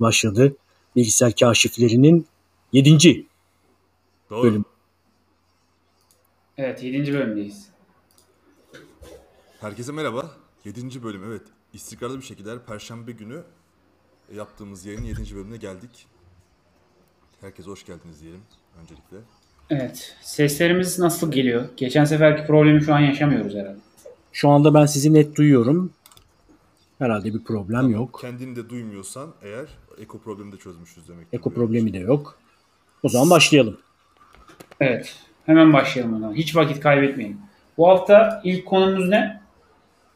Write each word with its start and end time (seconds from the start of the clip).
Başladı. 0.00 0.56
Bilgisayar 0.96 1.34
kaşiflerinin 1.34 2.26
7. 2.72 3.26
Doğru. 4.30 4.42
bölüm. 4.42 4.64
Evet 6.56 6.82
7. 6.82 7.12
bölümdeyiz. 7.12 7.68
Herkese 9.60 9.92
merhaba. 9.92 10.30
7. 10.64 11.02
bölüm 11.02 11.24
evet. 11.24 11.42
İstikrarlı 11.72 12.18
bir 12.20 12.24
şekilde 12.24 12.50
her 12.50 12.64
Perşembe 12.66 13.12
günü 13.12 13.42
yaptığımız 14.34 14.84
yayının 14.86 15.04
7. 15.04 15.34
bölümüne 15.34 15.56
geldik. 15.56 16.06
Herkese 17.40 17.70
hoş 17.70 17.86
geldiniz 17.86 18.22
diyelim 18.22 18.40
öncelikle. 18.82 19.16
Evet. 19.70 20.16
Seslerimiz 20.22 20.98
nasıl 20.98 21.32
geliyor? 21.32 21.68
Geçen 21.76 22.04
seferki 22.04 22.46
problemi 22.46 22.82
şu 22.82 22.94
an 22.94 23.00
yaşamıyoruz 23.00 23.54
herhalde. 23.54 23.78
Şu 24.32 24.48
anda 24.48 24.74
ben 24.74 24.86
sizi 24.86 25.14
net 25.14 25.36
duyuyorum. 25.36 25.92
Herhalde 26.98 27.34
bir 27.34 27.44
problem 27.44 27.90
yok. 27.90 28.18
Kendini 28.20 28.56
de 28.56 28.68
duymuyorsan 28.68 29.34
eğer 29.42 29.66
eko 29.98 30.18
problemi 30.18 30.52
de 30.52 30.56
çözmüşüz 30.56 31.08
demek. 31.08 31.26
Eko 31.32 31.50
problemi 31.50 31.92
de 31.92 31.98
yok. 31.98 32.38
O 33.02 33.08
zaman 33.08 33.30
başlayalım. 33.30 33.78
Evet. 34.80 35.16
Hemen 35.46 35.72
başlayalım 35.72 36.14
o 36.16 36.18
zaman. 36.18 36.34
Hiç 36.34 36.56
vakit 36.56 36.80
kaybetmeyelim. 36.80 37.38
Bu 37.78 37.88
hafta 37.88 38.40
ilk 38.44 38.66
konumuz 38.66 39.08
ne? 39.08 39.40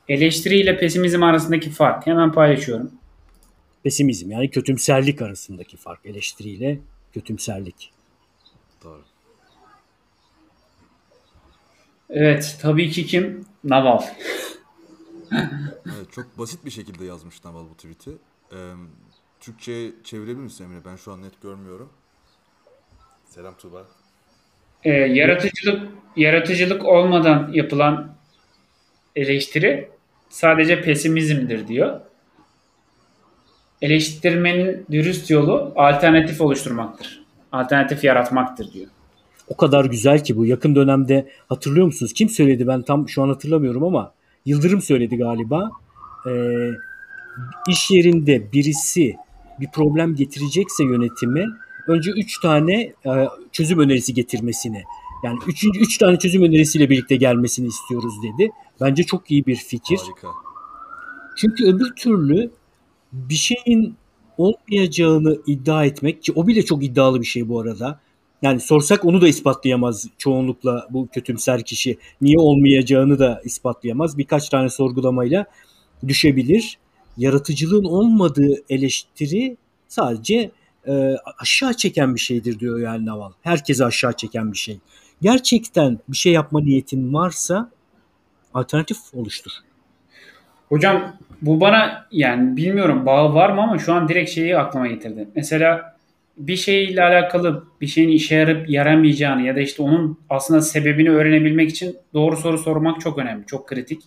Eleştiri 0.08 0.56
ile 0.56 0.78
pesimizm 0.78 1.22
arasındaki 1.22 1.70
fark. 1.70 2.06
Hemen 2.06 2.32
paylaşıyorum. 2.32 2.90
Pesimizm 3.82 4.30
yani 4.30 4.50
kötümserlik 4.50 5.22
arasındaki 5.22 5.76
fark. 5.76 6.06
Eleştiriyle 6.06 6.78
kötümserlik. 7.14 7.92
Doğru. 8.84 9.02
Evet. 12.10 12.58
Tabii 12.62 12.90
ki 12.90 13.06
kim? 13.06 13.44
Naval. 13.64 14.02
Evet, 15.86 16.12
çok 16.12 16.38
basit 16.38 16.64
bir 16.64 16.70
şekilde 16.70 17.04
yazmış 17.04 17.44
Naval 17.44 17.64
bu 17.70 17.74
tweet'i. 17.74 18.10
Ee, 18.52 18.56
Türkçe'ye 19.40 19.92
çevirebilir 20.04 20.44
misin 20.44 20.64
Emre? 20.64 20.84
Ben 20.84 20.96
şu 20.96 21.12
an 21.12 21.22
net 21.22 21.42
görmüyorum. 21.42 21.88
Selam 23.24 23.54
Tuğba. 23.56 23.86
Ee, 24.84 24.90
yaratıcılık 24.90 25.88
yaratıcılık 26.16 26.84
olmadan 26.84 27.50
yapılan 27.52 28.14
eleştiri 29.16 29.88
sadece 30.28 30.82
pesimizmdir 30.82 31.68
diyor. 31.68 32.00
Eleştirmenin 33.82 34.86
dürüst 34.90 35.30
yolu 35.30 35.72
alternatif 35.76 36.40
oluşturmaktır. 36.40 37.22
Alternatif 37.52 38.04
yaratmaktır 38.04 38.72
diyor. 38.72 38.86
O 39.48 39.56
kadar 39.56 39.84
güzel 39.84 40.24
ki 40.24 40.36
bu. 40.36 40.46
Yakın 40.46 40.74
dönemde 40.74 41.28
hatırlıyor 41.48 41.86
musunuz? 41.86 42.12
Kim 42.12 42.28
söyledi 42.28 42.66
ben 42.66 42.82
tam 42.82 43.08
şu 43.08 43.22
an 43.22 43.28
hatırlamıyorum 43.28 43.84
ama 43.84 44.14
Yıldırım 44.46 44.82
söyledi 44.82 45.16
galiba. 45.16 45.70
Ee, 46.26 46.68
iş 47.68 47.90
yerinde 47.90 48.52
birisi 48.52 49.16
bir 49.60 49.68
problem 49.70 50.14
getirecekse 50.14 50.84
yönetime 50.84 51.46
önce 51.86 52.10
3 52.10 52.40
tane 52.40 52.82
e, 53.06 53.28
çözüm 53.52 53.78
önerisi 53.78 54.14
getirmesini 54.14 54.82
yani 55.22 55.38
üçüncü 55.46 55.80
üç 55.80 55.98
tane 55.98 56.18
çözüm 56.18 56.42
önerisiyle 56.42 56.90
birlikte 56.90 57.16
gelmesini 57.16 57.66
istiyoruz 57.66 58.14
dedi. 58.22 58.50
Bence 58.80 59.02
çok 59.02 59.30
iyi 59.30 59.46
bir 59.46 59.56
fikir. 59.56 59.98
Harika. 59.98 60.28
Çünkü 61.36 61.66
öbür 61.66 61.92
türlü 61.96 62.50
bir 63.12 63.34
şeyin 63.34 63.94
olmayacağını 64.38 65.38
iddia 65.46 65.84
etmek 65.84 66.22
ki 66.22 66.32
o 66.36 66.46
bile 66.46 66.64
çok 66.64 66.84
iddialı 66.84 67.20
bir 67.20 67.26
şey 67.26 67.48
bu 67.48 67.60
arada. 67.60 68.00
Yani 68.42 68.60
sorsak 68.60 69.04
onu 69.04 69.20
da 69.20 69.28
ispatlayamaz 69.28 70.06
çoğunlukla 70.18 70.86
bu 70.90 71.08
kötümser 71.12 71.62
kişi. 71.62 71.98
Niye 72.20 72.38
olmayacağını 72.38 73.18
da 73.18 73.40
ispatlayamaz. 73.44 74.18
Birkaç 74.18 74.48
tane 74.48 74.68
sorgulamayla 74.68 75.46
düşebilir. 76.08 76.78
Yaratıcılığın 77.16 77.84
olmadığı 77.84 78.54
eleştiri 78.68 79.56
sadece 79.88 80.50
e, 80.86 81.16
aşağı 81.38 81.74
çeken 81.74 82.14
bir 82.14 82.20
şeydir 82.20 82.58
diyor 82.58 82.78
yani 82.78 83.06
Naval. 83.06 83.32
Herkesi 83.42 83.84
aşağı 83.84 84.12
çeken 84.12 84.52
bir 84.52 84.58
şey. 84.58 84.78
Gerçekten 85.22 85.98
bir 86.08 86.16
şey 86.16 86.32
yapma 86.32 86.60
niyetin 86.60 87.14
varsa 87.14 87.70
alternatif 88.54 88.98
oluştur. 89.14 89.50
Hocam 90.68 91.16
bu 91.42 91.60
bana 91.60 92.06
yani 92.10 92.56
bilmiyorum 92.56 93.06
bağı 93.06 93.34
var 93.34 93.50
mı 93.50 93.62
ama 93.62 93.78
şu 93.78 93.92
an 93.94 94.08
direkt 94.08 94.30
şeyi 94.30 94.58
aklıma 94.58 94.86
getirdi. 94.86 95.28
Mesela 95.34 95.96
bir 96.36 96.56
şeyle 96.56 97.02
alakalı 97.02 97.64
bir 97.80 97.86
şeyin 97.86 98.08
işe 98.08 98.34
yarayıp 98.34 98.70
yaramayacağını 98.70 99.42
ya 99.42 99.56
da 99.56 99.60
işte 99.60 99.82
onun 99.82 100.18
aslında 100.30 100.62
sebebini 100.62 101.10
öğrenebilmek 101.10 101.70
için 101.70 101.96
doğru 102.14 102.36
soru 102.36 102.58
sormak 102.58 103.00
çok 103.00 103.18
önemli, 103.18 103.46
çok 103.46 103.68
kritik. 103.68 104.02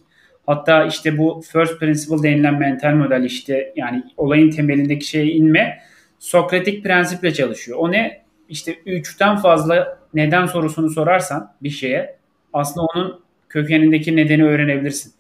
Hatta 0.46 0.86
işte 0.86 1.18
bu 1.18 1.42
first 1.52 1.80
principle 1.80 2.30
denilen 2.30 2.60
mental 2.60 2.94
model 2.94 3.24
işte 3.24 3.74
yani 3.76 4.04
olayın 4.18 4.52
temelindeki 4.52 5.06
şeye 5.06 5.26
inme 5.26 5.80
Sokratik 6.26 6.84
prensiple 6.84 7.34
çalışıyor. 7.34 7.78
O 7.82 7.92
ne? 7.92 8.22
İşte 8.50 8.76
üçten 8.86 9.38
fazla 9.38 10.00
neden 10.14 10.46
sorusunu 10.46 10.90
sorarsan 10.90 11.54
bir 11.64 11.70
şeye 11.70 12.16
aslında 12.54 12.86
onun 12.86 13.22
kökenindeki 13.50 14.16
nedeni 14.16 14.44
öğrenebilirsin. 14.44 15.14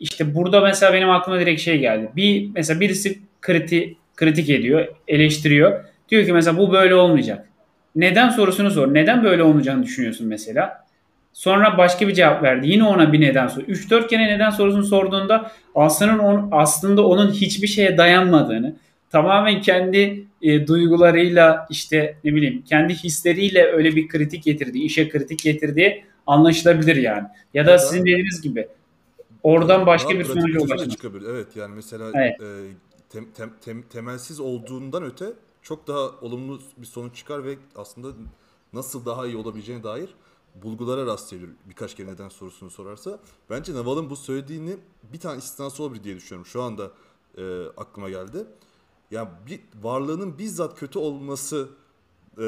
İşte 0.00 0.34
burada 0.34 0.60
mesela 0.60 0.92
benim 0.92 1.10
aklıma 1.10 1.40
direkt 1.40 1.60
şey 1.60 1.78
geldi. 1.78 2.10
Bir 2.16 2.50
mesela 2.54 2.80
birisi 2.80 3.18
kriti, 3.40 3.96
kritik 4.16 4.50
ediyor, 4.50 4.88
eleştiriyor. 5.08 5.84
Diyor 6.08 6.26
ki 6.26 6.32
mesela 6.32 6.58
bu 6.58 6.72
böyle 6.72 6.94
olmayacak. 6.94 7.48
Neden 7.96 8.30
sorusunu 8.30 8.70
sor. 8.70 8.94
Neden 8.94 9.24
böyle 9.24 9.42
olmayacağını 9.42 9.82
düşünüyorsun 9.82 10.26
mesela? 10.26 10.84
Sonra 11.32 11.78
başka 11.78 12.08
bir 12.08 12.14
cevap 12.14 12.42
verdi. 12.42 12.68
Yine 12.68 12.84
ona 12.84 13.12
bir 13.12 13.20
neden 13.20 13.46
sor. 13.46 13.62
3-4 13.62 14.06
kere 14.06 14.26
neden 14.26 14.50
sorusunu 14.50 14.84
sorduğunda 14.84 15.50
aslında, 15.74 16.22
on, 16.22 16.48
aslında 16.52 17.06
onun 17.06 17.30
hiçbir 17.30 17.66
şeye 17.66 17.98
dayanmadığını, 17.98 18.76
tamamen 19.10 19.60
kendi 19.60 20.24
e, 20.42 20.66
duygularıyla 20.66 21.66
işte 21.70 22.16
ne 22.24 22.34
bileyim 22.34 22.62
kendi 22.62 22.94
hisleriyle 22.94 23.64
öyle 23.64 23.96
bir 23.96 24.08
kritik 24.08 24.44
getirdi, 24.44 24.78
işe 24.78 25.08
kritik 25.08 25.42
getirdiği 25.42 26.04
anlaşılabilir 26.26 26.96
yani. 26.96 27.28
Ya 27.54 27.66
da 27.66 27.70
ya 27.70 27.78
sizin 27.78 28.02
dediğiniz 28.02 28.40
gibi 28.40 28.68
oradan 29.42 29.86
başka 29.86 30.10
bir 30.10 30.24
sonuca 30.24 30.60
ulaşmak. 30.60 30.98
Evet 31.30 31.56
yani 31.56 31.74
mesela 31.74 32.04
evet. 32.14 32.40
e, 32.40 32.46
tem, 33.10 33.26
tem, 33.36 33.50
tem, 33.64 33.82
temelsiz 33.82 34.40
olduğundan 34.40 35.02
öte 35.02 35.26
çok 35.64 35.86
daha 35.86 36.10
olumlu 36.20 36.60
bir 36.76 36.86
sonuç 36.86 37.16
çıkar 37.16 37.44
ve 37.44 37.58
aslında 37.76 38.08
nasıl 38.72 39.06
daha 39.06 39.26
iyi 39.26 39.36
olabileceğine 39.36 39.84
dair 39.84 40.14
bulgulara 40.54 41.06
rastlayabilir 41.06 41.54
birkaç 41.64 41.94
kere 41.94 42.06
neden 42.06 42.28
sorusunu 42.28 42.70
sorarsa. 42.70 43.20
Bence 43.50 43.74
Naval'ın 43.74 44.10
bu 44.10 44.16
söylediğini 44.16 44.76
bir 45.12 45.20
tane 45.20 45.38
istisnası 45.38 45.82
olabilir 45.82 46.04
diye 46.04 46.16
düşünüyorum. 46.16 46.46
Şu 46.46 46.62
anda 46.62 46.90
e, 47.38 47.64
aklıma 47.76 48.10
geldi. 48.10 48.46
Ya 49.10 49.40
bir 49.46 49.60
varlığının 49.82 50.38
bizzat 50.38 50.78
kötü 50.78 50.98
olması 50.98 51.68
e, 52.32 52.44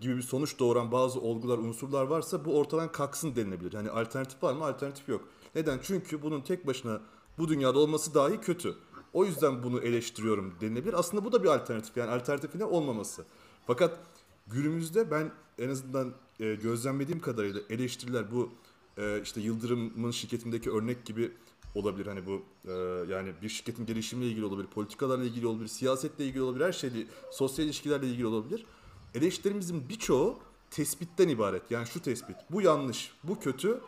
gibi 0.00 0.16
bir 0.16 0.22
sonuç 0.22 0.58
doğuran 0.58 0.92
bazı 0.92 1.20
olgular, 1.20 1.58
unsurlar 1.58 2.04
varsa 2.04 2.44
bu 2.44 2.58
ortadan 2.58 2.92
kalksın 2.92 3.36
denilebilir. 3.36 3.72
Yani 3.72 3.90
alternatif 3.90 4.42
var 4.42 4.52
mı? 4.52 4.64
Alternatif 4.64 5.08
yok. 5.08 5.24
Neden? 5.54 5.80
Çünkü 5.82 6.22
bunun 6.22 6.40
tek 6.40 6.66
başına 6.66 7.00
bu 7.38 7.48
dünyada 7.48 7.78
olması 7.78 8.14
dahi 8.14 8.40
kötü. 8.40 8.74
O 9.12 9.24
yüzden 9.24 9.62
bunu 9.62 9.80
eleştiriyorum 9.80 10.54
denilebilir. 10.60 10.94
Aslında 10.94 11.24
bu 11.24 11.32
da 11.32 11.42
bir 11.42 11.48
alternatif. 11.48 11.96
Yani 11.96 12.10
alternatifine 12.10 12.64
olmaması. 12.64 13.24
Fakat 13.66 13.98
günümüzde 14.46 15.10
ben 15.10 15.32
en 15.58 15.68
azından 15.68 16.12
e, 16.40 16.54
gözlemlediğim 16.54 17.20
kadarıyla 17.20 17.60
eleştiriler 17.70 18.32
bu 18.32 18.50
e, 18.98 19.22
işte 19.22 19.40
Yıldırım'ın 19.40 20.10
şirketindeki 20.10 20.70
örnek 20.70 21.04
gibi 21.04 21.32
olabilir. 21.74 22.06
Hani 22.06 22.26
bu 22.26 22.42
e, 22.68 22.72
yani 23.12 23.32
bir 23.42 23.48
şirketin 23.48 23.86
gelişimiyle 23.86 24.30
ilgili 24.30 24.44
olabilir, 24.44 24.66
politikalarla 24.66 25.24
ilgili 25.24 25.46
olabilir, 25.46 25.68
siyasetle 25.68 26.24
ilgili 26.24 26.42
olabilir, 26.42 26.64
her 26.64 26.72
şeyle, 26.72 27.06
sosyal 27.30 27.66
ilişkilerle 27.66 28.06
ilgili 28.06 28.26
olabilir. 28.26 28.66
Eleştirimizin 29.14 29.88
birçoğu 29.88 30.38
tespitten 30.70 31.28
ibaret. 31.28 31.70
Yani 31.70 31.86
şu 31.86 32.02
tespit, 32.02 32.36
bu 32.50 32.62
yanlış, 32.62 33.12
bu 33.24 33.40
kötü, 33.40 33.80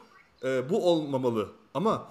e, 0.45 0.71
bu 0.71 0.91
olmamalı. 0.91 1.49
Ama 1.75 2.09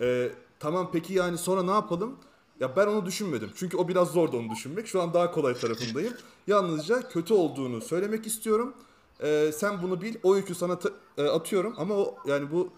e, 0.00 0.32
tamam 0.60 0.90
peki 0.92 1.14
yani 1.14 1.38
sonra 1.38 1.62
ne 1.62 1.70
yapalım? 1.70 2.16
Ya 2.60 2.76
ben 2.76 2.86
onu 2.86 3.06
düşünmedim. 3.06 3.50
Çünkü 3.54 3.76
o 3.76 3.88
biraz 3.88 4.08
zordu 4.08 4.36
onu 4.36 4.50
düşünmek. 4.50 4.86
Şu 4.86 5.02
an 5.02 5.14
daha 5.14 5.30
kolay 5.30 5.54
tarafındayım. 5.54 6.14
Yalnızca 6.46 7.08
kötü 7.08 7.34
olduğunu 7.34 7.80
söylemek 7.80 8.26
istiyorum. 8.26 8.74
E, 9.20 9.52
sen 9.52 9.82
bunu 9.82 10.02
bil. 10.02 10.14
O 10.22 10.36
yükü 10.36 10.54
sana 10.54 10.78
e, 11.18 11.22
atıyorum 11.22 11.74
ama 11.76 11.94
o 11.94 12.16
yani 12.26 12.52
bu 12.52 12.72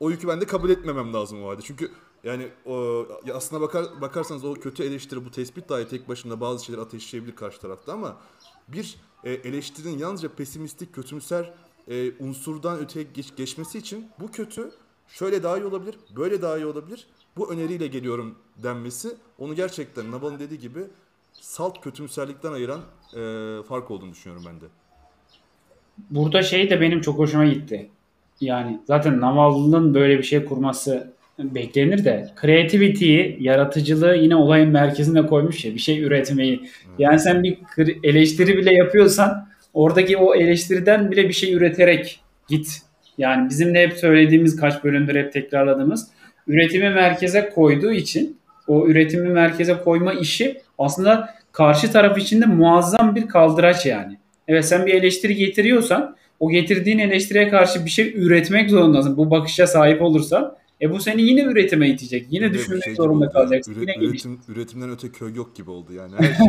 o 0.00 0.10
yükü 0.10 0.28
ben 0.28 0.40
de 0.40 0.46
kabul 0.46 0.70
etmemem 0.70 1.14
lazım 1.14 1.44
o 1.44 1.48
halde. 1.48 1.62
Çünkü 1.62 1.90
yani 2.24 2.48
o, 2.66 3.06
aslına 3.34 3.60
bakar, 3.60 4.00
bakarsanız 4.00 4.44
o 4.44 4.54
kötü 4.54 4.82
eleştiri 4.82 5.24
bu 5.24 5.30
tespit 5.30 5.68
dahi 5.68 5.88
tek 5.88 6.08
başına 6.08 6.40
bazı 6.40 6.64
şeyler 6.64 6.80
ateşleyebilir 6.80 7.36
karşı 7.36 7.60
tarafta 7.60 7.92
ama 7.92 8.16
bir 8.68 8.96
e, 9.24 9.32
eleştirinin 9.32 9.98
yalnızca 9.98 10.28
pesimistik, 10.28 10.94
kötümser 10.94 11.54
e, 11.88 12.12
unsurdan 12.18 12.78
öteye 12.78 13.06
geç, 13.14 13.36
geçmesi 13.36 13.78
için 13.78 14.08
bu 14.20 14.30
kötü 14.30 14.70
şöyle 15.08 15.42
daha 15.42 15.58
iyi 15.58 15.64
olabilir, 15.64 15.98
böyle 16.16 16.42
daha 16.42 16.56
iyi 16.56 16.66
olabilir. 16.66 17.06
Bu 17.36 17.52
öneriyle 17.52 17.86
geliyorum 17.86 18.34
denmesi 18.62 19.08
onu 19.38 19.54
gerçekten 19.54 20.10
Nabal'ın 20.10 20.38
dediği 20.38 20.58
gibi 20.58 20.80
salt 21.32 21.80
kötümserlikten 21.80 22.52
ayıran 22.52 22.80
e, 23.16 23.62
fark 23.62 23.90
olduğunu 23.90 24.12
düşünüyorum 24.12 24.44
ben 24.48 24.60
de. 24.60 24.64
Burada 26.10 26.42
şey 26.42 26.70
de 26.70 26.80
benim 26.80 27.00
çok 27.00 27.18
hoşuma 27.18 27.44
gitti. 27.44 27.90
Yani 28.40 28.80
zaten 28.86 29.20
Naval'ın 29.20 29.94
böyle 29.94 30.18
bir 30.18 30.22
şey 30.22 30.44
kurması 30.44 31.14
beklenir 31.38 32.04
de 32.04 32.30
creativity'yi, 32.40 33.36
yaratıcılığı 33.40 34.16
yine 34.16 34.36
olayın 34.36 34.68
merkezine 34.68 35.26
koymuş 35.26 35.64
ya 35.64 35.74
bir 35.74 35.80
şey 35.80 36.02
üretmeyi. 36.02 36.70
Yani 36.98 37.20
sen 37.20 37.42
bir 37.42 37.58
eleştiri 38.02 38.56
bile 38.56 38.74
yapıyorsan 38.74 39.48
oradaki 39.74 40.16
o 40.16 40.34
eleştiriden 40.34 41.10
bile 41.10 41.28
bir 41.28 41.32
şey 41.32 41.52
üreterek 41.52 42.20
git. 42.48 42.82
Yani 43.18 43.50
bizim 43.50 43.74
de 43.74 43.82
hep 43.82 43.92
söylediğimiz 43.92 44.56
kaç 44.56 44.84
bölümdür 44.84 45.14
hep 45.14 45.32
tekrarladığımız 45.32 46.08
üretimi 46.46 46.90
merkeze 46.90 47.50
koyduğu 47.54 47.92
için 47.92 48.38
o 48.68 48.86
üretimi 48.86 49.28
merkeze 49.28 49.74
koyma 49.84 50.12
işi 50.12 50.60
aslında 50.78 51.34
karşı 51.52 51.92
taraf 51.92 52.18
için 52.18 52.42
de 52.42 52.46
muazzam 52.46 53.16
bir 53.16 53.28
kaldıraç 53.28 53.86
yani. 53.86 54.18
Evet 54.48 54.64
sen 54.64 54.86
bir 54.86 54.94
eleştiri 54.94 55.34
getiriyorsan 55.34 56.16
o 56.40 56.50
getirdiğin 56.50 56.98
eleştiriye 56.98 57.48
karşı 57.48 57.84
bir 57.84 57.90
şey 57.90 58.12
üretmek 58.16 58.70
zorundasın. 58.70 59.16
Bu 59.16 59.30
bakışa 59.30 59.66
sahip 59.66 60.02
olursan 60.02 60.56
e 60.82 60.90
bu 60.90 61.00
seni 61.00 61.22
yine 61.22 61.42
üretime 61.42 61.88
itecek. 61.90 62.26
Yine 62.30 62.50
de 62.50 62.54
düşünmek 62.54 62.84
şey 62.84 62.94
zorunda 62.94 63.30
kalacaksın. 63.30 63.74
Üre- 63.74 63.80
yine 63.80 64.04
üretim, 64.06 64.40
üretimden 64.48 64.90
öte 64.90 65.12
köy 65.12 65.34
yok 65.34 65.56
gibi 65.56 65.70
oldu 65.70 65.92
yani. 65.92 66.14
Her 66.16 66.34
şey 66.34 66.46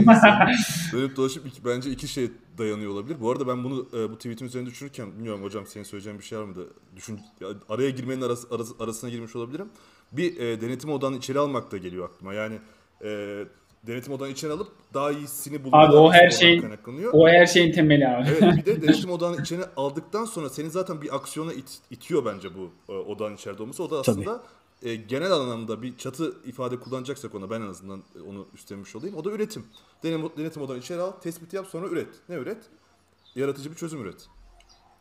dönüp 1.00 1.16
dolaşıp 1.16 1.48
iki, 1.48 1.66
bence 1.66 1.92
iki 1.92 2.08
şey 2.08 2.32
dayanıyor 2.58 2.92
olabilir. 2.92 3.18
Bu 3.22 3.32
arada 3.32 3.48
ben 3.48 3.64
bunu 3.64 3.88
e, 3.94 4.10
bu 4.10 4.16
tweetin 4.18 4.46
üzerinde 4.46 4.70
düşünürken 4.70 5.12
bilmiyorum 5.18 5.44
hocam 5.44 5.68
senin 5.68 5.84
söyleyeceğin 5.84 6.20
bir 6.20 6.24
şey 6.24 6.38
var 6.40 6.44
mı 6.44 6.56
da 6.56 6.62
düşün 6.96 7.20
ya, 7.42 7.48
araya 7.70 7.90
girmenin 7.90 8.22
arası, 8.22 8.48
arası- 8.56 8.76
arasına 8.80 9.10
girmiş 9.10 9.36
olabilirim. 9.36 9.68
Bir 10.12 10.38
e, 10.40 10.62
denetim 10.62 10.90
odanı 10.90 11.18
içeri 11.18 11.40
almak 11.40 11.72
da 11.72 11.78
geliyor 11.78 12.10
aklıma. 12.10 12.34
Yani 12.34 12.56
e, 13.04 13.44
denetim 13.88 14.14
odanı 14.14 14.30
içeri 14.30 14.52
alıp 14.52 14.68
daha 14.94 15.12
iyisini 15.12 15.64
bulmak 15.64 15.90
Abi 15.90 15.96
o 15.96 16.12
her 16.14 16.30
şey-. 16.30 16.62
O 17.14 17.28
her 17.28 17.46
şeyin 17.46 17.72
temeli 17.74 18.08
abi. 18.08 18.30
Evet 18.30 18.58
bir 18.58 18.66
de 18.66 18.82
denetim 18.88 19.12
odağını 19.12 19.42
içine 19.42 19.62
aldıktan 19.78 20.26
sonra 20.26 20.50
seni 20.50 20.70
zaten 20.70 21.02
bir 21.02 21.16
aksiyona 21.16 21.54
it- 21.54 21.80
itiyor 21.92 22.26
bence 22.26 22.50
bu 22.56 22.94
e, 22.94 22.98
odağın 22.98 23.36
içeride 23.36 23.64
olması. 23.64 23.84
O 23.84 23.92
da 23.92 24.00
aslında 24.00 24.44
e, 24.84 24.96
genel 24.96 25.32
anlamda 25.32 25.82
bir 25.82 25.98
çatı 25.98 26.34
ifade 26.46 26.80
kullanacaksak 26.80 27.36
ona 27.36 27.50
ben 27.50 27.62
en 27.62 27.68
azından 27.68 28.04
onu 28.30 28.48
üstlenmiş 28.56 28.96
olayım. 28.96 29.16
O 29.16 29.24
da 29.26 29.32
üretim. 29.32 29.64
Denetim, 30.04 30.30
denetim 30.38 30.62
odağını 30.62 30.80
içeri 30.80 31.02
al, 31.02 31.12
tespit 31.12 31.54
yap 31.54 31.68
sonra 31.72 31.88
üret. 31.88 32.08
Ne 32.30 32.36
üret? 32.36 32.58
Yaratıcı 33.36 33.72
bir 33.72 33.76
çözüm 33.76 34.02
üret. 34.02 34.28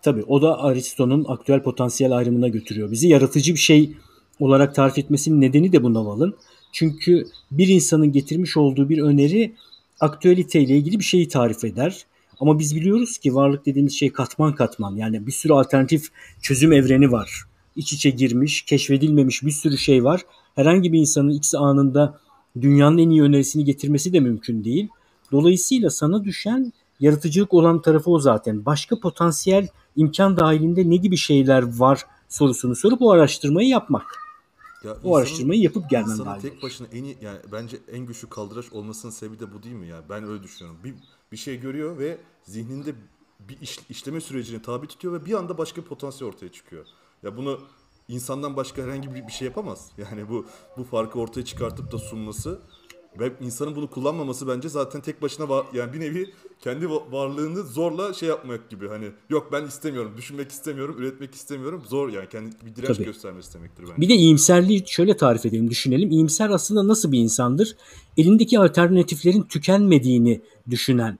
Tabii 0.02 0.24
o 0.28 0.42
da 0.42 0.58
Aristo'nun 0.62 1.24
aktüel 1.28 1.62
potansiyel 1.62 2.12
ayrımına 2.16 2.48
götürüyor 2.48 2.90
bizi. 2.90 3.08
Yaratıcı 3.08 3.52
bir 3.52 3.58
şey 3.58 3.96
olarak 4.40 4.74
tarif 4.74 4.98
etmesinin 4.98 5.40
nedeni 5.40 5.72
de 5.72 5.82
bu 5.82 5.94
Naval'ın. 5.94 6.36
Çünkü 6.74 7.26
bir 7.50 7.68
insanın 7.68 8.12
getirmiş 8.12 8.56
olduğu 8.56 8.88
bir 8.88 8.98
öneri 8.98 9.52
aktüeliteyle 10.00 10.76
ilgili 10.76 10.98
bir 10.98 11.04
şeyi 11.04 11.28
tarif 11.28 11.64
eder. 11.64 12.06
Ama 12.40 12.58
biz 12.58 12.76
biliyoruz 12.76 13.18
ki 13.18 13.34
varlık 13.34 13.66
dediğimiz 13.66 13.98
şey 13.98 14.12
katman 14.12 14.54
katman. 14.54 14.96
Yani 14.96 15.26
bir 15.26 15.32
sürü 15.32 15.52
alternatif 15.52 16.08
çözüm 16.42 16.72
evreni 16.72 17.12
var. 17.12 17.42
İç 17.76 17.92
içe 17.92 18.10
girmiş, 18.10 18.62
keşfedilmemiş 18.62 19.42
bir 19.42 19.50
sürü 19.50 19.78
şey 19.78 20.04
var. 20.04 20.20
Herhangi 20.54 20.92
bir 20.92 20.98
insanın 20.98 21.30
X 21.30 21.54
anında 21.54 22.20
dünyanın 22.60 22.98
en 22.98 23.10
iyi 23.10 23.22
önerisini 23.22 23.64
getirmesi 23.64 24.12
de 24.12 24.20
mümkün 24.20 24.64
değil. 24.64 24.88
Dolayısıyla 25.32 25.90
sana 25.90 26.24
düşen 26.24 26.72
yaratıcılık 27.00 27.54
olan 27.54 27.82
tarafı 27.82 28.10
o 28.10 28.18
zaten. 28.18 28.66
Başka 28.66 29.00
potansiyel 29.00 29.68
imkan 29.96 30.36
dahilinde 30.36 30.90
ne 30.90 30.96
gibi 30.96 31.16
şeyler 31.16 31.78
var 31.78 32.02
sorusunu 32.28 32.76
sorup 32.76 33.02
o 33.02 33.10
araştırmayı 33.10 33.68
yapmak. 33.68 34.23
Ya 34.84 34.92
O 34.92 34.96
insanın- 34.96 35.14
araştırmayı 35.18 35.60
yapıp 35.60 35.90
gelmen 35.90 36.10
İnsanın 36.12 36.28
lazım. 36.30 36.50
tek 36.50 36.62
başına 36.62 36.86
en 36.92 37.04
iyi 37.04 37.18
yani 37.22 37.38
bence 37.52 37.76
en 37.92 38.06
güçlü 38.06 38.28
kaldıraç 38.28 38.72
olmasının 38.72 39.12
sebebi 39.12 39.40
de 39.40 39.52
bu 39.52 39.62
değil 39.62 39.74
mi 39.74 39.86
ya? 39.88 40.02
Ben 40.08 40.24
öyle 40.28 40.42
düşünüyorum. 40.42 40.80
Bir 40.84 40.94
bir 41.32 41.36
şey 41.36 41.60
görüyor 41.60 41.98
ve 41.98 42.18
zihninde 42.42 42.94
bir 43.40 43.60
iş- 43.60 43.80
işleme 43.90 44.20
sürecine 44.20 44.62
tabi 44.62 44.86
tutuyor 44.86 45.14
ve 45.20 45.26
bir 45.26 45.34
anda 45.34 45.58
başka 45.58 45.82
bir 45.82 45.86
potansiyel 45.86 46.32
ortaya 46.34 46.52
çıkıyor. 46.52 46.84
Ya 47.22 47.36
bunu 47.36 47.60
insandan 48.08 48.56
başka 48.56 48.82
herhangi 48.82 49.14
bir, 49.14 49.26
bir 49.26 49.32
şey 49.32 49.46
yapamaz. 49.48 49.90
Yani 49.98 50.28
bu 50.28 50.46
bu 50.76 50.84
farkı 50.84 51.18
ortaya 51.18 51.44
çıkartıp 51.44 51.92
da 51.92 51.98
sunması 51.98 52.60
ve 53.20 53.32
insanın 53.40 53.76
bunu 53.76 53.90
kullanmaması 53.90 54.48
bence 54.48 54.68
zaten 54.68 55.00
tek 55.00 55.22
başına 55.22 55.48
var, 55.48 55.66
yani 55.74 55.92
bir 55.92 56.00
nevi 56.00 56.30
kendi 56.60 56.84
va- 56.84 57.12
varlığını 57.12 57.62
zorla 57.62 58.12
şey 58.12 58.28
yapmak 58.28 58.70
gibi 58.70 58.88
hani 58.88 59.06
yok 59.30 59.48
ben 59.52 59.64
istemiyorum, 59.64 60.12
düşünmek 60.16 60.50
istemiyorum, 60.50 60.96
üretmek 60.98 61.34
istemiyorum. 61.34 61.82
Zor 61.88 62.08
yani 62.08 62.28
kendi 62.28 62.50
bir 62.66 62.76
direnç 62.76 62.96
Tabii. 62.96 63.04
göstermesi 63.04 63.54
demektir 63.54 63.82
bence. 63.82 64.00
Bir 64.00 64.08
de 64.08 64.14
iyimserliği 64.14 64.84
şöyle 64.86 65.16
tarif 65.16 65.46
edelim, 65.46 65.70
düşünelim. 65.70 66.10
İyimser 66.10 66.50
aslında 66.50 66.88
nasıl 66.88 67.12
bir 67.12 67.18
insandır? 67.18 67.76
Elindeki 68.16 68.58
alternatiflerin 68.58 69.42
tükenmediğini 69.42 70.40
düşünen, 70.70 71.18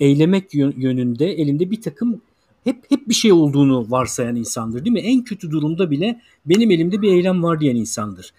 eylemek 0.00 0.54
yö- 0.54 0.80
yönünde 0.80 1.26
elinde 1.26 1.70
bir 1.70 1.82
takım 1.82 2.20
hep 2.64 2.90
hep 2.90 3.08
bir 3.08 3.14
şey 3.14 3.32
olduğunu 3.32 3.90
varsayan 3.90 4.36
insandır 4.36 4.84
değil 4.84 4.92
mi? 4.92 5.00
En 5.00 5.24
kötü 5.24 5.50
durumda 5.50 5.90
bile 5.90 6.20
benim 6.46 6.70
elimde 6.70 7.02
bir 7.02 7.12
eylem 7.12 7.42
var 7.42 7.60
diyen 7.60 7.76
insandır. 7.76 8.32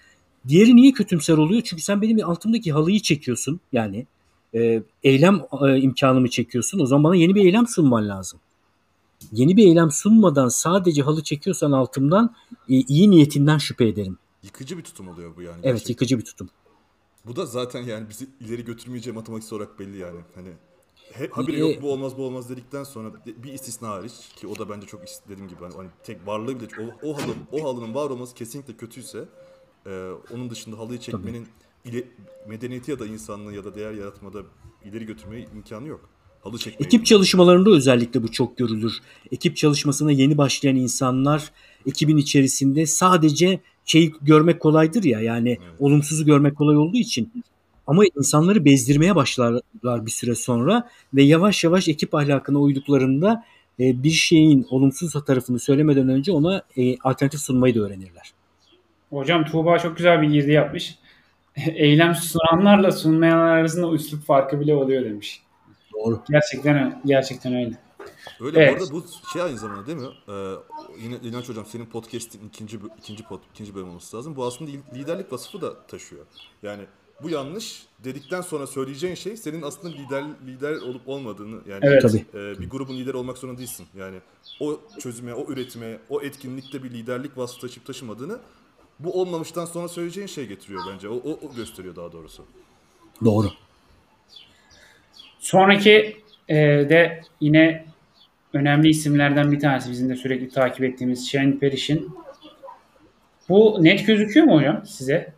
Diğeri 0.47 0.75
niye 0.75 0.91
kötümser 0.91 1.37
oluyor? 1.37 1.61
Çünkü 1.61 1.83
sen 1.83 2.01
benim 2.01 2.29
altımdaki 2.29 2.71
halıyı 2.71 2.99
çekiyorsun. 2.99 3.59
Yani 3.71 4.05
e, 4.55 4.83
eylem 5.03 5.41
e, 5.67 5.77
imkanımı 5.77 6.29
çekiyorsun. 6.29 6.79
O 6.79 6.85
zaman 6.85 7.03
bana 7.03 7.15
yeni 7.15 7.35
bir 7.35 7.45
eylem 7.45 7.67
sunman 7.67 8.09
lazım. 8.09 8.39
Yeni 9.31 9.57
bir 9.57 9.65
eylem 9.67 9.91
sunmadan 9.91 10.47
sadece 10.47 11.01
halı 11.01 11.23
çekiyorsan 11.23 11.71
altımdan 11.71 12.35
e, 12.51 12.75
iyi 12.75 13.11
niyetinden 13.11 13.57
şüphe 13.57 13.87
ederim. 13.87 14.17
Yıkıcı 14.43 14.77
bir 14.77 14.83
tutum 14.83 15.07
oluyor 15.07 15.35
bu 15.35 15.41
yani. 15.41 15.59
Evet 15.63 15.63
gerçekten. 15.63 15.91
yıkıcı 15.91 16.17
bir 16.17 16.25
tutum. 16.25 16.49
Bu 17.25 17.35
da 17.35 17.45
zaten 17.45 17.81
yani 17.81 18.09
bizi 18.09 18.27
ileri 18.39 18.65
götürmeyeceği 18.65 19.13
matematiksel 19.13 19.57
olarak 19.57 19.79
belli 19.79 19.97
yani. 19.97 20.19
Hani 20.35 20.49
hep 21.13 21.31
habire 21.31 21.57
Ee, 21.57 21.59
yok 21.59 21.81
bu 21.81 21.91
olmaz 21.91 22.17
bu 22.17 22.23
olmaz 22.25 22.49
dedikten 22.49 22.83
sonra 22.83 23.11
bir 23.43 23.53
istisna 23.53 23.87
hariç 23.87 24.13
ki 24.35 24.47
o 24.47 24.59
da 24.59 24.69
bence 24.69 24.87
çok 24.87 25.01
dediğim 25.29 25.49
gibi 25.49 25.59
hani, 25.59 25.73
hani 25.75 25.89
tek 26.03 26.27
varlığı 26.27 26.59
bile 26.59 26.67
o, 26.81 27.09
o 27.09 27.17
halının 27.17 27.35
o 27.51 27.63
halının 27.63 27.95
var 27.95 28.09
olması 28.09 28.35
kesinlikle 28.35 28.77
kötüyse 28.77 29.25
e, 29.85 30.11
onun 30.33 30.49
dışında 30.49 30.77
halıyı 30.77 30.99
çekmenin 30.99 31.47
ile, 31.85 32.03
medeniyeti 32.47 32.91
ya 32.91 32.99
da 32.99 33.05
insanlığı 33.05 33.53
ya 33.53 33.63
da 33.63 33.75
değer 33.75 33.93
yaratmada 33.93 34.41
ileri 34.85 35.05
götürmeye 35.05 35.47
imkanı 35.55 35.87
yok. 35.87 36.09
Halı 36.41 36.57
çekmeyi. 36.57 36.87
Ekip 36.87 37.05
çalışmalarında 37.05 37.69
özellikle 37.69 38.23
bu 38.23 38.31
çok 38.31 38.57
görülür. 38.57 38.93
Ekip 39.31 39.57
çalışmasına 39.57 40.11
yeni 40.11 40.37
başlayan 40.37 40.75
insanlar 40.75 41.51
ekibin 41.85 42.17
içerisinde 42.17 42.85
sadece 42.85 43.59
şeyi 43.85 44.13
görmek 44.21 44.59
kolaydır 44.59 45.03
ya 45.03 45.21
yani 45.21 45.57
olumsuzu 45.79 46.25
görmek 46.25 46.57
kolay 46.57 46.77
olduğu 46.77 46.97
için 46.97 47.43
ama 47.87 48.03
insanları 48.17 48.65
bezdirmeye 48.65 49.15
başlarlar 49.15 50.05
bir 50.05 50.11
süre 50.11 50.35
sonra 50.35 50.89
ve 51.13 51.23
yavaş 51.23 51.63
yavaş 51.63 51.87
ekip 51.87 52.15
ahlakına 52.15 52.59
uyduklarında 52.59 53.45
e, 53.79 54.03
bir 54.03 54.09
şeyin 54.09 54.67
olumsuz 54.69 55.13
tarafını 55.25 55.59
söylemeden 55.59 56.09
önce 56.09 56.31
ona 56.31 56.63
e, 56.77 56.97
alternatif 56.97 57.39
sunmayı 57.39 57.75
da 57.75 57.79
öğrenirler. 57.79 58.33
Hocam 59.13 59.45
Tuğba 59.45 59.79
çok 59.79 59.97
güzel 59.97 60.21
bir 60.21 60.27
girdi 60.27 60.51
yapmış. 60.51 60.95
Eylem 61.75 62.15
sunanlarla 62.15 62.91
sunmayanlar 62.91 63.57
arasında 63.57 63.91
üslup 63.93 64.23
farkı 64.25 64.59
bile 64.59 64.75
oluyor 64.75 65.05
demiş. 65.05 65.41
Doğru. 65.93 66.21
Gerçekten 66.29 66.75
öyle. 66.85 66.99
Gerçekten 67.05 67.53
öyle. 67.55 67.77
Öyle 68.41 68.59
Evet. 68.59 68.79
bu 68.79 68.83
arada 68.83 68.93
bu 68.93 69.05
şey 69.33 69.41
aynı 69.41 69.57
zamanda 69.57 69.87
değil 69.87 69.97
mi? 69.97 70.07
Ee, 70.29 70.33
yine 71.03 71.15
İnanç 71.23 71.49
Hocam 71.49 71.65
senin 71.65 71.85
podcast'in 71.85 72.47
ikinci 72.47 72.79
ikinci 72.99 73.23
pod, 73.23 73.39
ikinci 73.53 73.75
bölüm 73.75 73.89
olması 73.89 74.17
lazım. 74.17 74.35
Bu 74.35 74.45
aslında 74.45 74.71
li- 74.71 74.99
liderlik 74.99 75.33
vasfı 75.33 75.61
da 75.61 75.85
taşıyor. 75.87 76.25
Yani 76.63 76.83
bu 77.23 77.29
yanlış 77.29 77.83
dedikten 78.03 78.41
sonra 78.41 78.67
söyleyeceğin 78.67 79.15
şey 79.15 79.37
senin 79.37 79.61
aslında 79.61 79.95
lider 79.95 80.23
lider 80.47 80.75
olup 80.75 81.01
olmadığını 81.09 81.59
yani 81.69 81.79
Evet. 81.83 82.01
Tabii. 82.01 82.25
e, 82.33 82.59
bir 82.59 82.69
grubun 82.69 82.97
lideri 82.97 83.17
olmak 83.17 83.37
zorunda 83.37 83.57
değilsin. 83.59 83.85
Yani 83.97 84.17
o 84.59 84.79
çözüme, 84.99 85.33
o 85.33 85.51
üretime, 85.51 85.97
o 86.09 86.21
etkinlikte 86.21 86.83
bir 86.83 86.91
liderlik 86.91 87.37
vasfı 87.37 87.61
taşıyıp 87.61 87.85
taşımadığını 87.87 88.39
bu 88.99 89.21
olmamıştan 89.21 89.65
sonra 89.65 89.87
söyleyeceğin 89.87 90.27
şey 90.27 90.47
getiriyor 90.47 90.81
bence. 90.93 91.09
O, 91.09 91.15
o, 91.15 91.31
o 91.31 91.55
gösteriyor 91.55 91.95
daha 91.95 92.11
doğrusu. 92.11 92.45
Doğru. 93.25 93.47
Sonraki 95.39 96.17
e, 96.49 96.55
de 96.89 97.21
yine 97.41 97.85
önemli 98.53 98.89
isimlerden 98.89 99.51
bir 99.51 99.59
tanesi 99.59 99.91
bizim 99.91 100.09
de 100.09 100.15
sürekli 100.15 100.49
takip 100.49 100.83
ettiğimiz 100.83 101.29
Shane 101.29 101.59
Parrish'in. 101.59 102.09
Bu 103.49 103.77
net 103.81 104.07
gözüküyor 104.07 104.45
mu 104.45 104.57
hocam 104.57 104.83
size? 104.85 105.33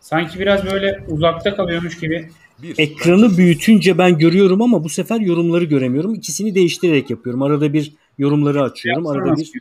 Sanki 0.00 0.38
biraz 0.40 0.64
böyle 0.64 1.04
uzakta 1.08 1.56
kalıyormuş 1.56 1.98
gibi. 1.98 2.30
Bir, 2.62 2.78
Ekranı 2.78 3.22
bence- 3.22 3.36
büyütünce 3.36 3.98
ben 3.98 4.18
görüyorum 4.18 4.62
ama 4.62 4.84
bu 4.84 4.88
sefer 4.88 5.20
yorumları 5.20 5.64
göremiyorum. 5.64 6.14
İkisini 6.14 6.54
değiştirerek 6.54 7.10
yapıyorum. 7.10 7.42
Arada 7.42 7.72
bir 7.72 7.94
yorumları 8.18 8.62
açıyorum. 8.62 9.06
Arada 9.06 9.36
bir 9.36 9.52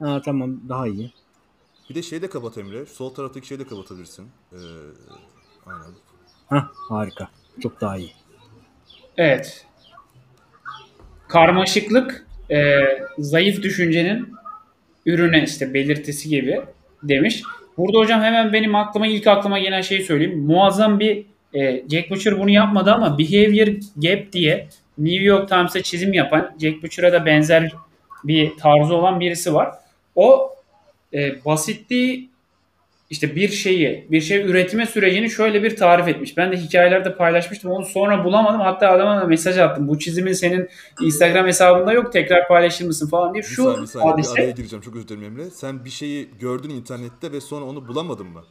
Ha 0.00 0.22
tamam 0.24 0.60
daha 0.68 0.88
iyi. 0.88 1.12
Bir 1.90 1.94
de 1.94 2.02
şeyi 2.02 2.22
de 2.22 2.28
kapat 2.30 2.58
Emre. 2.58 2.86
Sol 2.86 3.14
taraftaki 3.14 3.46
şeyi 3.46 3.60
de 3.60 3.64
kapatabilirsin. 3.66 4.28
Ee, 4.52 4.56
aynen. 5.66 5.94
Hah 6.48 6.68
harika. 6.88 7.28
Çok 7.62 7.80
daha 7.80 7.96
iyi. 7.96 8.12
Evet. 9.16 9.66
Karmaşıklık 11.28 12.26
e, 12.50 12.80
zayıf 13.18 13.62
düşüncenin 13.62 14.34
ürüne 15.06 15.44
işte 15.44 15.74
belirtisi 15.74 16.28
gibi 16.28 16.60
demiş. 17.02 17.42
Burada 17.76 17.98
hocam 17.98 18.22
hemen 18.22 18.52
benim 18.52 18.74
aklıma 18.74 19.06
ilk 19.06 19.26
aklıma 19.26 19.58
gelen 19.58 19.80
şeyi 19.80 20.02
söyleyeyim. 20.02 20.40
Muazzam 20.40 21.00
bir 21.00 21.26
e, 21.54 21.88
Jack 21.88 22.10
Butcher 22.10 22.38
bunu 22.38 22.50
yapmadı 22.50 22.92
ama 22.92 23.18
Behavior 23.18 23.66
Gap 23.96 24.32
diye 24.32 24.68
New 24.98 25.24
York 25.24 25.48
Times'a 25.48 25.82
çizim 25.82 26.12
yapan 26.12 26.56
Jack 26.60 26.82
Butcher'a 26.82 27.12
da 27.12 27.26
benzer 27.26 27.72
bir 28.24 28.56
tarzı 28.56 28.94
olan 28.94 29.20
birisi 29.20 29.54
var. 29.54 29.74
O 30.14 30.54
e, 31.14 31.44
basitliği 31.44 32.30
işte 33.10 33.36
bir 33.36 33.48
şeyi, 33.48 34.06
bir 34.10 34.20
şey 34.20 34.42
üretme 34.42 34.86
sürecini 34.86 35.30
şöyle 35.30 35.62
bir 35.62 35.76
tarif 35.76 36.08
etmiş. 36.08 36.36
Ben 36.36 36.52
de 36.52 36.56
hikayelerde 36.56 37.16
paylaşmıştım. 37.16 37.70
Onu 37.70 37.84
sonra 37.84 38.24
bulamadım. 38.24 38.60
Hatta 38.60 38.90
adama 38.90 39.20
da 39.20 39.24
mesaj 39.24 39.58
attım. 39.58 39.88
Bu 39.88 39.98
çizimin 39.98 40.32
senin 40.32 40.68
Instagram 41.02 41.46
hesabında 41.46 41.92
yok. 41.92 42.12
Tekrar 42.12 42.48
paylaşır 42.48 42.86
mısın 42.86 43.08
falan 43.08 43.34
diye. 43.34 43.42
Şu 43.42 43.62
bir 43.62 43.66
saniye, 43.66 43.82
bir 43.82 43.86
saniye. 43.86 44.10
hadise... 44.10 44.34
Bir 44.34 44.40
araya 44.40 44.50
gireceğim. 44.50 44.82
Çok 44.82 44.96
özür 44.96 45.08
dilerim 45.08 45.24
Emre. 45.24 45.50
Sen 45.50 45.84
bir 45.84 45.90
şeyi 45.90 46.28
gördün 46.40 46.70
internette 46.70 47.32
ve 47.32 47.40
sonra 47.40 47.64
onu 47.64 47.88
bulamadın 47.88 48.26
mı? 48.26 48.44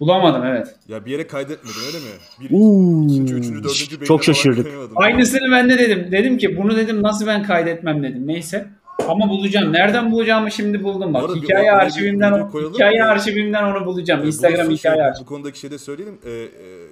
Bulamadım 0.00 0.44
evet. 0.44 0.74
Ya 0.88 1.04
bir 1.04 1.10
yere 1.10 1.26
kaydetmedin 1.26 1.76
öyle 1.86 1.98
mi? 1.98 2.12
Bir, 2.40 2.56
Uuu, 2.56 3.04
ikinci, 3.04 3.34
üçüncü, 3.34 3.64
dördüncü 3.64 4.04
çok 4.04 4.24
şaşırdık. 4.24 4.66
Aynısını 4.96 5.50
ben 5.52 5.70
de 5.70 5.78
dedim. 5.78 6.08
Dedim 6.12 6.38
ki 6.38 6.56
bunu 6.56 6.76
dedim 6.76 7.02
nasıl 7.02 7.26
ben 7.26 7.42
kaydetmem 7.42 8.02
dedim. 8.02 8.26
Neyse. 8.26 8.68
Ama 9.08 9.28
bulacağım. 9.28 9.72
Nereden 9.72 10.12
bulacağımı 10.12 10.50
şimdi 10.50 10.84
buldum 10.84 11.14
Bu 11.14 11.18
arada 11.18 11.28
bak. 11.28 11.36
bir 11.36 11.42
Hikaye 11.42 11.64
bir 11.64 11.72
arşivimden 11.72 12.50
koyalım. 12.50 12.74
hikaye 12.74 12.98
Ee, 12.98 13.02
arşivimden 13.02 13.62
onu 13.64 13.86
bulacağım. 13.86 14.22
Ee, 14.22 14.26
Instagram 14.26 14.70
hikaye 14.70 14.96
şey, 14.96 15.04
arşivi. 15.04 15.24
Bu 15.24 15.28
konudaki 15.28 15.58
şeyde 15.58 15.78
söyleyelim. 15.78 16.18
Ee, 16.24 16.30
e, 16.30 16.48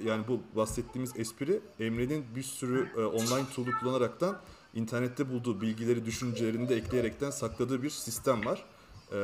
yani 0.07 0.23
bu 0.29 0.40
bahsettiğimiz 0.57 1.12
espri 1.17 1.61
Emre'nin 1.81 2.25
bir 2.37 2.43
sürü 2.43 2.87
e, 2.97 3.00
online 3.00 3.47
tool'u 3.57 3.71
kullanaraktan 3.81 4.37
internette 4.75 5.29
bulduğu 5.31 5.61
bilgileri 5.61 6.07
düşüncelerini 6.07 6.69
de 6.69 6.75
ekleyerekten 6.76 7.31
sakladığı 7.31 7.83
bir 7.83 7.90
sistem 7.90 8.47
var. 8.47 8.64
Ee, 9.12 9.17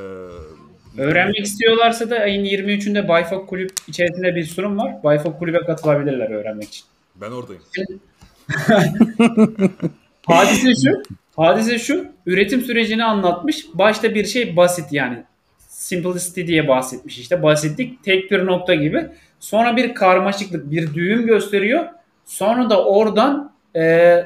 Öğrenmek 0.99 1.41
istiyorlarsa 1.41 2.11
da 2.11 2.17
ayın 2.19 2.45
23'ünde 2.45 3.09
Bayfok 3.09 3.49
Kulüp 3.49 3.71
içerisinde 3.89 4.35
bir 4.35 4.45
sunum 4.45 4.79
var. 4.79 5.03
Bayfok 5.05 5.39
Kulüp'e 5.39 5.59
katılabilirler 5.67 6.31
öğrenmek 6.31 6.69
için. 6.69 6.85
Ben 7.17 7.31
oradayım. 7.31 7.63
Hadise 10.27 10.75
şu. 10.75 11.03
Hadise 11.37 11.79
şu. 11.79 12.07
Üretim 12.27 12.61
sürecini 12.61 13.05
anlatmış. 13.05 13.67
Başta 13.75 14.15
bir 14.15 14.25
şey 14.25 14.57
basit 14.57 14.93
yani. 14.93 15.23
Simplicity 15.69 16.47
diye 16.47 16.69
bahsetmiş 16.69 17.19
işte. 17.19 17.43
Basitlik 17.43 18.05
tek 18.05 18.31
bir 18.31 18.47
nokta 18.47 18.75
gibi. 18.75 19.07
Sonra 19.41 19.77
bir 19.77 19.95
karmaşıklık, 19.95 20.71
bir 20.71 20.95
düğüm 20.95 21.27
gösteriyor. 21.27 21.85
Sonra 22.25 22.71
da 22.71 22.85
oradan 22.85 23.53
e, 23.77 24.25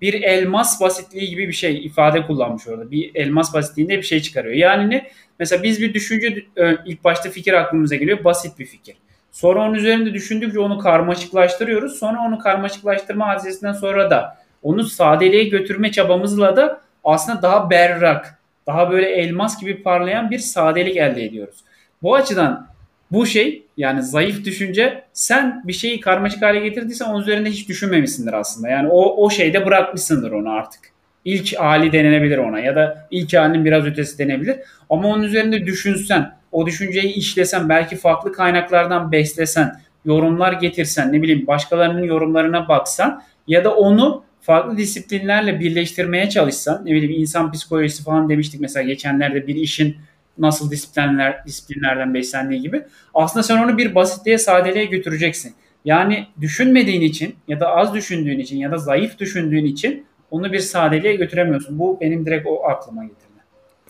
bir 0.00 0.22
elmas 0.22 0.80
basitliği 0.80 1.30
gibi 1.30 1.48
bir 1.48 1.52
şey 1.52 1.86
ifade 1.86 2.26
kullanmış 2.26 2.68
orada. 2.68 2.90
Bir 2.90 3.10
elmas 3.14 3.54
basitliğinde 3.54 3.96
bir 3.96 4.02
şey 4.02 4.22
çıkarıyor. 4.22 4.54
Yani 4.54 4.90
ne? 4.90 5.10
Mesela 5.38 5.62
biz 5.62 5.80
bir 5.80 5.94
düşünce 5.94 6.44
e, 6.56 6.76
ilk 6.86 7.04
başta 7.04 7.30
fikir 7.30 7.52
aklımıza 7.52 7.94
geliyor. 7.94 8.24
Basit 8.24 8.58
bir 8.58 8.66
fikir. 8.66 8.96
Sonra 9.32 9.62
onun 9.62 9.74
üzerinde 9.74 10.14
düşündükçe 10.14 10.60
onu 10.60 10.78
karmaşıklaştırıyoruz. 10.78 11.98
Sonra 11.98 12.20
onu 12.26 12.38
karmaşıklaştırma 12.38 13.28
hadisesinden 13.28 13.72
sonra 13.72 14.10
da 14.10 14.45
onu 14.66 14.84
sadeliğe 14.84 15.44
götürme 15.44 15.92
çabamızla 15.92 16.56
da 16.56 16.80
aslında 17.04 17.42
daha 17.42 17.70
berrak, 17.70 18.38
daha 18.66 18.90
böyle 18.90 19.08
elmas 19.08 19.60
gibi 19.60 19.82
parlayan 19.82 20.30
bir 20.30 20.38
sadelik 20.38 20.96
elde 20.96 21.24
ediyoruz. 21.24 21.56
Bu 22.02 22.14
açıdan 22.14 22.68
bu 23.12 23.26
şey 23.26 23.62
yani 23.76 24.02
zayıf 24.02 24.44
düşünce 24.44 25.04
sen 25.12 25.62
bir 25.64 25.72
şeyi 25.72 26.00
karmaşık 26.00 26.42
hale 26.42 26.60
getirdiysen 26.60 27.06
onun 27.06 27.22
üzerinde 27.22 27.50
hiç 27.50 27.68
düşünmemişsindir 27.68 28.32
aslında. 28.32 28.68
Yani 28.68 28.88
o, 28.88 29.24
o 29.24 29.30
şeyde 29.30 29.66
bırakmışsındır 29.66 30.32
onu 30.32 30.50
artık. 30.50 30.80
İlk 31.24 31.56
hali 31.56 31.92
denilebilir 31.92 32.38
ona 32.38 32.60
ya 32.60 32.76
da 32.76 33.06
ilk 33.10 33.34
halinin 33.34 33.64
biraz 33.64 33.86
ötesi 33.86 34.18
denebilir. 34.18 34.56
Ama 34.90 35.08
onun 35.08 35.22
üzerinde 35.22 35.66
düşünsen, 35.66 36.32
o 36.52 36.66
düşünceyi 36.66 37.14
işlesen, 37.14 37.68
belki 37.68 37.96
farklı 37.96 38.32
kaynaklardan 38.32 39.12
beslesen, 39.12 39.80
yorumlar 40.04 40.52
getirsen, 40.52 41.12
ne 41.12 41.22
bileyim 41.22 41.46
başkalarının 41.46 42.02
yorumlarına 42.02 42.68
baksan 42.68 43.22
ya 43.46 43.64
da 43.64 43.74
onu 43.74 44.25
farklı 44.46 44.76
disiplinlerle 44.76 45.60
birleştirmeye 45.60 46.28
çalışsan, 46.28 46.82
ne 46.86 46.92
bileyim 46.92 47.20
insan 47.20 47.52
psikolojisi 47.52 48.02
falan 48.02 48.28
demiştik 48.28 48.60
mesela 48.60 48.86
geçenlerde 48.86 49.46
bir 49.46 49.54
işin 49.54 49.96
nasıl 50.38 50.70
disiplinler 50.70 51.44
disiplinlerden 51.46 52.14
beslendiği 52.14 52.60
gibi. 52.60 52.82
Aslında 53.14 53.42
sen 53.42 53.64
onu 53.64 53.78
bir 53.78 53.94
basitliğe, 53.94 54.38
sadeliğe 54.38 54.84
götüreceksin. 54.84 55.54
Yani 55.84 56.26
düşünmediğin 56.40 57.00
için 57.00 57.34
ya 57.48 57.60
da 57.60 57.68
az 57.68 57.94
düşündüğün 57.94 58.38
için 58.38 58.56
ya 58.56 58.70
da 58.70 58.78
zayıf 58.78 59.18
düşündüğün 59.18 59.64
için 59.64 60.06
onu 60.30 60.52
bir 60.52 60.58
sadeliğe 60.58 61.16
götüremiyorsun. 61.16 61.78
Bu 61.78 61.98
benim 62.00 62.26
direkt 62.26 62.46
o 62.46 62.64
aklıma 62.64 63.04
getirdi. 63.04 63.26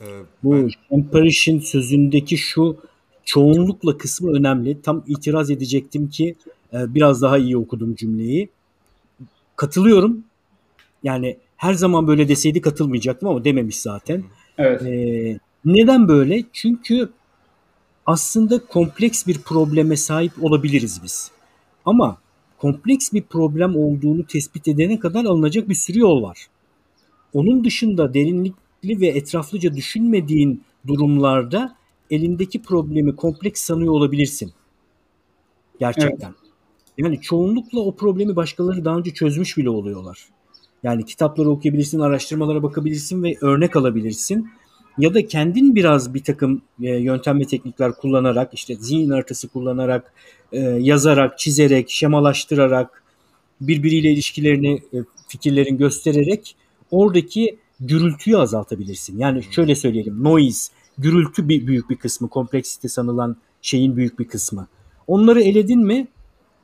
Ee, 0.01 0.05
Bu 0.43 0.69
Parrish'in 1.13 1.61
sözündeki 1.61 2.39
şu 2.39 2.77
çoğunlukla 3.25 3.99
kısmı 3.99 4.33
önemli. 4.33 4.83
Tam 4.83 5.05
itiraz 5.07 5.51
edecektim 5.51 6.09
ki 6.09 6.35
e, 6.73 6.95
biraz 6.95 7.23
daha 7.23 7.39
iyi 7.39 7.57
okudum 7.57 7.95
cümleyi. 7.95 8.49
Katılıyorum. 9.57 10.25
Yani 11.03 11.37
her 11.57 11.75
zaman 11.75 12.07
böyle 12.07 12.29
deseydi 12.29 12.61
katılmayacaktım 12.61 13.29
ama 13.29 13.45
dememiş 13.45 13.76
zaten. 13.76 14.25
Evet. 14.59 14.83
Ee, 14.83 15.38
neden 15.65 16.09
böyle? 16.09 16.45
Çünkü 16.53 17.09
aslında 18.07 18.67
kompleks 18.67 19.26
bir 19.26 19.38
probleme 19.38 19.97
sahip 19.97 20.33
olabiliriz 20.45 21.00
biz. 21.05 21.31
Ama 21.85 22.19
kompleks 22.59 23.12
bir 23.12 23.23
problem 23.23 23.76
olduğunu 23.76 24.26
tespit 24.26 24.69
edene 24.69 24.99
kadar 24.99 25.25
alınacak 25.25 25.69
bir 25.69 25.75
sürü 25.75 25.99
yol 25.99 26.23
var. 26.23 26.47
Onun 27.35 27.65
dışında 27.65 28.15
derinlikli 28.15 29.00
ve 29.00 29.07
etraflıca 29.07 29.75
düşünmediğin 29.75 30.62
durumlarda 30.87 31.76
elindeki 32.11 32.62
problemi 32.62 33.17
kompleks 33.17 33.62
sanıyor 33.62 33.93
olabilirsin. 33.93 34.53
Gerçekten. 35.81 36.35
Yani 36.99 37.21
çoğunlukla 37.21 37.81
o 37.81 37.97
problemi 37.97 38.37
başkaları 38.37 38.85
daha 38.85 38.97
önce 38.97 39.11
çözmüş 39.11 39.57
bile 39.57 39.71
oluyorlar. 39.71 40.29
Yani 40.87 41.05
kitapları 41.05 41.50
okuyabilirsin, 41.50 42.00
araştırmalara 42.00 42.62
bakabilirsin 42.62 43.23
ve 43.23 43.37
örnek 43.40 43.76
alabilirsin. 43.76 44.50
Ya 44.99 45.14
da 45.14 45.26
kendin 45.26 45.75
biraz 45.75 46.14
bir 46.14 46.25
takım 46.25 46.62
e, 46.83 46.88
yöntem 46.88 47.40
ve 47.40 47.45
teknikler 47.45 47.93
kullanarak, 47.93 48.55
işte 48.55 48.75
zihin 48.75 49.11
haritası 49.11 49.49
kullanarak, 49.49 50.12
e, 50.52 50.61
yazarak, 50.61 51.38
çizerek, 51.38 51.90
şemalaştırarak, 51.90 53.02
birbiriyle 53.61 54.12
ilişkilerini, 54.12 54.75
e, 54.75 54.97
fikirlerin 55.28 55.78
göstererek 55.78 56.57
oradaki 56.90 57.59
gürültüyü 57.81 58.37
azaltabilirsin. 58.37 59.19
Yani 59.19 59.43
şöyle 59.50 59.75
söyleyelim, 59.75 60.25
noise, 60.25 60.73
gürültü 60.99 61.49
bir 61.49 61.66
büyük 61.66 61.90
bir 61.90 61.97
kısmı, 61.97 62.28
kompleksite 62.28 62.88
sanılan 62.88 63.37
şeyin 63.62 63.97
büyük 63.97 64.19
bir 64.19 64.28
kısmı. 64.28 64.66
Onları 65.07 65.43
eledin 65.43 65.81
mi 65.81 66.09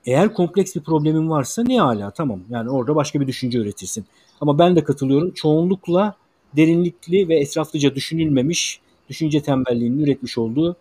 eğer 0.06 0.34
kompleks 0.34 0.76
bir 0.76 0.80
problemin 0.80 1.30
varsa 1.30 1.62
ne 1.62 1.82
ala 1.82 2.10
tamam. 2.10 2.40
Yani 2.50 2.70
orada 2.70 2.94
başka 2.94 3.20
bir 3.20 3.26
düşünce 3.26 3.58
üretirsin. 3.58 4.04
Ama 4.40 4.58
ben 4.58 4.76
de 4.76 4.84
katılıyorum. 4.84 5.30
Çoğunlukla 5.30 6.16
derinlikli 6.56 7.28
ve 7.28 7.40
etraflıca 7.40 7.94
düşünülmemiş 7.94 8.80
düşünce 9.08 9.42
tembelliğinin 9.42 10.04
üretmiş 10.04 10.38
olduğu 10.38 10.76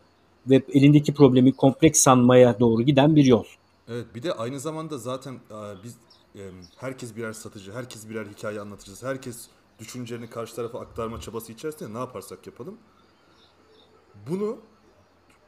ve 0.47 0.61
elindeki 0.73 1.13
problemi 1.13 1.53
kompleks 1.53 1.99
sanmaya 1.99 2.59
doğru 2.59 2.81
giden 2.81 3.15
bir 3.15 3.25
yol. 3.25 3.45
Evet 3.87 4.05
bir 4.15 4.23
de 4.23 4.33
aynı 4.33 4.59
zamanda 4.59 4.97
zaten 4.97 5.33
e, 5.33 5.83
biz 5.83 5.95
e, 6.35 6.41
herkes 6.77 7.15
birer 7.15 7.33
satıcı, 7.33 7.71
herkes 7.71 8.09
birer 8.09 8.25
hikaye 8.25 8.59
anlatıcısı, 8.59 9.07
herkes 9.07 9.47
düşüncelerini 9.79 10.29
karşı 10.29 10.55
tarafa 10.55 10.79
aktarma 10.79 11.21
çabası 11.21 11.51
içerisinde 11.51 11.93
ne 11.93 11.97
yaparsak 11.97 12.47
yapalım. 12.47 12.77
Bunu 14.29 14.57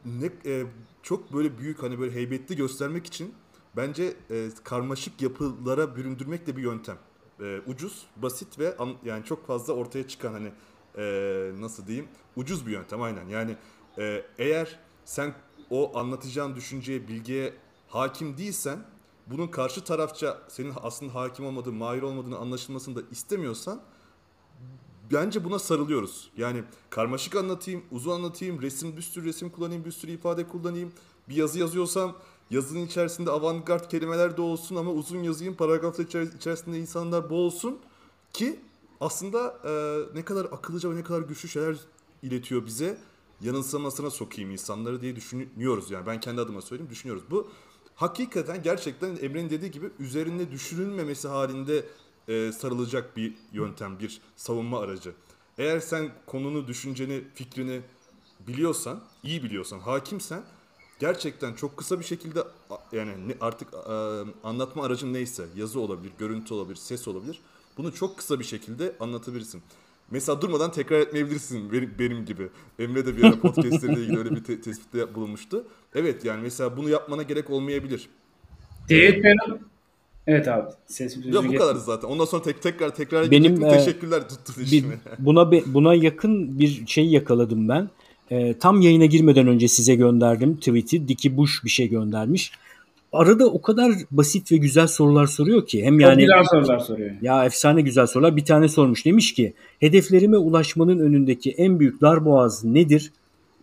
ne 0.05 0.29
e, 0.45 0.65
çok 1.03 1.33
böyle 1.33 1.57
büyük 1.57 1.83
hani 1.83 1.99
böyle 1.99 2.15
heybetli 2.15 2.55
göstermek 2.55 3.05
için 3.05 3.33
bence 3.75 4.13
e, 4.31 4.49
karmaşık 4.63 5.21
yapılara 5.21 5.95
büründürmek 5.95 6.47
de 6.47 6.57
bir 6.57 6.61
yöntem. 6.61 6.97
E, 7.39 7.61
ucuz, 7.67 8.05
basit 8.15 8.59
ve 8.59 8.77
an- 8.77 8.95
yani 9.05 9.25
çok 9.25 9.47
fazla 9.47 9.73
ortaya 9.73 10.07
çıkan 10.07 10.33
hani 10.33 10.51
e, 10.97 11.51
nasıl 11.59 11.87
diyeyim 11.87 12.07
ucuz 12.35 12.67
bir 12.67 12.71
yöntem 12.71 13.01
aynen. 13.01 13.27
Yani 13.27 13.57
e, 13.97 14.25
eğer 14.37 14.79
sen 15.05 15.35
o 15.69 15.97
anlatacağın 15.97 16.55
düşünceye, 16.55 17.07
bilgiye 17.07 17.53
hakim 17.87 18.37
değilsen 18.37 18.79
bunun 19.27 19.47
karşı 19.47 19.83
tarafça 19.83 20.41
senin 20.47 20.73
aslında 20.81 21.15
hakim 21.15 21.45
olmadığın, 21.45 21.75
mahir 21.75 22.01
olmadığını 22.01 22.37
anlaşılmasını 22.37 22.95
da 22.95 23.01
istemiyorsan 23.11 23.81
bence 25.11 25.43
buna 25.43 25.59
sarılıyoruz. 25.59 26.31
Yani 26.37 26.63
karmaşık 26.89 27.35
anlatayım, 27.35 27.83
uzun 27.91 28.11
anlatayım, 28.11 28.61
resim 28.61 28.97
bir 28.97 29.01
sürü 29.01 29.25
resim 29.25 29.49
kullanayım, 29.49 29.85
bir 29.85 29.91
sürü 29.91 30.11
ifade 30.11 30.47
kullanayım. 30.47 30.93
Bir 31.29 31.35
yazı 31.35 31.59
yazıyorsam 31.59 32.15
yazının 32.49 32.85
içerisinde 32.85 33.31
avantgard 33.31 33.89
kelimeler 33.89 34.37
de 34.37 34.41
olsun 34.41 34.75
ama 34.75 34.91
uzun 34.91 35.23
yazayım, 35.23 35.55
paragraflar 35.55 36.05
içer- 36.05 36.35
içerisinde 36.37 36.79
insanlar 36.79 37.29
bol 37.29 37.37
olsun 37.45 37.79
ki 38.33 38.59
aslında 38.99 39.59
e, 39.65 39.71
ne 40.17 40.25
kadar 40.25 40.45
akıllıca 40.45 40.91
ve 40.91 40.95
ne 40.95 41.03
kadar 41.03 41.21
güçlü 41.21 41.49
şeyler 41.49 41.75
iletiyor 42.23 42.65
bize. 42.65 42.97
Yanılsamasına 43.41 44.09
sokayım 44.09 44.51
insanları 44.51 45.01
diye 45.01 45.15
düşünüyoruz 45.15 45.91
yani. 45.91 46.05
Ben 46.05 46.19
kendi 46.19 46.41
adıma 46.41 46.61
söyleyeyim 46.61 46.91
düşünüyoruz. 46.91 47.23
Bu 47.31 47.47
hakikaten 47.95 48.63
gerçekten 48.63 49.17
Emre'nin 49.21 49.49
dediği 49.49 49.71
gibi 49.71 49.89
üzerinde 49.99 50.51
düşünülmemesi 50.51 51.27
halinde 51.27 51.85
e, 52.27 52.51
sarılacak 52.51 53.17
bir 53.17 53.33
yöntem, 53.53 53.99
bir 53.99 54.21
savunma 54.35 54.79
aracı. 54.79 55.13
Eğer 55.57 55.79
sen 55.79 56.11
konunu, 56.25 56.67
düşünceni, 56.67 57.23
fikrini 57.35 57.81
biliyorsan, 58.47 59.03
iyi 59.23 59.43
biliyorsan, 59.43 59.79
hakimsen 59.79 60.43
gerçekten 61.03 61.53
çok 61.53 61.77
kısa 61.77 61.99
bir 61.99 62.05
şekilde 62.05 62.39
yani 62.91 63.11
artık 63.41 63.67
e, 63.73 63.95
anlatma 64.43 64.83
aracın 64.83 65.13
neyse, 65.13 65.43
yazı 65.55 65.79
olabilir, 65.79 66.11
görüntü 66.19 66.53
olabilir, 66.53 66.75
ses 66.75 67.07
olabilir. 67.07 67.39
Bunu 67.77 67.93
çok 67.93 68.17
kısa 68.17 68.39
bir 68.39 68.43
şekilde 68.43 68.93
anlatabilirsin. 68.99 69.61
Mesela 70.11 70.41
durmadan 70.41 70.71
tekrar 70.71 70.99
etmeyebilirsin 70.99 71.71
benim, 71.71 71.93
benim 71.99 72.25
gibi. 72.25 72.49
Emre 72.79 73.05
de 73.05 73.17
bir 73.17 73.23
ara 73.23 73.39
podcastleriyle 73.39 74.01
ilgili 74.01 74.17
öyle 74.17 74.31
bir 74.31 74.43
te- 74.43 74.61
tespitte 74.61 75.15
bulunmuştu. 75.15 75.65
Evet 75.95 76.25
yani 76.25 76.41
mesela 76.41 76.77
bunu 76.77 76.89
yapmana 76.89 77.23
gerek 77.23 77.49
olmayabilir. 77.49 78.09
David 78.89 79.23
Bell'ın 79.23 79.59
Evet 80.27 80.47
abi. 80.47 80.71
Sesim 80.87 81.23
Ya 81.33 81.47
bu 81.47 81.55
kadar 81.55 81.75
zaten. 81.75 82.07
Ondan 82.07 82.25
sonra 82.25 82.43
tek 82.43 82.61
tekrar 82.61 82.95
tekrar 82.95 83.31
Benim 83.31 83.63
e, 83.63 83.69
teşekkürler 83.69 84.29
tuttun 84.29 84.55
bir, 84.71 84.85
buna 85.19 85.51
buna 85.51 85.93
yakın 85.93 86.59
bir 86.59 86.83
şey 86.87 87.05
yakaladım 87.05 87.69
ben. 87.69 87.89
E, 88.31 88.53
tam 88.57 88.81
yayına 88.81 89.05
girmeden 89.05 89.47
önce 89.47 89.67
size 89.67 89.95
gönderdim 89.95 90.57
tweet'i. 90.57 91.07
Diki 91.07 91.37
Bush 91.37 91.63
bir 91.63 91.69
şey 91.69 91.89
göndermiş. 91.89 92.51
Arada 93.13 93.45
o 93.45 93.61
kadar 93.61 93.91
basit 94.11 94.51
ve 94.51 94.57
güzel 94.57 94.87
sorular 94.87 95.27
soruyor 95.27 95.67
ki. 95.67 95.85
Hem 95.85 95.99
yani 95.99 96.21
güzel 96.21 96.43
sorular 96.51 96.79
soruyor. 96.79 97.11
Ya 97.21 97.45
efsane 97.45 97.81
güzel 97.81 98.07
sorular. 98.07 98.35
Bir 98.35 98.45
tane 98.45 98.67
sormuş. 98.67 99.05
Demiş 99.05 99.33
ki 99.33 99.53
hedeflerime 99.79 100.37
ulaşmanın 100.37 100.99
önündeki 100.99 101.51
en 101.51 101.79
büyük 101.79 102.01
darboğaz 102.01 102.63
nedir? 102.63 103.11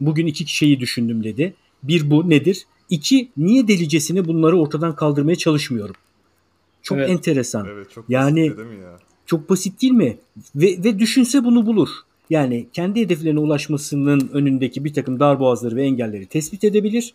Bugün 0.00 0.26
iki 0.26 0.54
şeyi 0.54 0.80
düşündüm 0.80 1.24
dedi. 1.24 1.54
Bir 1.82 2.10
bu 2.10 2.30
nedir? 2.30 2.66
İki 2.90 3.28
niye 3.36 3.68
delicesine 3.68 4.24
bunları 4.24 4.58
ortadan 4.58 4.96
kaldırmaya 4.96 5.36
çalışmıyorum? 5.36 5.94
Çok 6.82 6.98
evet. 6.98 7.10
enteresan. 7.10 7.66
Evet, 7.72 7.90
çok 7.90 8.10
yani 8.10 8.50
basit, 8.50 8.58
değil 8.58 8.68
mi 8.68 8.82
ya? 8.82 8.98
çok 9.26 9.50
basit 9.50 9.82
değil 9.82 9.92
mi? 9.92 10.18
Ve, 10.54 10.84
ve 10.84 10.98
düşünse 10.98 11.44
bunu 11.44 11.66
bulur. 11.66 11.88
Yani 12.30 12.66
kendi 12.72 13.00
hedeflerine 13.00 13.40
ulaşmasının 13.40 14.30
önündeki 14.32 14.84
bir 14.84 14.94
takım 14.94 15.20
darboğazları 15.20 15.76
ve 15.76 15.82
engelleri 15.82 16.26
tespit 16.26 16.64
edebilir 16.64 17.14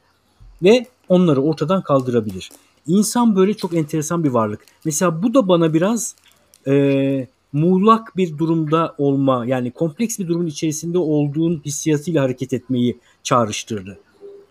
ve 0.64 0.86
onları 1.10 1.42
ortadan 1.42 1.82
kaldırabilir. 1.82 2.52
İnsan 2.88 3.36
böyle 3.36 3.54
çok 3.54 3.74
enteresan 3.74 4.24
bir 4.24 4.30
varlık. 4.30 4.66
Mesela 4.86 5.24
bu 5.24 5.34
da 5.34 5.48
bana 5.48 5.74
biraz 5.74 6.16
e, 6.68 7.28
muğlak 7.54 8.18
bir 8.18 8.38
durumda 8.38 8.96
olma 8.98 9.46
yani 9.46 9.72
kompleks 9.72 10.20
bir 10.20 10.28
durumun 10.28 10.48
içerisinde 10.48 10.98
olduğun 10.98 11.62
hissiyatıyla 11.66 12.24
hareket 12.24 12.54
etmeyi 12.54 12.98
çağrıştırdı. 13.24 14.00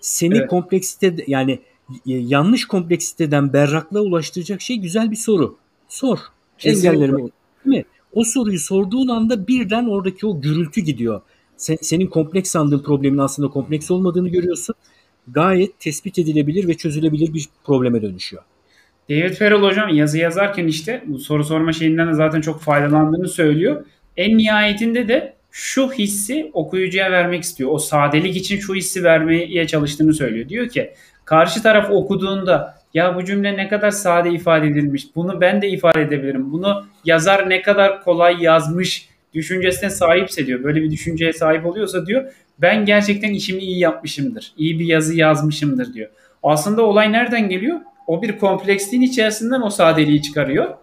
Seni 0.00 0.36
evet. 0.36 0.50
kompleksite 0.50 1.16
yani 1.26 1.58
e, 1.90 2.12
yanlış 2.12 2.64
kompleksiteden 2.64 3.52
berraklığa 3.52 4.02
ulaştıracak 4.02 4.60
şey 4.60 4.76
güzel 4.76 5.10
bir 5.10 5.16
soru. 5.16 5.56
Sor. 5.88 6.18
Engellerimi 6.64 7.18
değil 7.18 7.76
mi? 7.76 7.84
O 8.14 8.24
soruyu 8.24 8.58
sorduğun 8.58 9.08
anda 9.08 9.48
birden 9.48 9.86
oradaki 9.86 10.26
o 10.26 10.40
gürültü 10.40 10.80
gidiyor. 10.80 11.20
Sen, 11.56 11.76
senin 11.80 12.06
kompleks 12.06 12.50
sandığın 12.50 12.82
problemin 12.82 13.18
aslında 13.18 13.48
kompleks 13.48 13.90
olmadığını 13.90 14.28
görüyorsun. 14.28 14.74
Gayet 15.28 15.80
tespit 15.80 16.18
edilebilir 16.18 16.68
ve 16.68 16.74
çözülebilir 16.74 17.34
bir 17.34 17.44
probleme 17.64 18.02
dönüşüyor. 18.02 18.42
David 19.10 19.34
Farrell 19.34 19.62
hocam 19.62 19.88
yazı 19.88 20.18
yazarken 20.18 20.66
işte 20.66 21.04
bu 21.06 21.18
soru 21.18 21.44
sorma 21.44 21.72
şeyinden 21.72 22.08
de 22.08 22.14
zaten 22.14 22.40
çok 22.40 22.60
faydalandığını 22.60 23.28
söylüyor. 23.28 23.84
En 24.16 24.38
nihayetinde 24.38 25.08
de 25.08 25.34
şu 25.50 25.92
hissi 25.92 26.50
okuyucuya 26.52 27.10
vermek 27.10 27.42
istiyor. 27.42 27.70
O 27.72 27.78
sadelik 27.78 28.36
için 28.36 28.58
şu 28.58 28.74
hissi 28.74 29.04
vermeye 29.04 29.66
çalıştığını 29.66 30.14
söylüyor. 30.14 30.48
Diyor 30.48 30.68
ki 30.68 30.90
karşı 31.24 31.62
taraf 31.62 31.90
okuduğunda 31.90 32.83
ya 32.94 33.16
bu 33.16 33.24
cümle 33.24 33.56
ne 33.56 33.68
kadar 33.68 33.90
sade 33.90 34.30
ifade 34.30 34.66
edilmiş. 34.66 35.06
Bunu 35.16 35.40
ben 35.40 35.62
de 35.62 35.68
ifade 35.68 36.02
edebilirim. 36.02 36.52
Bunu 36.52 36.86
yazar 37.04 37.50
ne 37.50 37.62
kadar 37.62 38.04
kolay 38.04 38.42
yazmış 38.42 39.08
düşüncesine 39.34 39.90
sahipse 39.90 40.46
diyor. 40.46 40.64
Böyle 40.64 40.82
bir 40.82 40.90
düşünceye 40.90 41.32
sahip 41.32 41.66
oluyorsa 41.66 42.06
diyor 42.06 42.24
ben 42.58 42.84
gerçekten 42.84 43.30
işimi 43.30 43.62
iyi 43.62 43.78
yapmışımdır. 43.78 44.52
İyi 44.56 44.78
bir 44.78 44.84
yazı 44.84 45.14
yazmışımdır 45.14 45.94
diyor. 45.94 46.10
Aslında 46.42 46.82
olay 46.82 47.12
nereden 47.12 47.48
geliyor? 47.48 47.80
O 48.06 48.22
bir 48.22 48.38
kompleksliğin 48.38 49.02
içerisinden 49.02 49.60
o 49.60 49.70
sadeliği 49.70 50.22
çıkarıyor. 50.22 50.74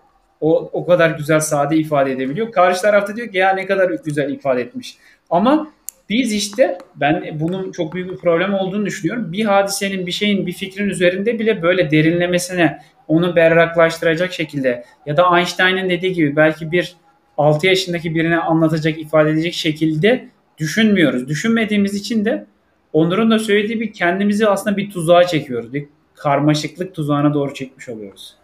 O, 0.41 0.69
o 0.74 0.86
kadar 0.86 1.10
güzel 1.10 1.39
sade 1.39 1.78
ifade 1.78 2.12
edebiliyor. 2.12 2.52
Karşı 2.52 2.82
tarafta 2.82 3.15
diyor 3.15 3.32
ki 3.32 3.38
ya 3.38 3.54
ne 3.54 3.65
kadar 3.65 3.89
güzel 4.06 4.30
ifade 4.30 4.62
etmiş. 4.62 4.97
Ama 5.30 5.71
biz 6.12 6.34
işte 6.34 6.78
ben 6.95 7.39
bunun 7.39 7.71
çok 7.71 7.93
büyük 7.93 8.12
bir 8.12 8.17
problem 8.17 8.54
olduğunu 8.54 8.86
düşünüyorum. 8.86 9.32
Bir 9.32 9.45
hadisenin, 9.45 10.08
bir 10.08 10.12
şeyin, 10.12 10.47
bir 10.47 10.54
fikrin 10.54 10.89
üzerinde 10.89 11.39
bile 11.39 11.62
böyle 11.62 11.91
derinlemesine 11.91 12.80
onu 13.08 13.36
berraklaştıracak 13.36 14.34
şekilde 14.34 14.84
ya 15.06 15.17
da 15.17 15.38
Einstein'ın 15.38 15.89
dediği 15.89 16.13
gibi 16.13 16.36
belki 16.36 16.71
bir 16.71 16.95
6 17.38 17.67
yaşındaki 17.67 18.15
birine 18.15 18.38
anlatacak, 18.38 19.00
ifade 19.00 19.30
edecek 19.30 19.54
şekilde 19.54 20.28
düşünmüyoruz. 20.58 21.28
Düşünmediğimiz 21.28 21.95
için 21.95 22.26
de 22.26 22.45
Onur'un 22.93 23.32
da 23.32 23.39
söylediği 23.39 23.80
bir 23.80 23.93
kendimizi 23.93 24.47
aslında 24.47 24.78
bir 24.78 24.91
tuzağa 24.91 25.28
çekiyoruz. 25.28 25.74
Bir 25.74 25.86
karmaşıklık 26.15 26.95
tuzağına 26.95 27.34
doğru 27.34 27.54
çekmiş 27.54 27.89
oluyoruz. 27.89 28.36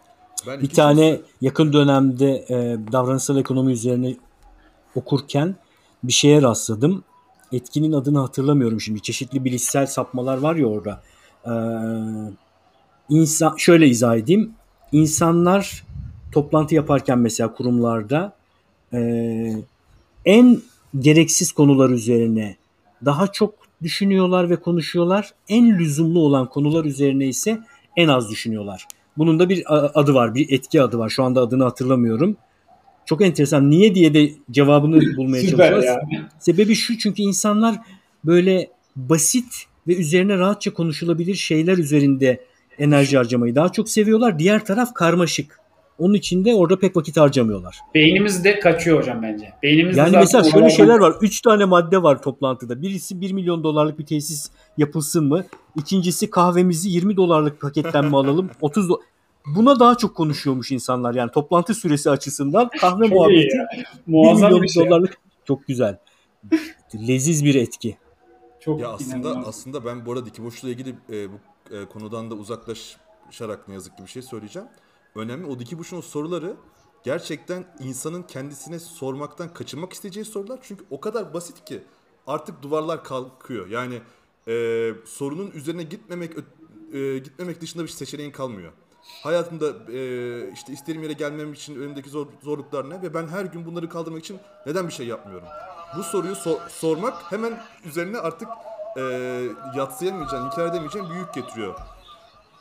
Ben 0.48 0.62
bir 0.62 0.70
tane 0.70 1.02
şey... 1.02 1.22
yakın 1.42 1.74
dönemde 1.74 2.32
e, 2.50 2.78
davranışsal 2.92 3.38
ekonomi 3.38 3.72
üzerine 3.72 4.16
okurken 4.96 5.56
bir 6.04 6.14
şeye 6.14 6.42
rastladım. 6.42 7.04
Etkinin 7.52 7.92
adını 7.92 8.20
hatırlamıyorum 8.20 8.82
şimdi. 8.82 9.02
Çeşitli 9.02 9.46
bilişsel 9.46 9.86
sapmalar 9.86 10.38
var 10.38 10.56
ya 10.56 10.66
orada. 10.68 11.02
Ee, 11.46 11.52
insan 13.10 13.56
şöyle 13.58 13.88
izah 13.88 14.16
edeyim. 14.16 14.52
İnsanlar 14.92 15.84
toplantı 16.32 16.76
yaparken 16.76 17.20
mesela 17.20 17.54
kurumlarda 17.54 18.34
e, 18.94 19.00
en 20.26 20.62
gereksiz 21.00 21.52
konular 21.52 21.90
üzerine 21.90 22.56
daha 23.06 23.28
çok 23.28 23.54
düşünüyorlar 23.84 24.50
ve 24.50 24.56
konuşuyorlar. 24.56 25.34
En 25.50 25.80
lüzumlu 25.80 26.20
olan 26.20 26.50
konular 26.50 26.86
üzerine 26.86 27.28
ise 27.28 27.60
en 27.96 28.08
az 28.08 28.30
düşünüyorlar. 28.32 28.88
Bunun 29.18 29.40
da 29.40 29.50
bir 29.50 29.64
adı 30.00 30.14
var, 30.14 30.36
bir 30.36 30.52
etki 30.52 30.82
adı 30.82 31.00
var. 31.00 31.10
Şu 31.10 31.24
anda 31.24 31.42
adını 31.42 31.64
hatırlamıyorum. 31.64 32.38
Çok 33.08 33.22
enteresan. 33.22 33.70
Niye 33.70 33.96
diye 33.96 34.14
de 34.14 34.32
cevabını 34.52 35.02
bulmaya 35.18 35.42
çalışıyoruz. 35.50 35.86
Sebebi 36.40 36.76
şu 36.76 36.98
çünkü 36.98 37.22
insanlar 37.22 37.76
böyle 38.26 38.70
basit 38.96 39.66
ve 39.88 39.96
üzerine 39.96 40.38
rahatça 40.38 40.74
konuşulabilir 40.74 41.36
şeyler 41.36 41.78
üzerinde 41.78 42.46
enerji 42.80 43.18
harcamayı 43.18 43.56
daha 43.56 43.72
çok 43.72 43.90
seviyorlar. 43.90 44.40
Diğer 44.40 44.66
taraf 44.66 44.94
karmaşık. 44.94 45.60
Onun 45.98 46.14
için 46.14 46.46
de 46.46 46.56
orada 46.56 46.80
pek 46.80 46.98
vakit 46.98 47.18
harcamıyorlar. 47.18 47.78
Beynimiz 47.96 48.44
de 48.44 48.60
kaçıyor 48.60 49.00
hocam 49.00 49.24
bence. 49.24 49.54
Beynimiz 49.64 49.98
yani 49.98 50.18
mesela 50.18 50.44
şöyle 50.44 50.70
şeyler 50.70 51.00
var. 51.00 51.14
Üç 51.22 51.42
tane 51.42 51.66
madde 51.66 52.04
var 52.04 52.22
toplantıda. 52.22 52.82
Birisi 52.82 53.22
1 53.22 53.32
milyon 53.32 53.64
dolarlık 53.64 54.00
bir 54.00 54.06
tesis 54.06 54.50
yapılsın 54.78 55.26
mı? 55.26 55.46
İkincisi 55.76 56.30
kahvemizi 56.30 56.90
20 56.90 57.18
dolarlık 57.18 57.62
paketten 57.62 58.06
mi 58.06 58.18
alalım? 58.18 58.50
30 58.62 58.88
do- 58.90 59.00
Buna 59.56 59.80
daha 59.80 59.98
çok 59.98 60.16
konuşuyormuş 60.16 60.72
insanlar. 60.72 61.16
Yani 61.16 61.32
toplantı 61.32 61.74
süresi 61.74 62.10
açısından 62.10 62.70
kahve 62.82 63.08
muhabbeti 63.08 63.58
1 64.08 64.14
milyon 64.14 64.62
bir 64.62 64.68
şey. 64.68 64.86
dolarlık 64.86 65.18
çok 65.46 65.68
güzel. 65.68 66.00
Leziz 67.08 67.46
bir 67.46 67.56
etki. 67.56 67.98
Çok 68.60 68.82
ya 68.82 68.90
aslında 68.90 69.18
inanılmaz. 69.18 69.48
aslında 69.48 69.86
ben 69.86 70.06
bu 70.06 70.12
arada 70.12 70.26
Diki 70.26 70.44
Boşlu'la 70.44 70.72
ilgili 70.72 70.96
e, 71.10 71.28
bu 71.32 71.36
e, 71.76 71.86
konudan 71.86 72.32
da 72.32 72.36
uzaklaşarak 72.36 73.68
ne 73.68 73.74
yazık 73.74 73.98
ki 73.98 74.04
bir 74.04 74.10
şey 74.10 74.22
söyleyeceğim 74.22 74.68
önemli. 75.16 75.46
O 75.46 75.60
Diki 75.60 75.80
Bush'un 75.80 76.02
soruları 76.02 76.56
gerçekten 77.04 77.66
insanın 77.80 78.24
kendisine 78.24 78.80
sormaktan 78.80 79.54
kaçınmak 79.54 79.94
isteyeceği 79.94 80.26
sorular. 80.26 80.60
Çünkü 80.62 80.86
o 80.90 81.00
kadar 81.00 81.34
basit 81.34 81.66
ki 81.66 81.84
artık 82.28 82.62
duvarlar 82.62 83.04
kalkıyor. 83.04 83.68
Yani 83.68 84.02
e, 84.48 84.94
sorunun 85.06 85.52
üzerine 85.52 85.84
gitmemek 85.84 86.32
e, 86.94 87.18
gitmemek 87.18 87.62
dışında 87.62 87.84
bir 87.84 87.88
seçeneğin 87.88 88.32
kalmıyor. 88.32 88.72
Hayatımda 89.24 89.92
e, 89.94 90.52
işte 90.54 90.74
istediğim 90.74 91.04
yere 91.04 91.14
gelmem 91.14 91.54
için 91.54 91.76
önümdeki 91.76 92.10
zor, 92.10 92.28
zorluklar 92.44 92.90
ne 92.90 93.02
ve 93.02 93.14
ben 93.14 93.28
her 93.28 93.46
gün 93.46 93.66
bunları 93.66 93.90
kaldırmak 93.90 94.20
için 94.20 94.40
neden 94.66 94.88
bir 94.88 94.94
şey 94.94 95.08
yapmıyorum? 95.08 95.48
Bu 95.98 96.04
soruyu 96.04 96.34
so- 96.34 96.70
sormak 96.70 97.32
hemen 97.32 97.62
üzerine 97.86 98.18
artık 98.18 98.48
e, 98.98 99.02
yatsıyamayacağın, 99.76 100.46
inkar 100.46 100.66
edemeyeceğin 100.66 101.10
bir 101.10 101.16
yük 101.16 101.34
getiriyor. 101.34 101.76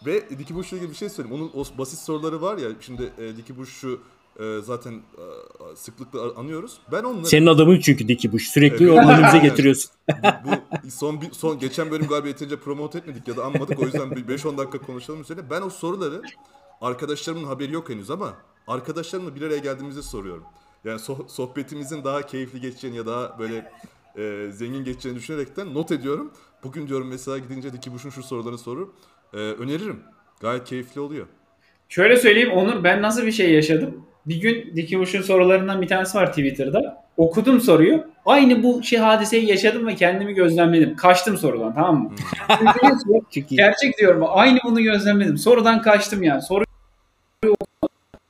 Ve 0.07 0.31
Diki 0.31 0.55
Bush'la 0.55 0.77
ilgili 0.77 0.91
bir 0.91 0.97
şey 0.97 1.09
söyleyeyim. 1.09 1.43
Onun 1.43 1.63
o 1.63 1.79
basit 1.79 1.99
soruları 1.99 2.43
var 2.43 2.59
ya. 2.59 2.71
Şimdi 2.81 3.13
e, 3.19 3.37
Diki 3.37 3.57
Bush'u 3.59 4.01
e, 4.41 4.61
zaten 4.63 4.93
e, 4.93 5.77
sıklıkla 5.77 6.21
anıyoruz. 6.37 6.79
Ben 6.93 7.03
onları... 7.03 7.27
Senin 7.27 7.47
adamın 7.47 7.81
çünkü 7.81 8.09
Diki 8.09 8.33
Bush. 8.33 8.49
Sürekli 8.49 8.85
evet. 8.85 8.99
onu 8.99 9.13
önümüze 9.13 9.39
getiriyorsun. 9.39 9.91
bu, 10.45 10.51
bu 10.85 10.91
son 10.91 11.21
bir, 11.21 11.33
son 11.33 11.59
geçen 11.59 11.91
bölüm 11.91 12.07
galiba 12.07 12.29
yeterince 12.29 12.57
promote 12.57 12.99
etmedik 12.99 13.29
ya 13.29 13.37
da 13.37 13.45
anmadık. 13.45 13.81
O 13.81 13.85
yüzden 13.85 14.09
5-10 14.09 14.59
dakika 14.59 14.79
konuşalım 14.79 15.21
üzerine. 15.21 15.51
Ben 15.51 15.63
o 15.63 15.71
soruları 15.71 16.23
arkadaşlarımın 16.81 17.45
haberi 17.45 17.73
yok 17.73 17.91
henüz 17.91 18.11
ama 18.11 18.35
arkadaşlarımla 18.69 19.35
bir 19.35 19.43
araya 19.43 19.59
geldiğimizde 19.59 20.03
soruyorum. 20.03 20.45
Yani 20.85 21.01
so- 21.01 21.29
sohbetimizin 21.29 22.05
daha 22.05 22.23
keyifli 22.23 22.61
geçeceğini 22.61 22.97
ya 22.97 23.07
daha 23.07 23.39
böyle 23.39 23.73
e, 24.17 24.53
zengin 24.53 24.85
geçeceğini 24.85 25.19
düşünerekten 25.19 25.75
not 25.75 25.93
ediyorum. 25.93 26.33
Bugün 26.65 26.89
diyorum 26.89 27.09
mesela 27.09 27.39
gidince 27.39 27.73
Diki 27.73 27.93
Bush'un 27.93 28.11
şu 28.11 28.23
sorularını 28.23 28.59
sorur 28.59 28.89
e, 29.35 29.37
öneririm. 29.37 30.01
Gayet 30.41 30.65
keyifli 30.65 31.01
oluyor. 31.01 31.27
Şöyle 31.89 32.17
söyleyeyim 32.17 32.51
Onur 32.51 32.85
ben 32.85 33.03
nasıl 33.03 33.27
bir 33.27 33.33
şey 33.33 33.53
yaşadım? 33.53 34.07
Bir 34.27 34.41
gün 34.41 34.77
Dikimuş'un 34.77 35.23
sorularından 35.23 35.83
bir 35.83 35.89
tanesi 35.89 36.19
var 36.19 36.27
Twitter'da. 36.27 37.05
Okudum 37.17 37.61
soruyu. 37.61 38.05
Aynı 38.27 38.63
bu 38.63 38.83
şey 38.83 38.99
hadiseyi 38.99 39.49
yaşadım 39.49 39.87
ve 39.87 39.95
kendimi 39.95 40.35
gözlemledim. 40.35 40.97
Kaçtım 40.97 41.37
sorudan 41.37 41.75
tamam 41.75 42.03
mı? 42.03 42.11
Gerçek 43.51 43.99
diyorum. 43.99 44.25
Aynı 44.29 44.59
bunu 44.65 44.83
gözlemledim. 44.83 45.39
Sorudan 45.39 45.83
kaçtım 45.83 46.23
yani. 46.23 46.43
Soruyu 46.43 46.67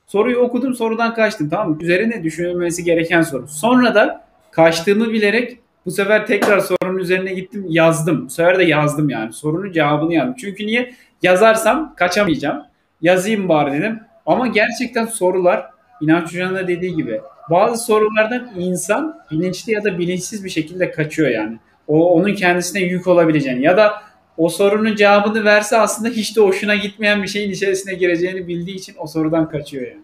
Soruyu 0.07 0.37
okudum 0.37 0.75
sorudan 0.75 1.13
kaçtım 1.13 1.49
tamam 1.49 1.69
mı? 1.69 1.77
Üzerine 1.81 2.23
düşünülmesi 2.23 2.83
gereken 2.83 3.21
soru. 3.21 3.47
Sonra 3.47 3.95
da 3.95 4.25
kaçtığımı 4.51 5.09
bilerek 5.13 5.59
Bu 5.85 5.91
sefer 5.91 6.27
tekrar 6.27 6.59
sorunun 6.59 6.97
üzerine 6.97 7.33
gittim 7.33 7.65
yazdım. 7.69 8.25
Bu 8.25 8.29
sefer 8.29 8.59
de 8.59 8.63
yazdım 8.63 9.09
yani. 9.09 9.33
Sorunun 9.33 9.71
cevabını 9.71 10.13
yazdım. 10.13 10.35
Çünkü 10.39 10.67
niye? 10.67 10.93
Yazarsam 11.21 11.95
kaçamayacağım. 11.95 12.63
Yazayım 13.01 13.49
bari 13.49 13.73
dedim. 13.73 13.99
Ama 14.25 14.47
gerçekten 14.47 15.05
sorular 15.05 15.65
İnanç 16.01 16.27
Hoca'nın 16.27 16.55
da 16.55 16.67
dediği 16.67 16.95
gibi 16.95 17.21
bazı 17.49 17.85
sorulardan 17.85 18.51
insan 18.57 19.19
bilinçli 19.31 19.73
ya 19.73 19.83
da 19.83 19.99
bilinçsiz 19.99 20.43
bir 20.43 20.49
şekilde 20.49 20.91
kaçıyor 20.91 21.29
yani. 21.29 21.57
O 21.87 22.13
onun 22.13 22.33
kendisine 22.33 22.81
yük 22.81 23.07
olabileceğini 23.07 23.63
ya 23.63 23.77
da 23.77 23.93
o 24.37 24.49
sorunun 24.49 24.95
cevabını 24.95 25.45
verse 25.45 25.77
aslında 25.77 26.09
hiç 26.09 26.37
de 26.37 26.41
hoşuna 26.41 26.75
gitmeyen 26.75 27.23
bir 27.23 27.27
şeyin 27.27 27.51
içerisine 27.51 27.93
gireceğini 27.93 28.47
bildiği 28.47 28.75
için 28.75 28.95
o 28.97 29.07
sorudan 29.07 29.49
kaçıyor 29.49 29.87
yani. 29.87 30.01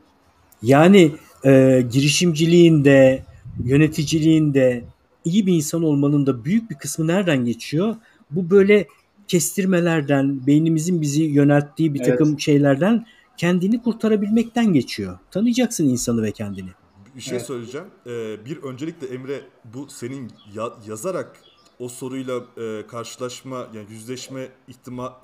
Yani 0.64 1.12
e, 1.46 1.84
girişimciliğinde, 1.92 3.24
yöneticiliğinde 3.64 4.84
iyi 5.26 5.48
bir 5.48 5.54
insan 5.54 5.84
olmanın 5.84 6.26
da 6.26 6.46
büyük 6.46 6.70
bir 6.70 6.76
kısmı 6.76 7.08
nereden 7.08 7.46
geçiyor? 7.46 7.96
Bu 8.32 8.50
böyle 8.50 8.88
kestirmelerden, 9.28 10.48
beynimizin 10.48 11.02
bizi 11.02 11.24
yönelttiği 11.24 11.94
bir 11.94 12.00
Evet. 12.00 12.10
takım 12.10 12.40
şeylerden 12.40 13.06
kendini 13.38 13.82
kurtarabilmekten 13.84 14.74
geçiyor. 14.74 15.20
Tanıyacaksın 15.32 15.84
insanı 15.90 16.24
ve 16.24 16.32
kendini. 16.32 16.70
Bir 17.16 17.22
şey 17.22 17.38
Evet. 17.38 17.48
söyleyeceğim. 17.48 17.88
Ee, 18.08 18.46
bir 18.46 18.64
öncelikle 18.64 19.08
Emre 19.08 19.42
bu 19.66 19.88
senin 19.90 20.32
ya- 20.54 20.74
yazarak 20.88 21.40
o 21.80 21.90
soruyla 21.90 22.42
e, 22.58 22.88
karşılaşma 22.88 23.58
yani 23.74 23.86
yüzleşme 23.90 24.50
ihtima 24.68 25.22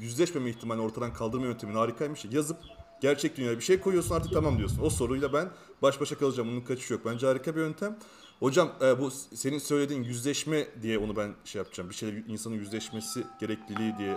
yüzleşmeme 0.00 0.50
ihtimalini 0.50 0.84
ortadan 0.84 1.12
kaldırma 1.12 1.46
yöntemin 1.46 1.74
harikaymış. 1.74 2.24
Yazıp 2.30 2.56
gerçek 3.02 3.36
dünyaya 3.36 3.56
bir 3.58 3.62
şey 3.64 3.80
koyuyorsun 3.80 4.14
artık 4.14 4.32
tamam 4.32 4.58
diyorsun. 4.58 4.78
O 4.82 4.90
soruyla 4.90 5.32
ben 5.32 5.48
baş 5.82 6.00
başa 6.00 6.18
kalacağım. 6.18 6.48
Bunun 6.48 6.60
kaçışı 6.60 6.92
yok. 6.92 7.02
Bence 7.04 7.26
harika 7.26 7.56
bir 7.56 7.60
yöntem. 7.60 7.96
Hocam 8.40 8.72
e, 8.82 9.00
bu 9.00 9.10
senin 9.10 9.58
söylediğin 9.58 10.02
yüzleşme 10.02 10.66
diye 10.82 10.98
onu 10.98 11.16
ben 11.16 11.34
şey 11.44 11.58
yapacağım. 11.58 11.90
Bir 11.90 11.94
şeyle 11.94 12.24
insanın 12.28 12.54
yüzleşmesi 12.54 13.24
gerekliliği 13.40 13.94
diye 13.98 14.12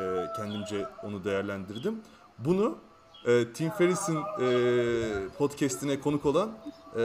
e, 0.00 0.26
kendimce 0.36 0.86
onu 1.02 1.24
değerlendirdim. 1.24 1.96
Bunu 2.44 2.78
e, 3.26 3.52
Tim 3.52 3.70
Ferriss'in 3.70 4.18
e, 4.40 5.28
podcast'ine 5.38 6.00
konuk 6.00 6.26
olan 6.26 6.58
e, 6.94 6.98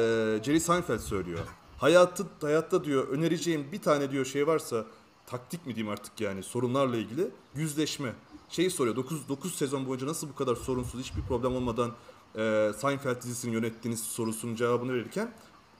Jerry 0.44 0.60
Seinfeld 0.60 1.00
söylüyor. 1.00 1.40
Hayatı, 1.78 2.26
hayatta 2.42 2.84
diyor 2.84 3.08
önereceğim 3.08 3.72
bir 3.72 3.82
tane 3.82 4.12
diyor 4.12 4.26
şey 4.26 4.48
varsa 4.48 4.86
taktik 5.26 5.66
mi 5.68 5.76
diyeyim 5.76 5.94
artık 5.94 6.22
yani 6.22 6.44
sorunlarla 6.44 6.98
ilgili 6.98 7.28
yüzleşme. 7.56 8.14
Şeyi 8.50 8.72
soruyor 8.72 8.96
9, 8.96 9.30
9 9.30 9.56
sezon 9.56 9.88
boyunca 9.88 10.08
nasıl 10.08 10.30
bu 10.30 10.36
kadar 10.36 10.56
sorunsuz 10.56 11.02
hiçbir 11.02 11.22
problem 11.22 11.56
olmadan 11.56 11.92
e, 12.36 12.72
Seinfeld 12.78 13.22
dizisini 13.22 13.54
yönettiğiniz 13.54 14.04
sorusunun 14.04 14.56
cevabını 14.56 14.94
verirken 14.94 15.32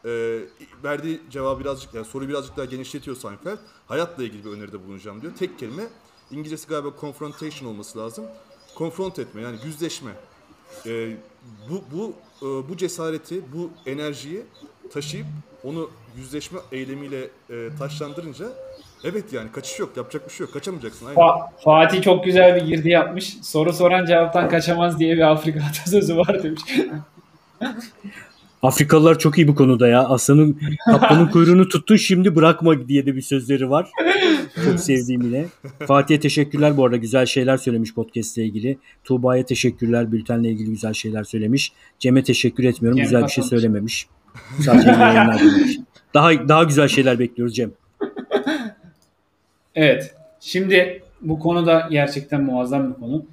e, 0.06 0.42
verdiği 0.84 1.22
cevabı 1.30 1.60
birazcık 1.60 1.94
yani 1.94 2.06
soruyu 2.06 2.30
birazcık 2.30 2.58
daha 2.58 2.66
genişletiyor 2.66 3.18
Seinfeld. 3.18 3.58
Hayatla 3.88 4.24
ilgili 4.24 4.46
bir 4.46 4.50
öneride 4.50 4.88
bulunacağım 4.88 5.22
diyor. 5.22 5.34
Tek 5.40 5.60
kelime 5.60 5.88
İngilizcesi 6.32 6.68
galiba 6.68 6.90
confrontation 7.02 7.70
olması 7.70 8.00
lazım. 8.00 8.26
Konfront 8.78 9.20
etme 9.20 9.42
yani 9.42 9.56
yüzleşme. 9.66 10.12
E, 10.86 11.10
bu 11.70 11.84
bu 11.92 12.14
e, 12.42 12.70
bu 12.70 12.78
cesareti, 12.78 13.42
bu 13.54 13.70
enerjiyi 13.86 14.42
taşıyıp 14.94 15.26
onu 15.64 15.90
yüzleşme 16.18 16.60
eylemiyle 16.72 17.22
e, 17.50 17.70
taşlandırınca 17.80 18.46
evet 19.04 19.34
yani 19.34 19.52
kaçış 19.52 19.80
yok, 19.80 19.98
yapacak 19.98 20.30
bir 20.30 20.34
şey 20.34 20.46
yok, 20.46 20.54
kaçamayacaksın. 20.54 21.06
Aynen. 21.06 21.20
Fa- 21.20 21.50
Fatih 21.64 22.02
çok 22.02 22.24
güzel 22.26 22.56
bir 22.56 22.62
girdi 22.62 22.90
yapmış. 22.90 23.38
Soru 23.44 23.74
soran 23.74 24.06
cevaptan 24.06 24.50
kaçamaz 24.50 25.00
diye 25.00 25.16
bir 25.16 25.32
Afrika 25.32 25.60
atasözü 25.70 26.18
var 26.18 26.44
demiş. 26.44 26.62
Afrikalılar 28.62 29.20
çok 29.20 29.38
iyi 29.38 29.48
bu 29.48 29.56
konuda 29.56 29.88
ya. 29.88 30.04
Aslanın 30.04 30.60
kaplanın 30.86 31.28
kuyruğunu 31.32 31.70
tuttun 31.70 31.96
şimdi 31.96 32.36
bırakma 32.36 32.88
diye 32.88 33.06
de 33.06 33.16
bir 33.16 33.22
sözleri 33.22 33.70
var. 33.70 33.90
Çok 34.72 34.80
sevdiğim 34.80 35.22
yine. 35.22 35.46
Fatih'e 35.88 36.20
teşekkürler 36.20 36.78
bu 36.78 36.86
arada 36.86 36.98
güzel 36.98 37.26
şeyler 37.26 37.58
söylemiş 37.58 37.94
podcast 37.94 38.38
ile 38.38 38.46
ilgili. 38.46 38.78
Tuğba'ya 39.04 39.46
teşekkürler 39.46 40.12
bültenle 40.12 40.50
ilgili 40.50 40.70
güzel 40.70 40.94
şeyler 40.94 41.24
söylemiş. 41.24 41.72
Cem'e 42.00 42.24
teşekkür 42.24 42.64
etmiyorum 42.64 42.98
Cem 42.98 43.06
güzel 43.06 43.24
bir 43.24 43.30
şey 43.30 43.44
söylememiş. 43.44 44.08
Sadece 44.62 44.90
yayınlar 44.90 45.40
demiş. 45.40 45.78
Daha 46.14 46.48
daha 46.48 46.64
güzel 46.64 46.88
şeyler 46.88 47.20
bekliyoruz 47.20 47.56
Cem. 47.56 47.72
Evet. 49.76 50.16
Şimdi 50.40 51.02
bu 51.22 51.40
konuda 51.40 51.88
gerçekten 51.92 52.44
muazzam 52.44 52.90
bir 52.90 53.00
konu. 53.00 53.26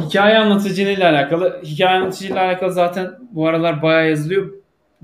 Hikaye 0.00 0.38
anlatıcılığıyla 0.38 1.10
alakalı, 1.10 1.60
hikaye 1.64 1.98
anlatıcılığıyla 1.98 2.44
alakalı 2.44 2.72
zaten 2.72 3.10
bu 3.30 3.48
aralar 3.48 3.82
bayağı 3.82 4.08
yazılıyor. 4.08 4.52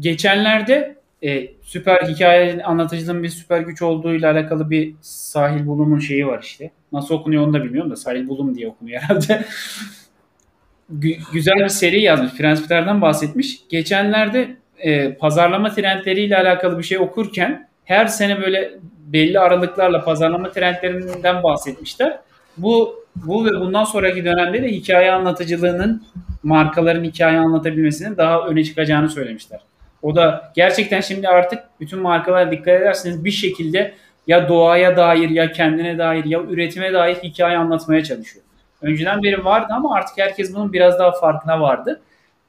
Geçenlerde 0.01 1.00
e, 1.23 1.47
süper 1.63 2.03
hikaye 2.09 2.63
anlatıcılığın 2.65 3.23
bir 3.23 3.29
süper 3.29 3.61
güç 3.61 3.83
olduğuyla 3.83 4.33
alakalı 4.33 4.71
bir 4.71 4.95
Sahil 5.01 5.67
Bulum'un 5.67 5.99
şeyi 5.99 6.27
var 6.27 6.43
işte. 6.43 6.71
Nasıl 6.93 7.15
okunuyor 7.15 7.43
onu 7.47 7.55
da 7.55 7.65
bilmiyorum 7.65 7.91
da 7.91 7.97
Sahil 7.97 8.29
Bulum 8.29 8.55
diye 8.55 8.69
okunuyor 8.69 9.03
herhalde. 9.03 9.45
Gü- 10.99 11.33
güzel 11.33 11.57
bir 11.57 11.69
seri 11.69 12.03
yazmış. 12.03 12.35
Prensiplerden 12.35 13.01
bahsetmiş. 13.03 13.61
Geçenlerde 13.69 14.57
e, 14.79 15.15
pazarlama 15.15 15.71
trendleriyle 15.75 16.37
alakalı 16.37 16.79
bir 16.79 16.83
şey 16.85 16.99
okurken 16.99 17.69
her 17.85 18.07
sene 18.07 18.41
böyle 18.41 18.71
belli 19.07 19.39
aralıklarla 19.41 20.05
pazarlama 20.05 20.51
trendlerinden 20.51 21.43
bahsetmişler. 21.43 22.19
Bu 22.57 23.01
bu 23.17 23.45
ve 23.45 23.51
bundan 23.51 23.85
sonraki 23.85 24.25
dönemde 24.25 24.63
de 24.63 24.69
hikaye 24.69 25.13
anlatıcılığının 25.13 26.03
markaların 26.43 27.05
hikaye 27.05 27.39
anlatabilmesinin 27.39 28.17
daha 28.17 28.47
öne 28.47 28.65
çıkacağını 28.65 29.09
söylemişler. 29.09 29.61
O 30.03 30.17
da 30.17 30.53
gerçekten 30.55 31.01
şimdi 31.01 31.29
artık 31.29 31.63
bütün 31.81 31.99
markalar 31.99 32.51
dikkat 32.51 32.81
ederseniz 32.81 33.25
bir 33.25 33.31
şekilde 33.31 33.95
ya 34.27 34.49
doğaya 34.49 34.97
dair 34.97 35.31
ya 35.31 35.53
kendine 35.53 35.99
dair 35.99 36.25
ya 36.25 36.43
üretime 36.43 36.93
dair 36.93 37.15
hikaye 37.15 37.59
anlatmaya 37.59 38.05
çalışıyor. 38.05 38.45
Önceden 38.83 39.23
beri 39.23 39.45
vardı 39.45 39.73
ama 39.77 39.95
artık 39.95 40.19
herkes 40.19 40.55
bunun 40.55 40.73
biraz 40.73 40.99
daha 40.99 41.13
farkına 41.13 41.61
vardı. 41.61 42.01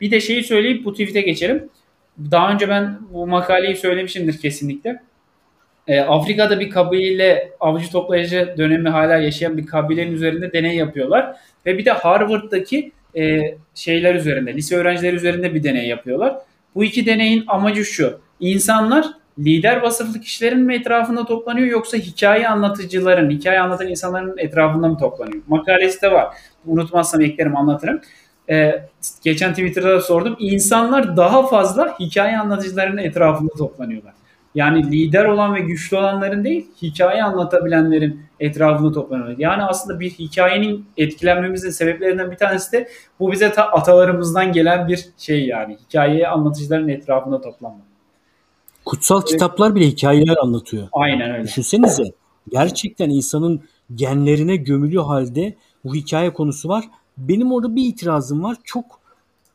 Bir 0.01 0.11
de 0.11 0.19
şeyi 0.19 0.43
söyleyip 0.43 0.85
bu 0.85 0.91
tweet'e 0.91 1.21
geçelim. 1.21 1.69
Daha 2.31 2.51
önce 2.51 2.69
ben 2.69 2.99
bu 3.13 3.27
makaleyi 3.27 3.75
söylemişimdir 3.75 4.37
kesinlikle. 4.37 5.01
E, 5.87 5.99
Afrika'da 5.99 6.59
bir 6.59 6.69
kabile 6.69 7.51
avcı 7.59 7.91
toplayıcı 7.91 8.55
dönemi 8.57 8.89
hala 8.89 9.17
yaşayan 9.17 9.57
bir 9.57 9.65
kabilenin 9.65 10.11
üzerinde 10.11 10.53
deney 10.53 10.75
yapıyorlar. 10.75 11.35
Ve 11.65 11.77
bir 11.77 11.85
de 11.85 11.91
Harvard'daki 11.91 12.91
e, 13.17 13.39
şeyler 13.75 14.15
üzerinde, 14.15 14.53
lise 14.53 14.75
öğrencileri 14.75 15.15
üzerinde 15.15 15.53
bir 15.53 15.63
deney 15.63 15.87
yapıyorlar. 15.87 16.35
Bu 16.75 16.83
iki 16.83 17.05
deneyin 17.05 17.43
amacı 17.47 17.85
şu. 17.85 18.19
İnsanlar 18.39 19.05
lider 19.39 19.81
vasıflı 19.81 20.21
kişilerin 20.21 20.59
mi 20.59 20.75
etrafında 20.75 21.25
toplanıyor 21.25 21.67
yoksa 21.67 21.97
hikaye 21.97 22.47
anlatıcıların, 22.47 23.29
hikaye 23.29 23.59
anlatan 23.59 23.87
insanların 23.87 24.37
etrafında 24.37 24.87
mı 24.87 24.97
toplanıyor? 24.97 25.43
Makalesi 25.47 26.01
de 26.01 26.11
var. 26.11 26.35
Unutmazsam 26.65 27.21
eklerim 27.21 27.57
anlatırım. 27.57 28.01
Ee, 28.49 28.85
geçen 29.23 29.49
Twitter'da 29.49 29.89
da 29.89 30.01
sordum. 30.01 30.35
İnsanlar 30.39 31.17
daha 31.17 31.47
fazla 31.47 31.99
hikaye 31.99 32.37
anlatıcıların 32.37 32.97
etrafında 32.97 33.53
toplanıyorlar. 33.57 34.13
Yani 34.55 34.91
lider 34.91 35.25
olan 35.25 35.55
ve 35.55 35.59
güçlü 35.59 35.97
olanların 35.97 36.43
değil, 36.43 36.67
hikaye 36.81 37.23
anlatabilenlerin 37.23 38.21
etrafında 38.39 38.91
toplanıyorlar. 38.91 39.35
Yani 39.37 39.63
aslında 39.63 39.99
bir 39.99 40.09
hikayenin 40.09 40.85
etkilenmemizin 40.97 41.69
sebeplerinden 41.69 42.31
bir 42.31 42.35
tanesi 42.35 42.71
de 42.71 42.89
bu 43.19 43.31
bize 43.31 43.51
ta 43.51 43.63
atalarımızdan 43.63 44.51
gelen 44.51 44.87
bir 44.87 45.05
şey 45.17 45.45
yani. 45.45 45.77
Hikayeyi 45.87 46.27
anlatıcıların 46.27 46.87
etrafında 46.87 47.41
toplanmak. 47.41 47.81
Kutsal 48.85 49.21
kitaplar 49.21 49.75
bile 49.75 49.87
hikayeler 49.87 50.35
anlatıyor. 50.43 50.87
Aynen 50.91 51.31
öyle. 51.31 51.43
Düşünsenize 51.43 52.03
gerçekten 52.49 53.09
insanın 53.09 53.61
genlerine 53.95 54.55
gömülü 54.55 54.99
halde 54.99 55.55
bu 55.85 55.95
hikaye 55.95 56.33
konusu 56.33 56.69
var. 56.69 56.85
Benim 57.17 57.51
orada 57.51 57.75
bir 57.75 57.85
itirazım 57.85 58.43
var. 58.43 58.57
Çok 58.63 59.00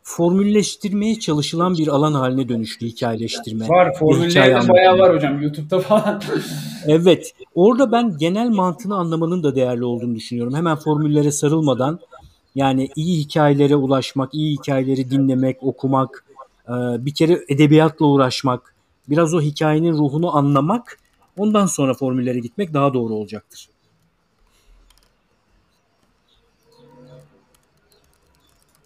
formülleştirmeye 0.06 1.18
çalışılan 1.20 1.74
bir 1.74 1.88
alan 1.88 2.14
haline 2.14 2.48
dönüştü 2.48 2.86
hikayeleştirme. 2.86 3.68
Var 3.68 3.86
ve 3.86 3.90
hikaye 3.90 3.98
formüller 3.98 4.34
de 4.34 4.54
anlatımı. 4.54 4.74
bayağı 4.74 4.98
var 4.98 5.16
hocam 5.16 5.42
YouTube'da 5.42 5.80
falan. 5.80 6.22
Evet. 6.86 7.32
Orada 7.54 7.92
ben 7.92 8.18
genel 8.18 8.48
mantığını 8.48 8.96
anlamanın 8.96 9.42
da 9.42 9.54
değerli 9.54 9.84
olduğunu 9.84 10.14
düşünüyorum. 10.14 10.54
Hemen 10.54 10.76
formüllere 10.76 11.32
sarılmadan 11.32 12.00
yani 12.54 12.88
iyi 12.96 13.18
hikayelere 13.18 13.76
ulaşmak, 13.76 14.34
iyi 14.34 14.56
hikayeleri 14.56 15.10
dinlemek, 15.10 15.62
okumak, 15.62 16.24
e, 16.68 16.72
bir 17.06 17.14
kere 17.14 17.44
edebiyatla 17.48 18.06
uğraşmak, 18.06 18.74
biraz 19.08 19.34
o 19.34 19.40
hikayenin 19.40 19.92
ruhunu 19.92 20.36
anlamak, 20.36 20.98
ondan 21.38 21.66
sonra 21.66 21.94
formüllere 21.94 22.38
gitmek 22.38 22.74
daha 22.74 22.94
doğru 22.94 23.14
olacaktır. 23.14 23.68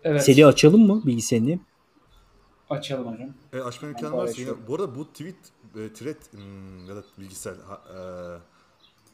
Evet. 0.04 0.24
Seli 0.24 0.46
açalım 0.46 0.86
mı 0.86 1.02
bilgisayarını? 1.06 1.58
Açalım 2.70 3.12
hocam. 3.12 3.28
E, 3.52 3.60
açma 3.60 3.88
imkanı 3.88 4.12
varsa 4.12 4.16
paylaşıyorum. 4.16 4.62
Bu 4.68 4.74
arada 4.74 4.94
bu 4.94 5.12
tweet, 5.12 5.34
e, 5.76 5.92
thread 5.92 6.32
hmm, 6.32 6.88
ya 6.88 6.96
da 6.96 7.02
bilgisayar 7.18 7.54
ha, 7.68 7.80
e, 7.94 7.98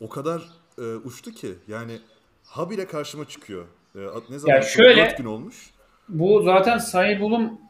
o 0.05 0.09
kadar 0.09 0.43
e, 0.79 0.83
uçtu 0.83 1.31
ki 1.31 1.55
yani 1.69 1.99
habire 2.45 2.87
karşıma 2.87 3.29
çıkıyor. 3.29 3.67
E, 3.95 3.99
ne 4.31 4.39
zaman? 4.39 4.55
Ya 4.55 4.63
şöyle- 4.63 5.03
4 5.03 5.19
gün 5.19 5.25
olmuş. 5.25 5.71
Bu 6.09 6.43
zaten 6.43 6.79
Sahil 6.79 7.21
Bulum 7.21 7.61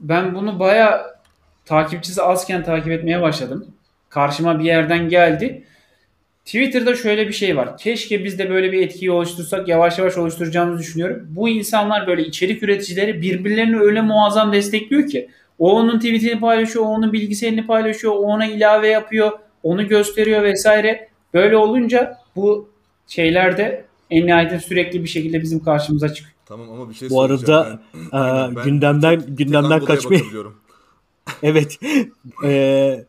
ben 0.00 0.34
bunu 0.34 0.58
bayağı 0.58 1.16
takipçisi 1.64 2.22
azken 2.22 2.64
takip 2.64 2.92
etmeye 2.92 3.22
başladım. 3.22 3.66
karşıma 4.08 4.58
bir 4.58 4.64
yerden 4.64 5.08
geldi. 5.08 5.66
Twitter'da 6.44 6.94
şöyle 6.94 7.28
bir 7.28 7.32
şey 7.32 7.56
var. 7.56 7.78
Keşke 7.78 8.24
biz 8.24 8.38
de 8.38 8.50
böyle 8.50 8.72
bir 8.72 8.82
etkiyi 8.82 9.10
oluştursak 9.10 9.68
yavaş 9.68 9.98
yavaş 9.98 10.18
oluşturacağımızı 10.18 10.82
düşünüyorum. 10.82 11.26
Bu 11.28 11.48
insanlar 11.48 12.06
böyle 12.06 12.22
içerik 12.22 12.62
üreticileri 12.62 13.22
birbirlerini 13.22 13.80
öyle 13.80 14.00
muazzam 14.00 14.52
destekliyor 14.52 15.06
ki. 15.06 15.28
O 15.58 15.72
onun 15.72 15.98
tweetini 15.98 16.40
paylaşıyor, 16.40 16.84
o 16.84 16.88
onun 16.88 17.12
bilgisayarını 17.12 17.66
paylaşıyor, 17.66 18.12
o 18.12 18.16
ona 18.16 18.46
ilave 18.46 18.88
yapıyor, 18.88 19.30
onu 19.62 19.88
gösteriyor 19.88 20.42
vesaire. 20.42 21.08
Böyle 21.34 21.56
olunca 21.56 22.18
bu 22.36 22.68
şeylerde 23.06 23.84
en 24.10 24.26
nihayetinde 24.26 24.60
sürekli 24.60 25.02
bir 25.02 25.08
şekilde 25.08 25.42
bizim 25.42 25.64
karşımıza 25.64 26.14
çıkıyor. 26.14 26.36
Tamam 26.46 26.70
ama 26.70 26.90
bir 26.90 26.94
şey 26.94 27.10
Bu 27.10 27.22
arada 27.22 27.80
ben, 27.94 28.18
e, 28.18 28.56
ben 28.56 28.64
gündemden 28.64 29.22
gündemden 29.28 29.84
kaçmayı 29.84 30.22
Evet. 31.42 31.78
E, 32.44 33.04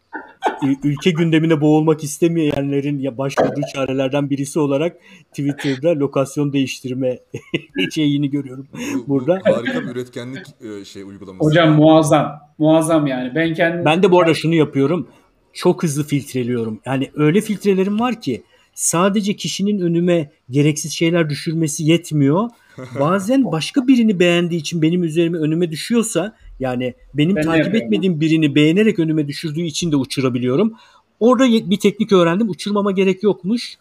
ülke 0.83 1.11
gündemine 1.11 1.61
boğulmak 1.61 2.03
istemeyenlerin 2.03 2.99
ya 2.99 3.17
başvurduğu 3.17 3.61
çarelerden 3.73 4.29
birisi 4.29 4.59
olarak 4.59 4.97
Twitter'da 5.29 5.99
lokasyon 5.99 6.53
değiştirme 6.53 7.19
şeyini 7.93 8.29
görüyorum 8.29 8.67
bu, 8.73 9.07
burada. 9.07 9.39
Bu 9.47 9.57
harika 9.57 9.81
bir 9.81 9.87
üretkenlik 9.87 10.45
e, 10.61 10.85
şey 10.85 11.03
uygulaması. 11.03 11.49
Hocam 11.49 11.75
muazzam. 11.75 12.39
Muazzam 12.57 13.07
yani. 13.07 13.35
Ben 13.35 13.53
kendim 13.53 13.85
Ben 13.85 14.03
de 14.03 14.11
bu 14.11 14.21
arada 14.21 14.33
şunu 14.33 14.55
yapıyorum. 14.55 15.07
Çok 15.53 15.83
hızlı 15.83 16.03
filtreliyorum. 16.03 16.79
Yani 16.85 17.11
öyle 17.15 17.41
filtrelerim 17.41 17.99
var 17.99 18.21
ki 18.21 18.43
sadece 18.73 19.35
kişinin 19.35 19.79
önüme 19.79 20.31
gereksiz 20.49 20.91
şeyler 20.91 21.29
düşürmesi 21.29 21.83
yetmiyor. 21.83 22.49
Bazen 22.99 23.51
başka 23.51 23.87
birini 23.87 24.19
beğendiği 24.19 24.61
için 24.61 24.81
benim 24.81 25.03
üzerime 25.03 25.37
önüme 25.37 25.71
düşüyorsa 25.71 26.35
yani 26.59 26.93
benim 27.13 27.35
ben 27.35 27.43
takip 27.43 27.75
etmediğim 27.75 28.21
birini 28.21 28.55
beğenerek 28.55 28.99
önüme 28.99 29.27
düşürdüğü 29.27 29.61
için 29.61 29.91
de 29.91 29.95
uçurabiliyorum. 29.95 30.73
Orada 31.19 31.69
bir 31.69 31.79
teknik 31.79 32.11
öğrendim. 32.11 32.49
Uçurmama 32.49 32.91
gerek 32.91 33.23
yokmuş. 33.23 33.77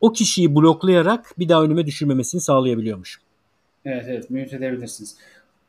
O 0.00 0.12
kişiyi 0.12 0.54
bloklayarak 0.54 1.34
bir 1.38 1.48
daha 1.48 1.62
önüme 1.62 1.86
düşürmemesini 1.86 2.40
sağlayabiliyormuş. 2.40 3.20
Evet 3.84 4.04
evet 4.08 4.30
mute 4.30 4.56
edebilirsiniz. 4.56 5.16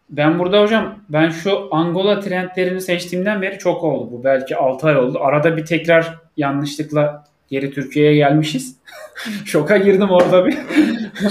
Ben 0.10 0.40
burada 0.40 0.62
hocam 0.62 1.00
ben 1.10 1.30
şu 1.30 1.76
Angola 1.76 2.20
trendlerini 2.20 2.82
seçtiğimden 2.82 3.42
beri 3.42 3.60
çok 3.60 3.84
oldu 3.84 4.12
bu. 4.12 4.24
Belki 4.24 4.56
6 4.56 4.88
ay 4.88 4.98
oldu. 4.98 5.20
Arada 5.22 5.58
bir 5.58 5.66
tekrar 5.66 6.20
yanlışlıkla 6.38 7.26
geri 7.50 7.72
Türkiye'ye 7.72 8.16
gelmişiz. 8.16 8.76
Şoka 9.46 9.78
girdim 9.78 10.10
orada 10.10 10.46
bir. 10.46 10.58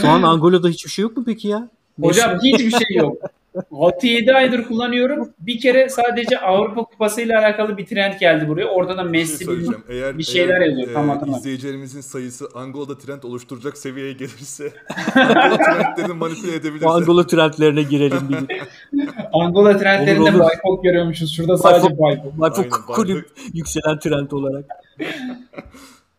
Şu 0.00 0.08
an 0.08 0.22
Angola'da 0.22 0.68
hiçbir 0.68 0.90
şey 0.90 1.02
yok 1.02 1.16
mu 1.16 1.22
peki 1.26 1.48
ya? 1.48 1.68
Hocam 2.00 2.38
hiçbir 2.42 2.70
şey 2.70 2.96
yok. 2.96 3.16
6-7 3.54 4.32
aydır 4.32 4.64
kullanıyorum. 4.64 5.32
Bir 5.38 5.60
kere 5.60 5.88
sadece 5.88 6.38
Avrupa 6.38 6.84
Kupası 6.84 7.20
ile 7.20 7.38
alakalı 7.38 7.78
bir 7.78 7.86
trend 7.86 8.20
geldi 8.20 8.48
buraya. 8.48 8.66
Orada 8.66 8.96
da 8.96 9.02
Messi 9.02 9.48
bir, 9.48 9.66
şey 9.66 9.74
eğer, 9.88 10.18
bir 10.18 10.22
şeyler 10.22 10.60
eğer, 10.60 10.68
yazıyor. 10.68 10.90
E, 10.90 10.92
tam 10.92 11.34
izleyicilerimizin 11.34 12.00
sayısı 12.00 12.48
Angola'da 12.54 12.98
trend 12.98 13.22
oluşturacak 13.22 13.78
seviyeye 13.78 14.12
gelirse 14.12 14.72
Angola 15.14 15.56
trendlerini 15.56 16.12
manipüle 16.12 16.54
edebilirse. 16.54 16.88
Angola 16.88 17.26
trendlerine 17.26 17.82
girelim. 17.82 18.20
Angola 19.32 19.78
trendlerinde 19.78 20.38
Baykok 20.38 20.84
görüyormuşuz. 20.84 21.36
Şurada 21.36 21.58
sadece 21.58 21.98
Baykok. 21.98 22.40
Baykok 22.40 22.86
kulüp 22.86 23.30
yükselen 23.54 23.98
trend 23.98 24.30
olarak. 24.30 24.64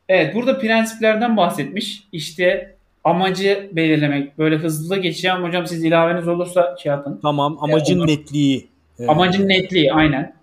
Evet 0.09 0.35
burada 0.35 0.59
prensiplerden 0.59 1.37
bahsetmiş. 1.37 2.07
İşte 2.11 2.75
amacı 3.03 3.69
belirlemek. 3.71 4.37
Böyle 4.37 4.55
hızlı 4.55 4.97
geçeceğim 4.97 5.43
hocam 5.43 5.67
siz 5.67 5.83
ilaveniz 5.83 6.27
olursa 6.27 6.75
şey 6.83 6.89
yapın. 6.89 7.19
Tamam 7.21 7.57
amacın 7.61 8.01
ee, 8.01 8.07
netliği. 8.07 8.67
Amacın 9.07 9.49
netliği 9.49 9.93
aynen. 9.93 10.33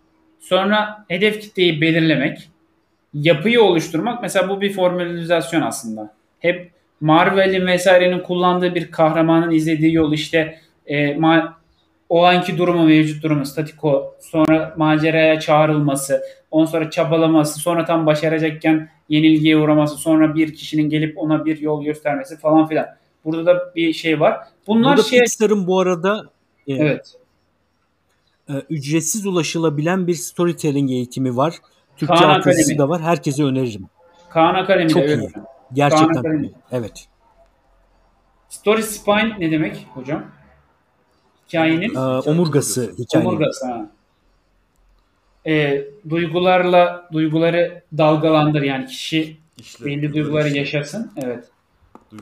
Sonra 0.40 1.04
hedef 1.08 1.40
kitleyi 1.40 1.80
belirlemek. 1.80 2.48
Yapıyı 3.14 3.62
oluşturmak. 3.62 4.22
Mesela 4.22 4.48
bu 4.48 4.60
bir 4.60 4.72
formülizasyon 4.72 5.62
aslında. 5.62 6.14
Hep 6.40 6.70
Marvel'in 7.00 7.66
vesairenin 7.66 8.20
kullandığı 8.20 8.74
bir 8.74 8.90
kahramanın 8.90 9.50
izlediği 9.50 9.94
yol 9.94 10.12
işte 10.12 10.58
e, 10.86 11.08
ma- 11.08 11.52
o 12.08 12.24
anki 12.24 12.58
durumu, 12.58 12.84
mevcut 12.84 13.22
durumu, 13.22 13.46
statiko, 13.46 14.16
sonra 14.20 14.74
maceraya 14.76 15.40
çağrılması, 15.40 16.22
ondan 16.50 16.66
sonra 16.66 16.90
çabalaması, 16.90 17.60
sonra 17.60 17.84
tam 17.84 18.06
başaracakken 18.06 18.90
yenilgiye 19.08 19.56
uğraması, 19.56 19.96
sonra 19.96 20.34
bir 20.34 20.54
kişinin 20.54 20.90
gelip 20.90 21.18
ona 21.18 21.44
bir 21.44 21.58
yol 21.58 21.84
göstermesi 21.84 22.36
falan 22.36 22.68
filan. 22.68 22.86
Burada 23.24 23.46
da 23.46 23.74
bir 23.76 23.92
şey 23.92 24.20
var. 24.20 24.40
Bunlar 24.66 24.96
Burada 24.96 25.08
şey... 25.08 25.20
Pixar'ın 25.20 25.66
bu 25.66 25.80
arada 25.80 26.22
e, 26.66 26.74
evet. 26.74 27.14
E, 28.48 28.52
ücretsiz 28.70 29.26
ulaşılabilen 29.26 30.06
bir 30.06 30.14
storytelling 30.14 30.90
eğitimi 30.90 31.36
var. 31.36 31.54
Türkçe 31.96 32.14
Kaan 32.14 32.38
altyazısı 32.38 32.78
da 32.78 32.88
var. 32.88 33.02
Herkese 33.02 33.42
öneririm. 33.42 33.86
Kaan 34.30 34.54
Akademi. 34.54 34.90
Çok 34.90 35.02
evet. 35.02 35.18
iyi. 35.18 35.30
Gerçekten. 35.72 36.50
Evet. 36.72 37.08
Story 38.48 38.82
Spine 38.82 39.36
ne 39.38 39.50
demek 39.50 39.86
hocam? 39.94 40.24
Hikayenin 41.48 41.94
ee, 41.94 41.98
omurgası. 41.98 42.94
Hikayenin. 42.98 43.28
Omurgası 43.28 43.66
ha 43.66 43.90
e, 45.48 45.84
duygularla 46.08 47.08
duyguları 47.12 47.82
dalgalandır 47.98 48.62
yani 48.62 48.86
kişi 48.86 49.36
İşte, 49.58 49.84
belli 49.84 50.14
duyguları 50.14 50.46
işte. 50.46 50.58
yaşasın. 50.58 51.12
Evet. 51.16 51.44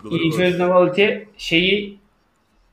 Emotionality 0.05 1.07
şeyi 1.37 1.99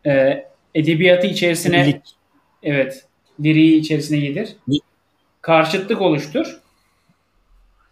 e, 0.05 0.45
edebiyatı 0.75 1.27
içerisine 1.27 1.85
Lirik. 1.85 2.15
evet 2.63 3.05
liriği 3.39 3.79
içerisine 3.79 4.17
yedir. 4.17 4.55
Karşıtlık 5.41 6.01
oluştur. 6.01 6.59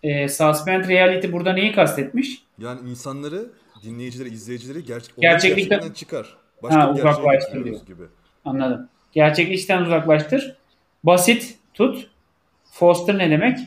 E, 0.04 0.28
suspend 0.28 0.86
reality 0.90 1.32
burada 1.32 1.54
neyi 1.54 1.72
kastetmiş? 1.72 2.44
Yani 2.60 2.90
insanları, 2.90 3.52
dinleyicileri, 3.84 4.30
izleyicileri 4.30 4.86
gerçek, 4.86 5.16
gerçeklikten 5.18 5.92
çıkar. 5.92 6.38
Başka 6.64 6.80
ha, 6.82 6.92
uzaklaştır 6.92 7.66
diyor. 7.66 7.86
Gibi. 7.86 8.04
Anladım. 8.46 8.90
Gerçeklikten 9.12 9.82
uzaklaştır. 9.82 10.56
Basit 11.04 11.58
tut. 11.74 12.12
Foster 12.72 13.18
ne 13.18 13.30
demek? 13.30 13.60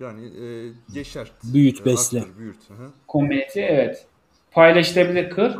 Yani 0.00 0.24
e, 0.24 0.72
yeşert. 0.94 1.32
Büyüt, 1.44 1.86
besle. 1.86 2.18
Aktör, 2.18 2.38
büyüt. 2.38 2.70
Hı. 2.70 2.90
Community 3.08 3.60
evet. 3.60 4.06
Paylaşılabilir 4.50 5.30
kır. 5.30 5.56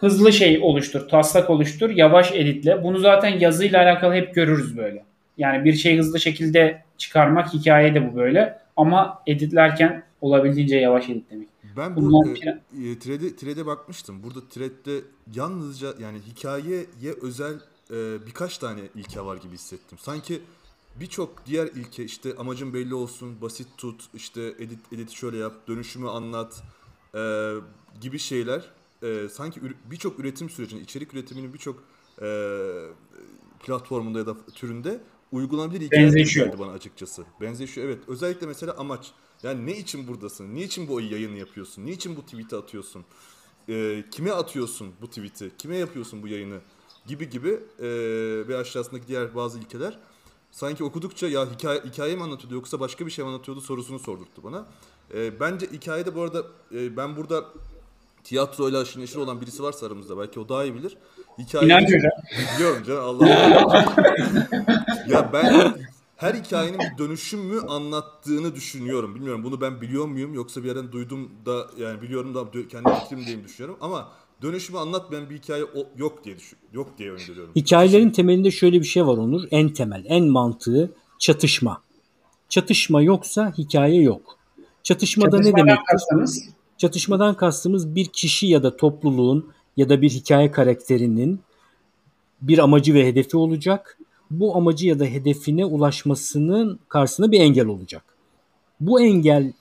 Hızlı 0.00 0.32
şey 0.32 0.58
oluştur, 0.62 1.08
taslak 1.08 1.50
oluştur, 1.50 1.90
yavaş 1.90 2.32
editle. 2.32 2.82
Bunu 2.82 2.98
zaten 2.98 3.38
yazıyla 3.38 3.82
alakalı 3.82 4.14
hep 4.14 4.34
görürüz 4.34 4.76
böyle. 4.76 5.04
Yani 5.38 5.64
bir 5.64 5.72
şey 5.72 5.98
hızlı 5.98 6.20
şekilde 6.20 6.82
çıkarmak 6.98 7.54
hikaye 7.54 7.94
de 7.94 8.12
bu 8.12 8.16
böyle. 8.16 8.58
Ama 8.76 9.22
editlerken 9.26 10.02
olabildiğince 10.20 10.76
yavaş 10.76 11.08
editlemek. 11.08 11.48
Ben 11.76 11.96
bu 11.96 12.26
e, 12.26 12.30
e, 12.30 12.98
thread'e, 12.98 13.36
thread'e 13.36 13.66
bakmıştım. 13.66 14.22
Burada 14.22 14.48
thread'de 14.48 15.00
yalnızca 15.34 15.94
yani 16.00 16.18
hikayeye 16.18 17.14
özel 17.22 17.54
e, 17.90 18.26
birkaç 18.26 18.58
tane 18.58 18.80
ilke 18.94 19.20
var 19.20 19.36
gibi 19.36 19.54
hissettim. 19.54 19.98
Sanki 20.00 20.40
birçok 21.00 21.46
diğer 21.46 21.66
ilke 21.66 22.04
işte 22.04 22.34
amacın 22.38 22.74
belli 22.74 22.94
olsun, 22.94 23.40
basit 23.40 23.68
tut, 23.78 24.04
işte 24.14 24.42
edit 24.42 24.92
edit 24.92 25.10
şöyle 25.10 25.36
yap, 25.36 25.52
dönüşümü 25.68 26.08
anlat 26.08 26.62
e, 27.14 27.52
gibi 28.00 28.18
şeyler 28.18 28.70
e, 29.02 29.28
sanki 29.28 29.60
birçok 29.90 30.18
üretim 30.18 30.50
sürecinde, 30.50 30.80
içerik 30.80 31.14
üretiminin 31.14 31.54
birçok 31.54 31.82
e, 32.22 32.28
platformunda 33.66 34.18
ya 34.18 34.26
da 34.26 34.36
türünde 34.54 35.00
uygulanabilir 35.32 35.80
hikaye 35.80 36.10
geldi 36.10 36.56
bana 36.58 36.72
açıkçası. 36.72 37.24
Benzeşiyor 37.40 37.86
evet. 37.86 37.98
Özellikle 38.08 38.46
mesela 38.46 38.74
amaç. 38.78 39.12
Yani 39.46 39.66
ne 39.66 39.76
için 39.76 40.08
buradasın? 40.08 40.54
Niçin 40.54 40.88
bu 40.88 41.00
yayını 41.00 41.38
yapıyorsun? 41.38 41.86
Niçin 41.86 42.16
bu 42.16 42.22
tweet'i 42.22 42.56
atıyorsun? 42.56 43.04
E, 43.68 44.04
kime 44.10 44.30
atıyorsun 44.30 44.92
bu 45.00 45.08
tweet'i? 45.08 45.50
Kime 45.58 45.76
yapıyorsun 45.76 46.22
bu 46.22 46.28
yayını? 46.28 46.58
Gibi 47.06 47.30
gibi 47.30 47.48
e, 47.78 47.88
ve 48.48 48.56
aşağısındaki 48.56 49.08
diğer 49.08 49.34
bazı 49.34 49.58
ilkeler 49.58 49.98
sanki 50.50 50.84
okudukça 50.84 51.28
ya 51.28 51.52
hikaye, 51.52 51.80
hikaye 51.80 52.16
mi 52.16 52.22
anlatıyordu 52.22 52.54
yoksa 52.54 52.80
başka 52.80 53.06
bir 53.06 53.10
şey 53.10 53.24
mi 53.24 53.28
anlatıyordu 53.28 53.60
sorusunu 53.60 53.98
sordurttu 53.98 54.42
bana. 54.44 54.66
E, 55.14 55.40
bence 55.40 55.66
hikayede 55.72 56.14
bu 56.14 56.22
arada 56.22 56.42
e, 56.74 56.96
ben 56.96 57.16
burada 57.16 57.44
tiyatroyla 58.24 58.80
aşırı 58.80 59.02
neşir 59.02 59.16
olan 59.16 59.40
birisi 59.40 59.62
varsa 59.62 59.86
aramızda 59.86 60.18
belki 60.18 60.40
o 60.40 60.48
daha 60.48 60.64
iyi 60.64 60.74
bilir. 60.74 60.96
Hikaye 61.38 61.66
İnanç 61.66 61.88
hocam. 61.88 62.12
Biliyorum 62.54 62.82
canım 62.86 63.04
Allah 63.04 63.64
Allah. 63.64 63.94
ya 65.08 65.32
ben 65.32 65.74
her 66.16 66.34
hikayenin 66.34 66.78
bir 66.78 66.98
dönüşüm 66.98 67.40
mü 67.40 67.60
anlattığını 67.68 68.54
düşünüyorum. 68.54 69.14
Bilmiyorum 69.14 69.44
bunu 69.44 69.60
ben 69.60 69.80
biliyor 69.80 70.06
muyum 70.06 70.34
yoksa 70.34 70.62
bir 70.62 70.68
yerden 70.68 70.92
duydum 70.92 71.30
da 71.46 71.66
yani 71.78 72.02
biliyorum 72.02 72.34
da 72.34 72.50
kendi 72.50 73.00
fikrim 73.00 73.20
diyeyim 73.20 73.44
düşünüyorum 73.44 73.78
ama 73.80 74.08
dönüşümü 74.42 74.78
anlatmayan 74.78 75.30
bir 75.30 75.36
hikaye 75.36 75.64
yok 75.96 76.24
diye 76.24 76.36
düşün, 76.36 76.58
yok 76.72 76.98
diye 76.98 77.10
öngörüyorum. 77.10 77.52
Hikayelerin 77.56 78.10
temelinde 78.10 78.50
şöyle 78.50 78.80
bir 78.80 78.86
şey 78.86 79.06
var 79.06 79.16
Onur. 79.18 79.42
En 79.50 79.68
temel, 79.68 80.04
en 80.08 80.24
mantığı 80.24 80.92
çatışma. 81.18 81.82
Çatışma 82.48 83.02
yoksa 83.02 83.52
hikaye 83.58 84.02
yok. 84.02 84.38
Çatışmada 84.82 85.38
ne 85.38 85.56
demektir? 85.56 85.84
Kastımız? 85.90 86.48
Çatışmadan 86.78 87.36
kastımız 87.36 87.94
bir 87.94 88.06
kişi 88.06 88.46
ya 88.46 88.62
da 88.62 88.76
topluluğun 88.76 89.52
ya 89.76 89.88
da 89.88 90.02
bir 90.02 90.10
hikaye 90.10 90.50
karakterinin 90.50 91.40
bir 92.42 92.58
amacı 92.58 92.94
ve 92.94 93.06
hedefi 93.06 93.36
olacak. 93.36 93.98
Bu 94.30 94.56
amacı 94.56 94.86
ya 94.86 94.98
da 94.98 95.04
hedefine 95.04 95.64
ulaşmasının 95.64 96.78
karşısında 96.88 97.32
bir 97.32 97.40
engel 97.40 97.66
olacak. 97.66 98.02
Bu 98.80 99.00
engel 99.00 99.52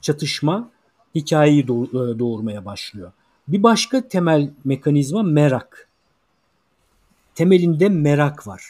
çatışma 0.00 0.70
hikayeyi 1.14 1.62
e, 1.62 1.66
doğurmaya 2.18 2.64
başlıyor. 2.64 3.12
Bir 3.48 3.62
başka 3.62 4.08
temel 4.08 4.50
mekanizma 4.64 5.22
merak. 5.22 5.88
Temelinde 7.34 7.88
merak 7.88 8.46
var. 8.46 8.62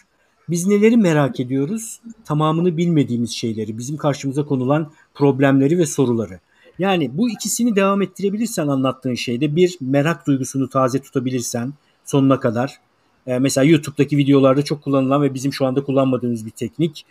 Biz 0.48 0.66
neleri 0.66 0.96
merak 0.96 1.40
ediyoruz? 1.40 2.00
Tamamını 2.24 2.76
bilmediğimiz 2.76 3.30
şeyleri, 3.30 3.78
bizim 3.78 3.96
karşımıza 3.96 4.44
konulan 4.44 4.92
problemleri 5.14 5.78
ve 5.78 5.86
soruları. 5.86 6.40
Yani 6.78 7.18
bu 7.18 7.30
ikisini 7.30 7.76
devam 7.76 8.02
ettirebilirsen 8.02 8.68
anlattığın 8.68 9.14
şeyde 9.14 9.56
bir 9.56 9.78
merak 9.80 10.26
duygusunu 10.26 10.68
taze 10.68 10.98
tutabilirsen 10.98 11.72
sonuna 12.04 12.40
kadar. 12.40 12.80
Ee, 13.26 13.38
mesela 13.38 13.64
YouTube'daki 13.64 14.16
videolarda 14.16 14.62
çok 14.62 14.82
kullanılan 14.82 15.22
ve 15.22 15.34
bizim 15.34 15.52
şu 15.52 15.66
anda 15.66 15.84
kullanmadığımız 15.84 16.46
bir 16.46 16.50
teknik. 16.50 17.04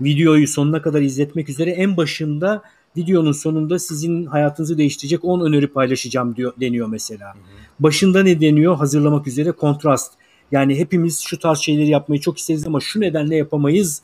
Videoyu 0.00 0.48
sonuna 0.48 0.82
kadar 0.82 1.00
izletmek 1.00 1.48
üzere 1.48 1.70
en 1.70 1.96
başında 1.96 2.62
videonun 2.96 3.32
sonunda 3.32 3.78
sizin 3.78 4.26
hayatınızı 4.26 4.78
değiştirecek 4.78 5.24
10 5.24 5.40
öneri 5.40 5.66
paylaşacağım 5.66 6.36
diyor 6.36 6.52
deniyor 6.60 6.88
mesela. 6.88 7.34
Hı 7.34 7.38
hı. 7.38 7.42
Başında 7.80 8.22
ne 8.22 8.40
deniyor? 8.40 8.76
Hazırlamak 8.76 9.26
üzere 9.26 9.52
kontrast. 9.52 10.12
Yani 10.52 10.78
hepimiz 10.78 11.20
şu 11.20 11.38
tarz 11.38 11.58
şeyleri 11.58 11.88
yapmayı 11.88 12.20
çok 12.20 12.38
isteriz 12.38 12.66
ama 12.66 12.80
şu 12.80 13.00
nedenle 13.00 13.36
yapamayız 13.36 14.02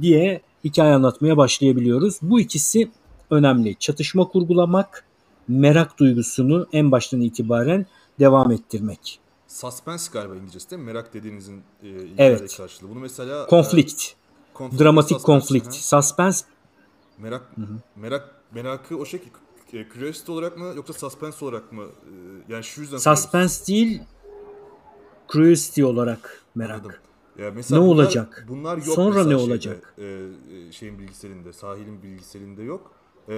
diye 0.00 0.40
hikaye 0.64 0.94
anlatmaya 0.94 1.36
başlayabiliyoruz. 1.36 2.18
Bu 2.22 2.40
ikisi 2.40 2.90
önemli. 3.30 3.76
Çatışma 3.78 4.28
kurgulamak, 4.28 5.04
merak 5.48 5.98
duygusunu 5.98 6.66
en 6.72 6.92
baştan 6.92 7.20
itibaren 7.20 7.86
devam 8.20 8.52
ettirmek. 8.52 9.18
Suspense 9.48 10.12
galiba 10.12 10.34
İngilizcesi 10.34 10.70
değil 10.70 10.82
mi? 10.82 10.86
Merak 10.86 11.14
dediğinizin 11.14 11.62
e, 11.82 11.88
evet. 12.18 12.56
karşılığı. 12.56 12.90
Bunu 12.90 12.98
mesela 12.98 13.46
konflikt. 13.46 14.14
E, 14.60 14.78
dramatik 14.78 15.22
konflikt. 15.22 15.74
Suspense 15.74 16.46
merak 17.18 17.42
hı 17.54 17.60
hı. 17.62 17.76
merak 17.96 18.34
merakı 18.54 18.96
o 18.96 19.04
şekilde 19.04 19.88
curiosity 19.94 20.32
olarak 20.32 20.58
mı 20.58 20.72
yoksa 20.76 20.92
suspense 20.92 21.44
olarak 21.44 21.72
mı? 21.72 21.84
E, 21.84 22.52
yani 22.52 22.64
şu 22.64 22.80
yüzden 22.80 22.96
Suspense 22.96 23.66
değil 23.66 24.02
curiosity 25.28 25.84
olarak 25.84 26.42
merak. 26.54 26.80
Anladım. 26.80 26.92
Ya 27.38 27.50
mesela 27.50 27.80
ne 27.80 27.88
bunlar, 27.88 28.04
olacak? 28.04 28.46
Bunlar 28.48 28.76
yok 28.76 28.86
Sonra 28.86 29.24
ne 29.24 29.36
olacak? 29.36 29.94
e, 29.98 30.04
e, 30.04 30.72
şeyin 30.72 30.98
bilgisayarında, 30.98 31.52
sahilin 31.52 32.02
bilgisayarında 32.02 32.62
yok. 32.62 32.92
E, 33.28 33.34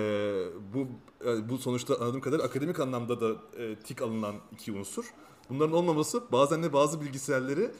bu 0.74 0.86
e, 1.26 1.48
bu 1.48 1.58
sonuçta 1.58 1.94
anladığım 1.94 2.20
kadarıyla 2.20 2.48
akademik 2.48 2.80
anlamda 2.80 3.20
da 3.20 3.30
e, 3.58 3.76
tik 3.76 4.02
alınan 4.02 4.34
iki 4.52 4.72
unsur. 4.72 5.14
Bunların 5.50 5.72
olmaması 5.72 6.22
bazen 6.32 6.62
de 6.62 6.72
bazı 6.72 7.00
bilgisayarları 7.00 7.70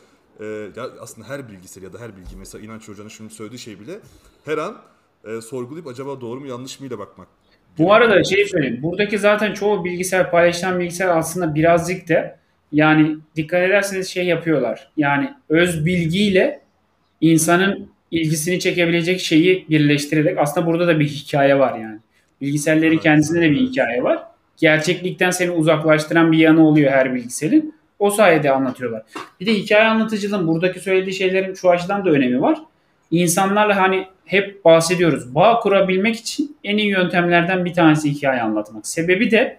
e, 0.41 0.45
ya 0.77 0.91
aslında 1.01 1.29
her 1.29 1.49
bilgisayar 1.49 1.83
ya 1.83 1.93
da 1.93 1.99
her 1.99 2.17
bilgi 2.17 2.37
mesela 2.39 2.65
inanç 2.65 2.89
hocanın 2.89 3.09
şimdi 3.09 3.35
söylediği 3.35 3.59
şey 3.59 3.81
bile 3.81 3.99
her 4.45 4.59
an 4.59 4.77
e, 5.25 5.41
sorgulayıp 5.41 5.87
acaba 5.87 6.21
doğru 6.21 6.41
mu 6.41 6.47
yanlış 6.47 6.81
mı 6.81 6.87
ile 6.87 6.99
bakmak. 6.99 7.29
Bu 7.79 7.93
arada 7.93 8.25
şey 8.25 8.47
söyleyeyim. 8.49 8.83
Buradaki 8.83 9.19
zaten 9.19 9.55
çoğu 9.55 9.85
bilgisayar 9.85 10.31
paylaşılan 10.31 10.81
bilgisayar 10.81 11.09
aslında 11.09 11.55
birazcık 11.55 12.09
da 12.09 12.39
yani 12.73 13.17
dikkat 13.37 13.63
ederseniz 13.63 14.09
şey 14.09 14.27
yapıyorlar. 14.27 14.91
Yani 14.97 15.35
öz 15.49 15.87
bilgiyle 15.87 16.61
insanın 17.21 17.91
ilgisini 18.11 18.61
çekebilecek 18.61 19.21
şeyi 19.21 19.67
birleştirerek 19.69 20.39
aslında 20.39 20.67
burada 20.67 20.87
da 20.87 21.01
bir 21.01 21.09
hikaye 21.09 21.59
var 21.59 21.79
yani. 21.79 21.99
Bilgisayarların 22.41 22.99
kendisinde 22.99 23.41
de 23.41 23.51
bir 23.51 23.61
hikaye 23.61 24.03
var. 24.03 24.23
Gerçeklikten 24.57 25.31
seni 25.31 25.51
uzaklaştıran 25.51 26.33
bir 26.33 26.39
yanı 26.39 26.67
oluyor 26.67 26.93
her 26.93 27.15
bilgisayarın. 27.15 27.75
O 27.99 28.11
sayede 28.11 28.51
anlatıyorlar. 28.51 29.03
Bir 29.41 29.47
de 29.47 29.55
hikaye 29.55 29.85
anlatıcılığın 29.85 30.47
buradaki 30.47 30.81
söylediği 30.81 31.15
şeylerin 31.15 31.55
şu 31.55 31.71
açıdan 31.71 32.05
da 32.05 32.11
önemi 32.11 32.41
var. 32.41 32.59
İnsanlarla 33.11 33.77
hani 33.77 34.07
hep 34.25 34.65
bahsediyoruz. 34.65 35.35
Bağ 35.35 35.61
kurabilmek 35.61 36.17
için 36.17 36.57
en 36.65 36.77
iyi 36.77 36.89
yöntemlerden 36.89 37.65
bir 37.65 37.75
tanesi 37.75 38.11
hikaye 38.11 38.43
anlatmak. 38.43 38.87
Sebebi 38.87 39.31
de 39.31 39.59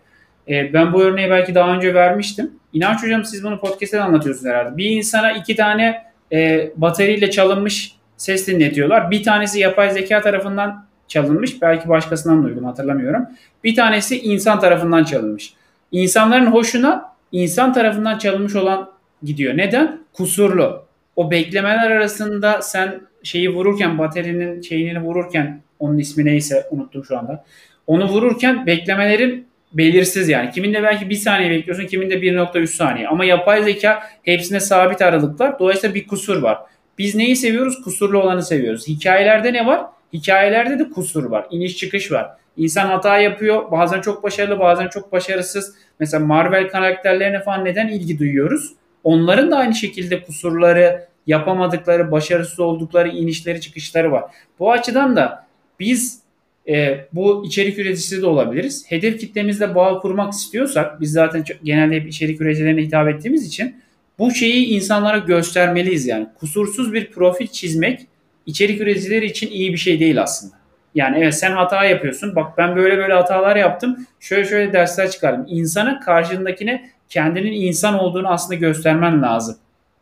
e, 0.50 0.74
ben 0.74 0.94
bu 0.94 1.04
örneği 1.04 1.30
belki 1.30 1.56
daha 1.56 1.76
önce 1.76 1.94
vermiştim. 1.94 2.52
İnanç 2.74 3.04
hocam 3.04 3.26
siz 3.26 3.44
bunu 3.44 3.60
podcast'te 3.60 4.02
anlatıyorsunuz 4.02 4.54
herhalde. 4.54 4.78
Bir 4.78 4.90
insana 4.90 5.32
iki 5.32 5.56
tane 5.56 6.04
e, 6.32 6.70
bataryayla 6.76 7.32
çalınmış 7.32 7.96
ses 8.18 8.48
dinletiyorlar. 8.48 9.12
Bir 9.12 9.24
tanesi 9.24 9.60
yapay 9.60 9.90
zeka 9.90 10.22
tarafından 10.22 10.86
çalınmış. 11.12 11.62
Belki 11.62 11.90
başkasından 11.90 12.44
duydum 12.44 12.64
hatırlamıyorum. 12.64 13.26
Bir 13.64 13.76
tanesi 13.76 14.22
insan 14.22 14.60
tarafından 14.60 15.04
çalınmış. 15.04 15.54
İnsanların 15.92 16.46
hoşuna 16.46 17.14
insan 17.32 17.74
tarafından 17.74 18.18
çalınmış 18.18 18.56
olan 18.56 18.90
gidiyor. 19.24 19.58
Neden? 19.58 20.00
Kusurlu. 20.14 20.86
O 21.16 21.32
beklemeler 21.32 21.92
arasında 21.92 22.62
sen 22.62 23.02
şeyi 23.24 23.50
vururken 23.50 23.98
baterinin 23.98 24.62
şeyini 24.62 25.02
vururken 25.02 25.62
onun 25.80 25.98
ismi 25.98 26.26
neyse 26.26 26.68
unuttum 26.72 27.06
şu 27.06 27.18
anda. 27.18 27.44
Onu 27.88 28.08
vururken 28.08 28.66
beklemelerin 28.66 29.48
belirsiz 29.74 30.30
yani. 30.30 30.52
Kiminde 30.52 30.84
belki 30.84 31.10
bir 31.10 31.16
saniye 31.16 31.52
bekliyorsun, 31.52 31.88
kiminde 31.88 32.16
1.3 32.16 32.68
saniye. 32.68 33.08
Ama 33.08 33.26
yapay 33.26 33.64
zeka 33.64 34.04
hepsine 34.24 34.60
sabit 34.60 35.02
aralıklar. 35.02 35.60
Dolayısıyla 35.60 35.96
bir 35.96 36.08
kusur 36.08 36.42
var. 36.42 36.58
Biz 36.98 37.16
neyi 37.16 37.36
seviyoruz? 37.36 37.82
Kusurlu 37.84 38.22
olanı 38.22 38.44
seviyoruz. 38.44 38.88
Hikayelerde 38.88 39.54
ne 39.54 39.66
var? 39.66 39.82
Hikayelerde 40.14 40.80
de 40.80 40.90
kusur 40.90 41.24
var. 41.24 41.48
İniş 41.52 41.78
çıkış 41.78 42.12
var. 42.12 42.30
İnsan 42.58 42.88
hata 42.88 43.18
yapıyor. 43.18 43.72
Bazen 43.72 44.02
çok 44.02 44.24
başarılı, 44.24 44.60
bazen 44.60 44.88
çok 44.88 45.12
başarısız. 45.12 45.76
Mesela 46.00 46.26
Marvel 46.26 46.70
karakterlerine 46.70 47.44
falan 47.44 47.66
neden 47.66 47.88
ilgi 47.88 48.20
duyuyoruz? 48.20 48.74
Onların 49.04 49.52
da 49.52 49.58
aynı 49.58 49.76
şekilde 49.76 50.24
kusurları, 50.24 51.08
yapamadıkları, 51.28 52.12
başarısız 52.12 52.60
oldukları 52.60 53.10
inişleri, 53.10 53.62
çıkışları 53.62 54.12
var. 54.12 54.24
Bu 54.60 54.72
açıdan 54.72 55.16
da 55.16 55.48
biz 55.80 56.22
e, 56.68 57.06
bu 57.14 57.46
içerik 57.46 57.80
üreticisi 57.80 58.22
de 58.22 58.26
olabiliriz. 58.26 58.86
Hedef 58.88 59.20
kitlemizle 59.20 59.76
bağ 59.76 60.00
kurmak 60.00 60.34
istiyorsak 60.34 61.02
biz 61.02 61.12
zaten 61.12 61.44
çok, 61.44 61.58
genelde 61.64 61.96
hep 61.96 62.08
içerik 62.08 62.42
üreticilerine 62.42 62.82
hitap 62.82 63.08
ettiğimiz 63.08 63.48
için 63.48 63.76
bu 64.20 64.32
şeyi 64.32 64.66
insanlara 64.66 65.18
göstermeliyiz 65.18 66.08
yani. 66.08 66.28
Kusursuz 66.40 66.94
bir 66.94 67.12
profil 67.12 67.48
çizmek 67.48 68.08
içerik 68.46 68.82
üreticileri 68.82 69.26
için 69.26 69.52
iyi 69.52 69.72
bir 69.72 69.78
şey 69.78 70.00
değil 70.00 70.22
aslında. 70.22 70.56
Yani 70.96 71.18
evet 71.18 71.36
sen 71.36 71.52
hata 71.52 71.86
yapıyorsun. 71.86 72.36
Bak 72.36 72.58
ben 72.58 72.76
böyle 72.76 72.98
böyle 72.98 73.14
hatalar 73.14 73.56
yaptım. 73.56 73.98
Şöyle 74.20 74.50
şöyle 74.50 74.74
dersler 74.74 75.12
çıkardım. 75.12 75.46
İnsana 75.48 76.00
karşındakine 76.00 76.90
kendinin 77.10 77.52
insan 77.52 78.00
olduğunu 78.00 78.28
aslında 78.28 78.56
göstermen 78.56 79.22
lazım 79.22 79.56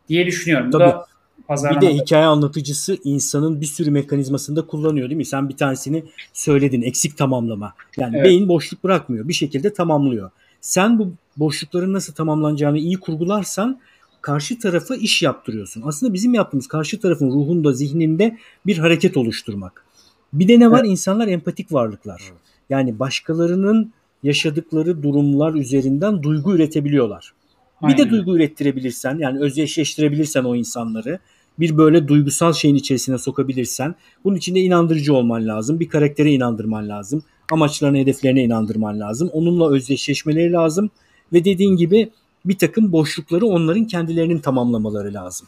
diye 0.10 0.26
düşünüyorum. 0.26 0.72
Tabii. 0.72 0.84
Bu 0.84 0.88
da 0.88 1.10
bir 1.50 1.82
de 1.82 1.94
hikaye 1.94 2.26
anlatıcısı 2.26 2.98
insanın 3.04 3.62
bir 3.62 3.66
sürü 3.66 3.92
mekanizmasında 3.92 4.68
kullanıyor 4.68 5.10
değil 5.10 5.18
mi? 5.18 5.26
Sen 5.26 5.50
bir 5.50 5.58
tanesini 5.58 6.04
söyledin 6.34 6.82
eksik 6.82 7.18
tamamlama. 7.18 7.74
Yani 7.98 8.16
evet. 8.16 8.26
beyin 8.26 8.48
boşluk 8.48 8.84
bırakmıyor 8.84 9.28
bir 9.28 9.34
şekilde 9.34 9.74
tamamlıyor. 9.74 10.32
Sen 10.62 11.00
bu 11.00 11.14
boşlukların 11.38 11.94
nasıl 11.94 12.14
tamamlanacağını 12.14 12.78
iyi 12.78 12.98
kurgularsan 12.98 13.80
karşı 14.22 14.60
tarafa 14.60 14.96
iş 14.96 15.22
yaptırıyorsun. 15.22 15.82
Aslında 15.86 16.14
bizim 16.14 16.34
yaptığımız 16.34 16.68
karşı 16.68 17.00
tarafın 17.00 17.32
ruhunda, 17.32 17.74
zihninde 17.74 18.38
bir 18.66 18.78
hareket 18.78 19.18
oluşturmak. 19.18 19.86
Bir 20.34 20.48
de 20.48 20.60
ne 20.60 20.72
var? 20.72 20.80
Evet. 20.80 20.92
İnsanlar 20.92 21.28
empatik 21.28 21.74
varlıklar. 21.74 22.22
Evet. 22.30 22.40
Yani 22.70 23.00
başkalarının 23.00 23.94
yaşadıkları 24.24 25.04
durumlar 25.04 25.54
üzerinden 25.54 26.24
duygu 26.24 26.56
üretebiliyorlar. 26.56 27.34
Aynen. 27.82 27.98
Bir 27.98 28.04
de 28.04 28.10
duygu 28.10 28.36
ürettirebilirsen 28.36 29.18
yani 29.18 29.40
özdeşleştirebilirsen 29.40 30.44
o 30.44 30.56
insanları 30.56 31.20
bir 31.60 31.78
böyle 31.78 32.08
duygusal 32.08 32.54
şeyin 32.54 32.76
içerisine 32.76 33.18
sokabilirsen 33.18 33.96
bunun 34.24 34.36
içinde 34.36 34.60
inandırıcı 34.60 35.14
olman 35.14 35.48
lazım. 35.48 35.80
Bir 35.80 35.90
karaktere 35.90 36.32
inandırman 36.32 36.90
lazım. 36.90 37.24
Amaçlarına, 37.52 37.98
hedeflerine 37.98 38.44
inandırman 38.44 39.00
lazım. 39.00 39.30
Onunla 39.34 39.72
özdeşleşmeleri 39.72 40.52
lazım. 40.52 40.90
Ve 41.34 41.46
dediğin 41.46 41.76
gibi 41.76 42.10
bir 42.50 42.58
takım 42.58 42.92
boşlukları 42.92 43.46
onların 43.46 43.86
kendilerinin 43.86 44.40
tamamlamaları 44.40 45.14
lazım. 45.14 45.48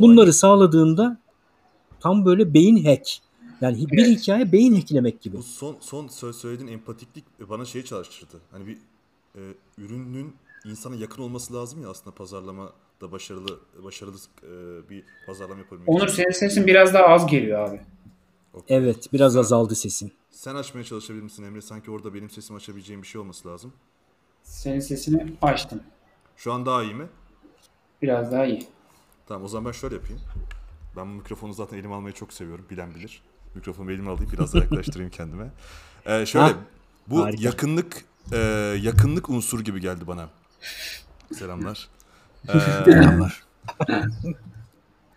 Bunları 0.00 0.32
sağladığında 0.32 1.18
tam 2.00 2.24
böyle 2.24 2.54
beyin 2.54 2.84
hack. 2.84 3.08
Yani 3.60 3.90
bir 3.90 4.06
evet. 4.06 4.20
hikaye 4.20 4.52
beyin 4.52 4.74
hacklemek 4.74 5.20
gibi. 5.20 5.36
Bu 5.36 5.42
son 5.42 5.76
son 5.80 6.32
söylediğin 6.32 6.68
empatiklik 6.68 7.24
bana 7.50 7.64
şeyi 7.64 7.84
çalıştırdı. 7.84 8.40
Hani 8.50 8.66
bir 8.66 8.78
e, 9.34 9.40
ürünün 9.78 10.34
insana 10.64 10.96
yakın 10.96 11.22
olması 11.22 11.54
lazım 11.54 11.82
ya 11.82 11.90
aslında 11.90 12.14
pazarlama 12.14 12.72
da 13.00 13.12
başarılı 13.12 13.60
başarılı 13.84 14.16
e, 14.42 14.50
bir 14.90 15.04
pazarlama 15.26 15.60
yapabilmek 15.60 15.88
Onur 15.88 16.08
senin 16.08 16.30
sesin 16.30 16.66
biraz 16.66 16.94
daha 16.94 17.04
az 17.04 17.26
geliyor 17.26 17.68
abi. 17.68 17.80
Okay. 18.54 18.76
Evet 18.76 19.12
biraz 19.12 19.36
azaldı 19.36 19.74
sesin. 19.74 20.12
Sen 20.30 20.54
açmaya 20.54 20.84
çalışabilir 20.84 21.22
misin 21.22 21.42
Emre? 21.42 21.60
Sanki 21.60 21.90
orada 21.90 22.14
benim 22.14 22.30
sesimi 22.30 22.56
açabileceğim 22.56 23.02
bir 23.02 23.06
şey 23.06 23.20
olması 23.20 23.48
lazım. 23.48 23.72
Senin 24.42 24.80
sesini 24.80 25.32
açtım. 25.42 25.80
Şu 26.36 26.52
an 26.52 26.66
daha 26.66 26.82
iyi 26.82 26.94
mi? 26.94 27.06
Biraz 28.02 28.32
daha 28.32 28.44
iyi. 28.46 28.66
Tamam 29.28 29.44
o 29.44 29.48
zaman 29.48 29.64
ben 29.66 29.72
şöyle 29.72 29.94
yapayım. 29.94 30.20
Ben 30.96 31.06
bu 31.06 31.12
mikrofonu 31.14 31.52
zaten 31.52 31.76
elime 31.78 31.94
almayı 31.94 32.14
çok 32.14 32.32
seviyorum. 32.32 32.66
Bilen 32.70 32.94
bilir. 32.94 33.22
Mikrofonu 33.54 33.92
elime 33.92 34.10
alayım 34.10 34.32
biraz 34.32 34.54
da 34.54 34.58
yaklaştırayım 34.58 35.10
kendime. 35.16 35.50
Ee, 36.06 36.26
şöyle 36.26 36.46
ha, 36.46 36.52
bu 37.06 37.24
harika. 37.24 37.42
yakınlık 37.44 38.04
e, 38.32 38.38
yakınlık 38.82 39.28
unsur 39.28 39.60
gibi 39.60 39.80
geldi 39.80 40.06
bana. 40.06 40.28
Selamlar. 41.32 41.88
Ee, 42.48 42.52
Selamlar. 42.84 43.42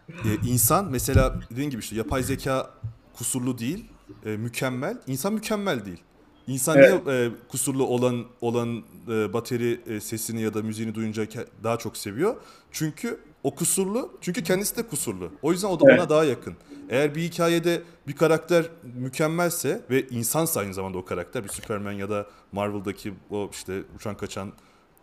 e, 0.09 0.35
insan 0.45 0.85
mesela 0.91 1.39
dediğin 1.51 1.69
gibi 1.69 1.79
işte 1.79 1.95
yapay 1.95 2.23
zeka 2.23 2.69
kusurlu 3.13 3.57
değil. 3.57 3.85
e, 4.25 4.29
mükemmel. 4.29 4.97
İnsan 5.07 5.33
mükemmel 5.33 5.85
değil. 5.85 6.03
İnsan 6.47 6.77
Evet. 6.77 7.05
niye 7.05 7.25
e, 7.25 7.29
kusurlu 7.49 7.85
olan 7.87 8.25
olan 8.41 8.83
e, 9.09 9.33
bateri 9.33 9.81
e, 9.87 9.99
sesini 9.99 10.41
ya 10.41 10.53
da 10.53 10.61
müziğini 10.61 10.95
duyunca 10.95 11.27
daha 11.63 11.77
çok 11.77 11.97
seviyor? 11.97 12.35
Çünkü 12.71 13.19
o 13.43 13.55
kusurlu. 13.55 14.11
Çünkü 14.21 14.43
kendisi 14.43 14.77
de 14.77 14.83
kusurlu. 14.87 15.31
O 15.41 15.51
yüzden 15.51 15.67
o 15.67 15.79
da 15.79 15.83
Evet. 15.89 15.99
ona 15.99 16.09
daha 16.09 16.23
yakın. 16.23 16.53
Eğer 16.89 17.15
bir 17.15 17.21
hikayede 17.21 17.81
bir 18.07 18.15
karakter 18.15 18.65
mükemmelse 18.95 19.81
ve 19.89 20.07
insansa 20.07 20.59
aynı 20.59 20.73
zamanda 20.73 20.97
o 20.97 21.05
karakter 21.05 21.43
bir 21.43 21.49
Superman 21.49 21.91
ya 21.91 22.09
da 22.09 22.27
Marvel'daki 22.51 23.13
o 23.29 23.49
işte 23.53 23.83
uçan 23.95 24.17
kaçan 24.17 24.51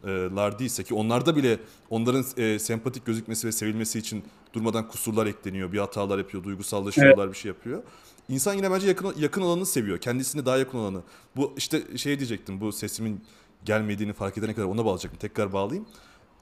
e, 0.05 0.09
lar 0.09 0.59
değilse 0.59 0.82
ki 0.84 0.95
onlarda 0.95 1.36
bile 1.36 1.59
onların 1.90 2.24
e, 2.36 2.59
sempatik 2.59 3.07
gözükmesi 3.07 3.47
ve 3.47 3.53
sevilmesi 3.53 3.99
için 3.99 4.24
durmadan 4.53 4.88
kusurlar 4.88 5.26
ekleniyor. 5.26 5.72
Bir 5.72 5.78
hatalar 5.78 6.18
yapıyor, 6.18 6.45
duygusallaşıyorlar, 6.45 7.28
bir 7.32 7.36
şey 7.36 7.49
yapıyor. 7.49 7.82
İnsan 8.29 8.55
yine 8.55 8.70
bence 8.70 8.89
yakın 8.89 9.14
yakın 9.18 9.43
olanı 9.43 9.66
seviyor. 9.66 9.99
Kendisine 9.99 10.47
daha 10.47 10.57
yakın 10.57 10.79
olanı. 10.79 11.01
Bu 11.37 11.55
işte 11.57 11.99
şey 11.99 12.18
diyecektim. 12.18 12.61
Bu 12.61 12.73
sesimin 12.73 13.25
gelmediğini 13.64 14.12
fark 14.12 14.39
edene 14.39 14.55
kadar 14.55 14.66
ona 14.66 14.85
bağlayacaktım. 14.85 15.18
Tekrar 15.18 15.53
bağlayayım. 15.53 15.87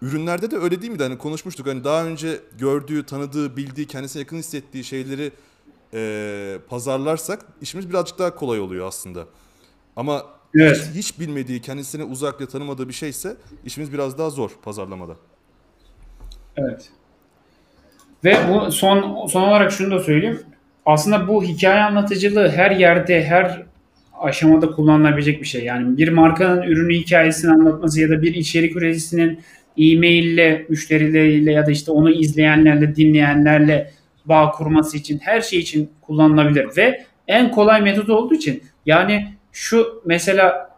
Ürünlerde 0.03 0.51
de 0.51 0.57
öyle 0.57 0.83
değil 0.83 0.93
miydi? 0.93 1.03
Hani 1.03 1.19
konuşmuştuk. 1.19 1.67
Hani 1.67 1.85
daha 1.85 2.05
önce 2.05 2.41
gördüğü, 2.59 3.07
tanıdığı, 3.07 3.57
bildiği, 3.57 3.87
kendisine 3.87 4.21
yakın 4.21 4.37
hissettiği 4.37 4.85
şeyleri 4.85 5.33
e, 5.95 6.59
pazarlarsak 6.69 7.47
işimiz 7.61 7.91
birazcık 7.91 8.19
daha 8.19 8.35
kolay 8.35 8.61
oluyor 8.61 8.89
aslında. 8.89 9.27
Ama 9.97 10.27
Evet. 10.55 10.77
hiç, 10.77 10.95
hiç 10.95 11.21
bilmediği, 11.21 11.61
kendisine 11.61 12.05
uzak 12.05 12.41
ve 12.41 12.47
tanımadığı 12.47 12.89
bir 12.89 12.93
şeyse 12.95 13.37
işimiz 13.65 13.93
biraz 13.93 14.19
daha 14.19 14.31
zor 14.31 14.51
pazarlamada. 14.63 15.17
Evet. 16.57 16.91
Ve 18.25 18.37
bu 18.49 18.73
son 18.73 19.27
son 19.27 19.43
olarak 19.43 19.73
şunu 19.73 19.91
da 19.99 20.03
söyleyeyim. 20.05 20.43
Aslında 20.87 21.29
bu 21.29 21.45
hikaye 21.45 21.83
anlatıcılığı 21.83 22.49
her 22.49 22.71
yerde, 22.71 23.25
her 23.25 23.63
aşamada 24.21 24.71
kullanılabilecek 24.71 25.41
bir 25.41 25.47
şey. 25.47 25.65
Yani 25.65 25.99
bir 25.99 26.09
markanın 26.09 26.63
ürünü 26.63 26.95
hikayesini 26.95 27.53
anlatması 27.53 28.01
ya 28.01 28.09
da 28.09 28.23
bir 28.23 28.35
içerik 28.35 28.77
üreticisinin 28.77 29.41
e-maille, 29.79 30.67
müşterileriyle 30.69 31.53
ya 31.53 31.67
da 31.67 31.71
işte 31.71 31.93
onu 31.93 32.11
izleyenlerle, 32.11 32.97
dinleyenlerle 32.97 33.91
bağ 34.25 34.51
kurması 34.51 34.97
için 34.97 35.19
her 35.23 35.41
şey 35.41 35.59
için 35.59 35.91
kullanılabilir 36.01 36.67
ve 36.77 37.05
en 37.29 37.51
kolay 37.51 37.81
metot 37.81 38.09
olduğu 38.09 38.35
için 38.35 38.63
yani 38.87 39.27
şu 39.53 40.03
mesela 40.05 40.71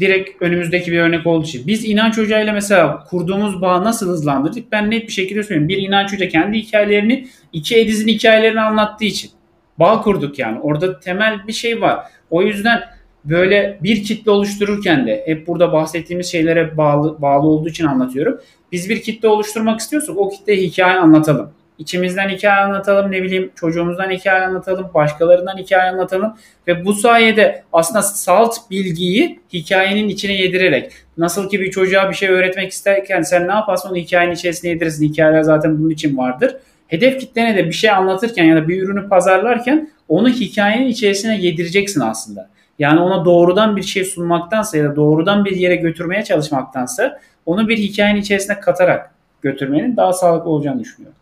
direkt 0.00 0.42
önümüzdeki 0.42 0.92
bir 0.92 0.98
örnek 0.98 1.26
olduğu 1.26 1.46
için. 1.46 1.66
Biz 1.66 1.84
inanç 1.84 2.18
hocayla 2.18 2.52
mesela 2.52 3.04
kurduğumuz 3.04 3.60
bağı 3.60 3.84
nasıl 3.84 4.08
hızlandırdık? 4.08 4.72
Ben 4.72 4.90
net 4.90 5.06
bir 5.06 5.12
şekilde 5.12 5.42
söyleyeyim. 5.42 5.68
Bir 5.68 5.78
inanç 5.78 6.12
hoca 6.12 6.28
kendi 6.28 6.58
hikayelerini 6.58 7.28
iki 7.52 7.76
Ediz'in 7.76 8.08
hikayelerini 8.08 8.60
anlattığı 8.60 9.04
için 9.04 9.30
bağ 9.78 10.02
kurduk 10.02 10.38
yani. 10.38 10.60
Orada 10.60 11.00
temel 11.00 11.46
bir 11.46 11.52
şey 11.52 11.80
var. 11.80 12.06
O 12.30 12.42
yüzden 12.42 12.80
böyle 13.24 13.78
bir 13.82 14.04
kitle 14.04 14.30
oluştururken 14.30 15.06
de 15.06 15.22
hep 15.26 15.46
burada 15.46 15.72
bahsettiğimiz 15.72 16.32
şeylere 16.32 16.76
bağlı, 16.76 17.22
bağlı 17.22 17.46
olduğu 17.46 17.68
için 17.68 17.84
anlatıyorum. 17.84 18.40
Biz 18.72 18.88
bir 18.88 19.02
kitle 19.02 19.28
oluşturmak 19.28 19.80
istiyorsak 19.80 20.16
o 20.16 20.28
kitleye 20.28 20.62
hikaye 20.62 20.98
anlatalım. 20.98 21.50
İçimizden 21.78 22.28
hikaye 22.28 22.64
anlatalım, 22.64 23.12
ne 23.12 23.22
bileyim 23.22 23.50
çocuğumuzdan 23.54 24.10
hikaye 24.10 24.46
anlatalım, 24.46 24.90
başkalarından 24.94 25.56
hikaye 25.56 25.90
anlatalım 25.90 26.34
ve 26.66 26.84
bu 26.84 26.92
sayede 26.92 27.64
aslında 27.72 28.02
salt 28.02 28.70
bilgiyi 28.70 29.40
hikayenin 29.52 30.08
içine 30.08 30.32
yedirerek 30.32 30.92
nasıl 31.18 31.50
ki 31.50 31.60
bir 31.60 31.70
çocuğa 31.70 32.10
bir 32.10 32.14
şey 32.14 32.28
öğretmek 32.28 32.72
isterken 32.72 33.22
sen 33.22 33.48
ne 33.48 33.52
yaparsın 33.52 33.88
onu 33.88 33.96
hikayenin 33.96 34.34
içerisine 34.34 34.70
yedirirsin. 34.70 35.08
Hikayeler 35.08 35.42
zaten 35.42 35.78
bunun 35.78 35.90
için 35.90 36.16
vardır. 36.16 36.56
Hedef 36.88 37.20
kitlene 37.20 37.56
de 37.56 37.66
bir 37.66 37.72
şey 37.72 37.90
anlatırken 37.90 38.44
ya 38.44 38.56
da 38.56 38.68
bir 38.68 38.82
ürünü 38.82 39.08
pazarlarken 39.08 39.90
onu 40.08 40.28
hikayenin 40.28 40.86
içerisine 40.86 41.38
yedireceksin 41.38 42.00
aslında. 42.00 42.48
Yani 42.78 43.00
ona 43.00 43.24
doğrudan 43.24 43.76
bir 43.76 43.82
şey 43.82 44.04
sunmaktansa 44.04 44.76
ya 44.76 44.84
da 44.84 44.96
doğrudan 44.96 45.44
bir 45.44 45.56
yere 45.56 45.76
götürmeye 45.76 46.24
çalışmaktansa 46.24 47.20
onu 47.46 47.68
bir 47.68 47.78
hikayenin 47.78 48.20
içerisine 48.20 48.60
katarak 48.60 49.10
götürmenin 49.42 49.96
daha 49.96 50.12
sağlıklı 50.12 50.50
olacağını 50.50 50.80
düşünüyorum. 50.80 51.18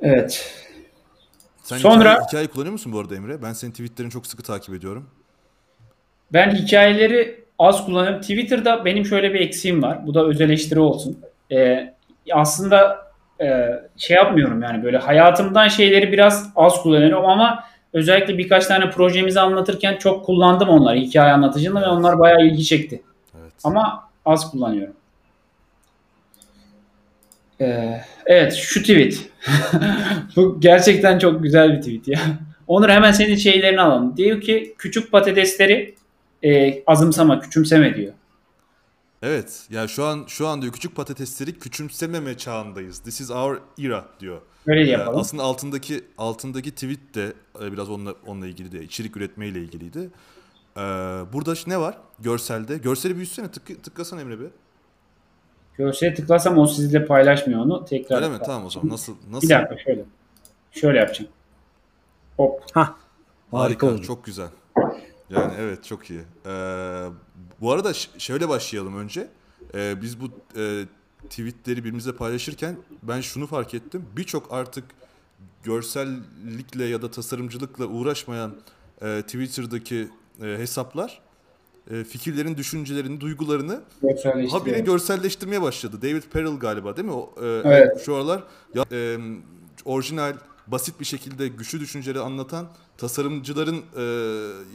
Evet. 0.00 0.54
Sen 1.62 1.78
Sonra- 1.78 2.12
hikaye, 2.12 2.26
hikaye 2.28 2.46
kullanıyor 2.46 2.72
musun 2.72 2.92
bu 2.92 3.00
arada 3.00 3.16
Emre? 3.16 3.42
Ben 3.42 3.52
senin 3.52 3.72
tweetlerini 3.72 4.12
çok 4.12 4.26
sıkı 4.26 4.42
takip 4.42 4.74
ediyorum. 4.74 5.10
Ben 6.32 6.54
hikayeleri 6.54 7.44
az 7.58 7.86
kullanıyorum. 7.86 8.20
Twitter'da 8.20 8.84
benim 8.84 9.04
şöyle 9.04 9.34
bir 9.34 9.40
eksiğim 9.40 9.82
var. 9.82 10.06
Bu 10.06 10.14
da 10.14 10.26
öz 10.26 10.40
eleştiri 10.40 10.80
olsun. 10.80 11.18
Ee, 11.52 11.94
aslında 12.32 13.09
e, 13.42 13.80
şey 13.96 14.16
yapmıyorum 14.16 14.62
yani 14.62 14.84
böyle 14.84 14.98
hayatımdan 14.98 15.68
şeyleri 15.68 16.12
biraz 16.12 16.50
az 16.56 16.82
kullanıyorum 16.82 17.26
ama 17.26 17.64
özellikle 17.92 18.38
birkaç 18.38 18.66
tane 18.66 18.90
projemizi 18.90 19.40
anlatırken 19.40 19.96
çok 19.96 20.26
kullandım 20.26 20.68
onları 20.68 20.98
hikaye 20.98 21.32
anlatıcını 21.32 21.80
ve 21.80 21.86
onlar 21.86 22.18
bayağı 22.18 22.46
ilgi 22.46 22.64
çekti. 22.64 23.02
Evet. 23.40 23.52
Ama 23.64 24.08
az 24.24 24.50
kullanıyorum. 24.50 24.94
Ee, 27.60 28.00
evet 28.26 28.54
şu 28.54 28.80
tweet. 28.80 29.30
Bu 30.36 30.60
gerçekten 30.60 31.18
çok 31.18 31.42
güzel 31.42 31.72
bir 31.72 31.80
tweet 31.80 32.08
ya. 32.08 32.18
Onur 32.66 32.88
hemen 32.88 33.12
senin 33.12 33.36
şeylerini 33.36 33.80
alalım. 33.80 34.16
Diyor 34.16 34.40
ki 34.40 34.74
küçük 34.78 35.12
patatesleri 35.12 35.94
e, 36.42 36.82
azımsama, 36.84 37.40
küçümseme 37.40 37.94
diyor. 37.94 38.12
Evet. 39.22 39.66
Ya 39.70 39.88
şu 39.88 40.04
an 40.04 40.24
şu 40.28 40.46
an 40.48 40.62
diyor 40.62 40.72
küçük 40.72 40.96
patatesleri 40.96 41.58
küçümsememe 41.58 42.36
çağındayız. 42.38 42.98
This 42.98 43.20
is 43.20 43.30
our 43.30 43.60
era 43.78 44.04
diyor. 44.20 44.40
Öyle 44.66 44.80
Ee, 44.80 44.90
yapalım. 44.90 45.20
aslında 45.20 45.42
altındaki 45.42 46.04
altındaki 46.18 46.70
tweet 46.70 47.14
de 47.14 47.32
e, 47.62 47.72
biraz 47.72 47.90
onunla 47.90 48.14
onunla 48.26 48.46
ilgili 48.46 48.72
de 48.72 48.82
içerik 48.84 49.16
üretmeyle 49.16 49.60
ilgiliydi. 49.60 50.10
Ee, 50.76 50.80
burada 51.32 51.54
ne 51.66 51.80
var? 51.80 51.98
Görselde. 52.20 52.78
Görseli 52.78 53.16
büyütsene 53.16 53.50
tık, 53.50 53.84
tıklasana 53.84 54.20
Emre 54.20 54.40
bir. 54.40 54.46
Görsele 55.78 56.14
tıklasam 56.14 56.58
o 56.58 56.66
sizinle 56.66 57.06
paylaşmıyor 57.06 57.60
onu. 57.60 57.84
Tekrar. 57.84 58.16
Öyle 58.16 58.28
mi? 58.28 58.38
Tamam 58.46 58.64
o 58.66 58.70
zaman. 58.70 58.88
Nasıl 58.88 59.14
nasıl? 59.30 59.48
Bir 59.48 59.54
dakika 59.54 59.78
şöyle. 59.78 60.04
Şöyle 60.72 60.98
yapacağım. 60.98 61.30
Hop. 62.36 62.62
Hah. 62.74 62.86
Harika 63.50 63.58
Harika. 63.58 63.86
oldu. 63.86 64.02
Çok 64.02 64.24
güzel. 64.24 64.48
Yani 65.30 65.52
evet 65.58 65.84
çok 65.84 66.10
iyi. 66.10 66.20
Ee, 66.46 67.06
bu 67.60 67.72
arada 67.72 67.92
şöyle 68.18 68.48
başlayalım 68.48 68.96
önce. 68.96 69.28
Ee, 69.74 70.02
biz 70.02 70.20
bu 70.20 70.24
e, 70.60 70.84
tweetleri 71.28 71.76
birbirimizle 71.76 72.12
paylaşırken 72.12 72.76
ben 73.02 73.20
şunu 73.20 73.46
fark 73.46 73.74
ettim. 73.74 74.04
Birçok 74.16 74.52
artık 74.52 74.84
görsellikle 75.62 76.84
ya 76.84 77.02
da 77.02 77.10
tasarımcılıkla 77.10 77.86
uğraşmayan 77.86 78.56
e, 79.02 79.22
Twitter'daki 79.22 80.08
e, 80.42 80.46
hesaplar 80.46 81.20
e, 81.90 82.04
fikirlerin, 82.04 82.56
düşüncelerini, 82.56 83.20
duygularını 83.20 83.80
habire 84.50 84.80
görselleştirmeye 84.80 85.62
başladı. 85.62 86.02
David 86.02 86.22
Perel 86.22 86.58
galiba 86.58 86.96
değil 86.96 87.08
mi? 87.08 87.14
O, 87.14 87.34
e, 87.42 87.46
Evet. 87.46 88.02
Şu 88.04 88.14
aralar 88.14 88.44
ya, 88.74 88.84
e, 88.92 89.18
orijinal, 89.84 90.36
basit 90.66 91.00
bir 91.00 91.04
şekilde 91.04 91.48
güçlü 91.48 91.80
düşünceleri 91.80 92.20
anlatan 92.20 92.68
tasarımcıların 93.00 93.82
e, 93.96 94.04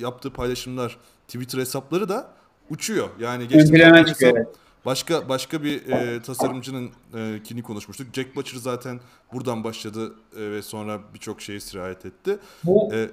yaptığı 0.02 0.30
paylaşımlar, 0.34 0.98
Twitter 1.28 1.60
hesapları 1.60 2.10
da 2.10 2.28
uçuyor. 2.70 3.10
Yani 3.20 3.48
geçtiğimiz 3.48 4.22
evet. 4.22 4.48
başka 4.86 5.30
başka 5.30 5.64
bir 5.64 5.90
e, 5.90 6.22
tasarımcının 6.22 6.90
e, 7.16 7.44
kini 7.44 7.64
konuşmuştuk. 7.64 8.08
Jack 8.14 8.36
Butcher 8.36 8.60
zaten 8.60 9.00
buradan 9.34 9.64
başladı 9.64 10.14
e, 10.40 10.52
ve 10.52 10.62
sonra 10.62 11.00
birçok 11.14 11.42
şeye 11.42 11.60
sirayet 11.60 12.06
etti. 12.06 12.38
Bu 12.64 12.94
E, 12.94 13.10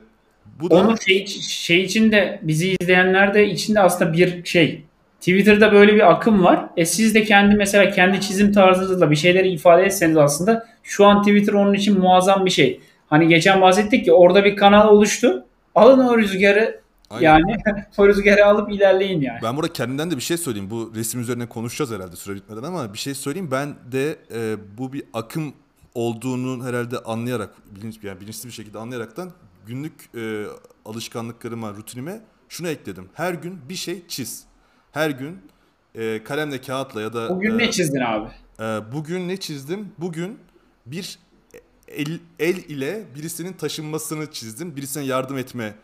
bu 0.61 0.71
da 0.71 0.75
Onun 0.75 0.97
şey, 0.97 1.27
şey 1.27 1.83
için 1.83 2.13
de 2.13 2.41
bizi 2.43 2.77
izleyenler 2.81 3.35
de 3.35 3.49
içinde 3.49 3.81
aslında 3.81 4.13
bir 4.13 4.45
şey. 4.45 4.85
Twitter'da 5.21 5.73
böyle 5.73 5.95
bir 5.95 6.11
akım 6.11 6.45
var. 6.45 6.67
E 6.77 6.87
siz 6.87 7.15
de 7.15 7.25
kendi 7.25 7.55
mesela 7.55 7.91
kendi 7.91 8.21
çizim 8.21 8.53
tarzınızla 8.53 9.11
bir 9.11 9.17
şeyleri 9.17 9.49
ifade 9.49 9.83
etseniz 9.83 10.17
aslında 10.17 10.69
şu 10.83 11.07
an 11.07 11.23
Twitter 11.23 11.53
onun 11.53 11.75
için 11.75 11.99
muazzam 11.99 12.47
bir 12.47 12.51
şey. 12.51 12.81
Hani 13.13 13.29
geçen 13.29 13.61
bahsettik 13.61 14.05
ki 14.05 14.13
orada 14.13 14.45
bir 14.45 14.57
kanal 14.57 14.89
oluştu. 14.89 15.45
Alın 15.75 16.07
o 16.07 16.19
rüzgarı 16.19 16.81
Aynen. 17.11 17.25
yani 17.25 17.57
o 17.99 18.09
rüzgarı 18.09 18.47
alıp 18.47 18.73
ilerleyin 18.73 19.21
yani. 19.21 19.39
Ben 19.43 19.57
burada 19.57 19.73
kendimden 19.73 20.11
de 20.11 20.17
bir 20.17 20.23
şey 20.23 20.37
söyleyeyim. 20.37 20.71
Bu 20.71 20.93
resim 20.95 21.21
üzerine 21.21 21.47
konuşacağız 21.47 21.91
herhalde 21.91 22.17
süre 22.17 22.35
bitmeden 22.35 22.63
ama 22.63 22.93
bir 22.93 22.99
şey 22.99 23.15
söyleyeyim. 23.15 23.49
Ben 23.51 23.75
de 23.93 24.17
e, 24.35 24.57
bu 24.79 24.93
bir 24.93 25.03
akım 25.15 25.55
olduğunu 25.95 26.65
herhalde 26.65 26.99
anlayarak, 26.99 27.51
bilinç, 27.77 27.99
yani 28.03 28.21
bilinçli 28.21 28.47
bir 28.47 28.53
şekilde 28.53 28.79
anlayaraktan 28.79 29.31
günlük 29.67 30.17
e, 30.17 30.45
alışkanlıklarıma, 30.85 31.71
rutinime 31.71 32.21
şunu 32.49 32.69
ekledim. 32.69 33.09
Her 33.15 33.35
gün 33.35 33.59
bir 33.69 33.75
şey 33.75 34.07
çiz. 34.09 34.45
Her 34.93 35.11
gün 35.11 35.39
e, 35.95 36.25
kalemle, 36.25 36.61
kağıtla 36.61 37.01
ya 37.01 37.13
da... 37.13 37.37
Bugün 37.37 37.51
e, 37.51 37.59
ne 37.59 37.71
çizdin 37.71 38.01
abi? 38.01 38.29
ee, 38.61 38.93
bugün 38.93 39.29
ne 39.29 39.37
çizdim? 39.37 39.93
Bugün 39.99 40.39
bir 40.87 41.19
el, 41.89 42.18
el 42.39 42.57
ile 42.57 43.07
birisinin 43.14 43.53
taşınmasını 43.53 44.33
çizdim. 44.33 44.76
Birisine 44.76 45.05
yardım 45.05 45.39
etme 45.39 45.74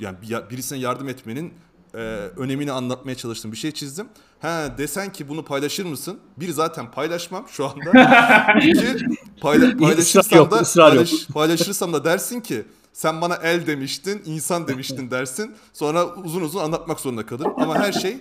yani 0.00 0.16
bir- 0.22 0.28
ya- 0.28 0.50
birisine 0.50 0.78
yardım 0.78 1.08
etmenin 1.08 1.54
e, 1.94 1.98
önemini 2.36 2.72
anlatmaya 2.72 3.14
çalıştım. 3.14 3.52
Bir 3.52 3.56
şey 3.56 3.72
çizdim. 3.72 4.08
Ha 4.40 4.74
desen 4.78 5.12
ki 5.12 5.28
bunu 5.28 5.44
paylaşır 5.44 5.84
mısın? 5.84 6.18
Bir 6.36 6.48
zaten 6.50 6.90
paylaşmam 6.90 7.46
şu 7.48 7.64
anda. 7.66 7.90
İki 8.62 9.06
payla- 9.40 9.76
paylaşırsam 9.78 10.38
yok, 10.38 10.50
da 10.50 10.56
paylaş- 10.56 11.32
paylaşırsam 11.32 11.92
da 11.92 12.04
dersin 12.04 12.40
ki 12.40 12.64
sen 12.92 13.20
bana 13.20 13.34
el 13.36 13.66
demiştin, 13.66 14.22
insan 14.24 14.68
demiştin 14.68 15.10
dersin. 15.10 15.54
Sonra 15.72 16.06
uzun 16.14 16.40
uzun 16.42 16.60
anlatmak 16.60 17.00
zorunda 17.00 17.26
kalırım. 17.26 17.52
Ama 17.56 17.78
her 17.78 17.92
şey 17.92 18.18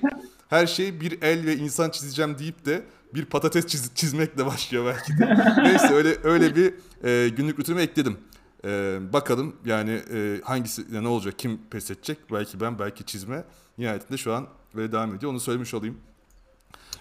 her 0.49 0.67
şey 0.67 1.01
bir 1.01 1.21
el 1.21 1.45
ve 1.45 1.55
insan 1.55 1.89
çizeceğim 1.89 2.39
deyip 2.39 2.65
de 2.65 2.83
bir 3.15 3.25
patates 3.25 3.67
çiz, 3.67 3.91
çizmekle 3.95 4.45
başlıyor 4.45 4.85
belki 4.85 5.19
de. 5.19 5.35
Neyse 5.63 5.93
öyle 5.93 6.17
öyle 6.23 6.55
bir 6.55 6.73
e, 7.03 7.29
günlük 7.29 7.59
rutinime 7.59 7.81
ekledim. 7.81 8.17
E, 8.65 8.99
bakalım 9.13 9.55
yani 9.65 9.91
e, 10.13 10.41
hangisi 10.43 11.03
ne 11.03 11.07
olacak, 11.07 11.39
kim 11.39 11.59
pes 11.69 11.91
edecek? 11.91 12.17
Belki 12.31 12.59
ben, 12.59 12.79
belki 12.79 13.03
çizme. 13.03 13.43
Nihayetinde 13.77 14.17
şu 14.17 14.33
an 14.33 14.47
böyle 14.75 14.91
devam 14.91 15.15
ediyor. 15.15 15.31
Onu 15.31 15.39
söylemiş 15.39 15.73
olayım. 15.73 15.97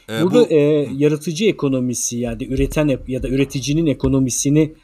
E, 0.08 0.22
Burada 0.22 0.40
bu... 0.40 0.54
e, 0.54 0.58
yaratıcı 0.92 1.44
ekonomisi 1.44 2.16
yani 2.16 2.44
üreten 2.44 2.98
ya 3.08 3.22
da 3.22 3.28
üreticinin 3.28 3.86
ekonomisini 3.86 4.74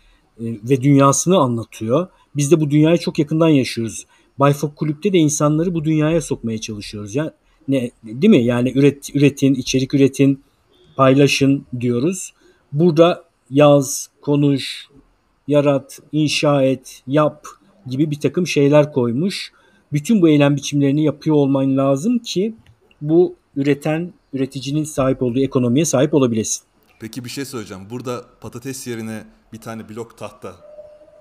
e, 0.40 0.44
ve 0.44 0.82
dünyasını 0.82 1.38
anlatıyor. 1.38 2.08
Biz 2.36 2.50
de 2.50 2.60
bu 2.60 2.70
dünyayı 2.70 2.98
çok 2.98 3.18
yakından 3.18 3.48
yaşıyoruz. 3.48 4.06
Bayfok 4.38 4.76
Kulüp'te 4.76 5.12
de 5.12 5.18
insanları 5.18 5.74
bu 5.74 5.84
dünyaya 5.84 6.20
sokmaya 6.20 6.58
çalışıyoruz. 6.58 7.14
Ya 7.14 7.34
ne 7.68 7.90
değil 8.04 8.30
mi? 8.30 8.44
Yani 8.44 8.72
üret 8.74 9.16
üretin, 9.16 9.54
içerik 9.54 9.94
üretin, 9.94 10.42
paylaşın 10.98 11.66
diyoruz. 11.80 12.32
Burada 12.72 13.24
yaz, 13.50 14.10
konuş, 14.20 14.88
yarat, 15.48 15.98
inşa 16.12 16.62
et, 16.62 17.02
yap 17.06 17.46
gibi 17.86 18.10
bir 18.10 18.20
takım 18.20 18.46
şeyler 18.46 18.92
koymuş. 18.92 19.52
Bütün 19.92 20.22
bu 20.22 20.28
eylem 20.28 20.56
biçimlerini 20.56 21.04
yapıyor 21.04 21.36
olman 21.36 21.76
lazım 21.76 22.18
ki 22.18 22.54
bu 23.00 23.34
üreten 23.56 24.12
üreticinin 24.32 24.84
sahip 24.84 25.22
olduğu 25.22 25.40
ekonomiye 25.40 25.84
sahip 25.84 26.14
olabilesin. 26.14 26.62
Peki 27.00 27.24
bir 27.24 27.30
şey 27.30 27.44
söyleyeceğim. 27.44 27.82
Burada 27.90 28.24
patates 28.40 28.86
yerine 28.86 29.24
bir 29.52 29.60
tane 29.60 29.88
blok 29.88 30.18
tahta 30.18 30.52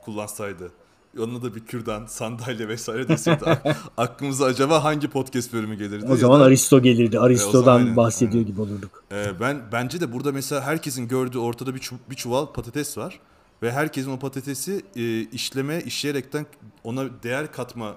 kullansaydı 0.05 0.71
yanına 1.17 1.41
da 1.41 1.55
bir 1.55 1.65
kürdan, 1.65 2.05
sandalye 2.05 2.67
vesaire 2.67 3.07
deseydi 3.07 3.43
aklımıza 3.97 4.45
acaba 4.45 4.83
hangi 4.83 5.07
podcast 5.07 5.53
bölümü 5.53 5.75
gelirdi? 5.75 6.05
O 6.09 6.15
zaman 6.15 6.39
da, 6.39 6.43
Aristo 6.43 6.81
gelirdi. 6.81 7.19
Aristo'dan 7.19 7.87
e, 7.87 7.95
bahsediyor 7.95 8.33
aynen. 8.33 8.47
gibi 8.47 8.61
olurduk. 8.61 9.03
E, 9.11 9.39
ben 9.39 9.61
bence 9.71 10.01
de 10.01 10.13
burada 10.13 10.31
mesela 10.31 10.61
herkesin 10.61 11.07
gördüğü 11.07 11.37
ortada 11.37 11.75
bir, 11.75 11.79
çu, 11.79 11.95
bir 12.09 12.15
çuval 12.15 12.45
patates 12.45 12.97
var 12.97 13.19
ve 13.61 13.71
herkesin 13.71 14.11
o 14.11 14.19
patatesi 14.19 14.81
e, 14.95 15.21
işleme, 15.21 15.81
işleyerekten 15.81 16.45
ona 16.83 17.23
değer 17.23 17.51
katma 17.51 17.95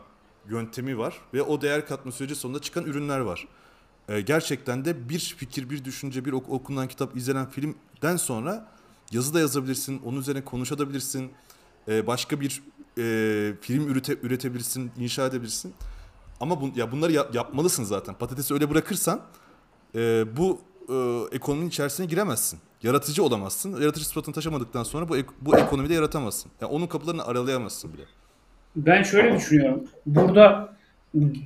yöntemi 0.48 0.98
var 0.98 1.14
ve 1.34 1.42
o 1.42 1.62
değer 1.62 1.86
katma 1.86 2.12
süreci 2.12 2.34
sonunda 2.34 2.58
çıkan 2.58 2.84
ürünler 2.84 3.20
var. 3.20 3.48
E, 4.08 4.20
gerçekten 4.20 4.84
de 4.84 5.08
bir 5.08 5.34
fikir, 5.38 5.70
bir 5.70 5.84
düşünce, 5.84 6.24
bir 6.24 6.32
ok- 6.32 6.48
okunan 6.48 6.88
kitap, 6.88 7.16
izlenen 7.16 7.50
filmden 7.50 8.16
sonra 8.16 8.68
yazı 9.12 9.34
da 9.34 9.40
yazabilirsin, 9.40 10.00
onun 10.04 10.20
üzerine 10.20 10.44
konuşabilirsin. 10.44 11.30
E, 11.88 12.06
başka 12.06 12.40
bir 12.40 12.62
e, 12.98 13.02
film 13.60 13.88
ürete, 13.88 14.16
üretebilirsin, 14.22 14.90
inşa 14.98 15.26
edebilirsin. 15.26 15.74
Ama 16.40 16.60
bu, 16.60 16.70
ya 16.76 16.92
bunları 16.92 17.12
yap, 17.12 17.34
yapmalısın 17.34 17.84
zaten. 17.84 18.14
Patatesi 18.14 18.54
öyle 18.54 18.70
bırakırsan 18.70 19.20
e, 19.94 20.24
bu 20.36 20.60
e, 20.88 20.94
ekonominin 21.36 21.68
içerisine 21.68 22.06
giremezsin. 22.06 22.58
Yaratıcı 22.82 23.24
olamazsın. 23.24 23.80
Yaratıcı 23.80 24.06
sıfatını 24.06 24.34
taşımadıktan 24.34 24.82
sonra 24.82 25.08
bu 25.08 25.16
bu 25.40 25.58
ekonomide 25.58 25.94
yaratamazsın. 25.94 26.52
Yani 26.60 26.72
onun 26.72 26.86
kapılarını 26.86 27.24
aralayamazsın 27.24 27.92
bile. 27.92 28.02
Ben 28.76 29.02
şöyle 29.02 29.36
düşünüyorum. 29.36 29.84
Burada 30.06 30.76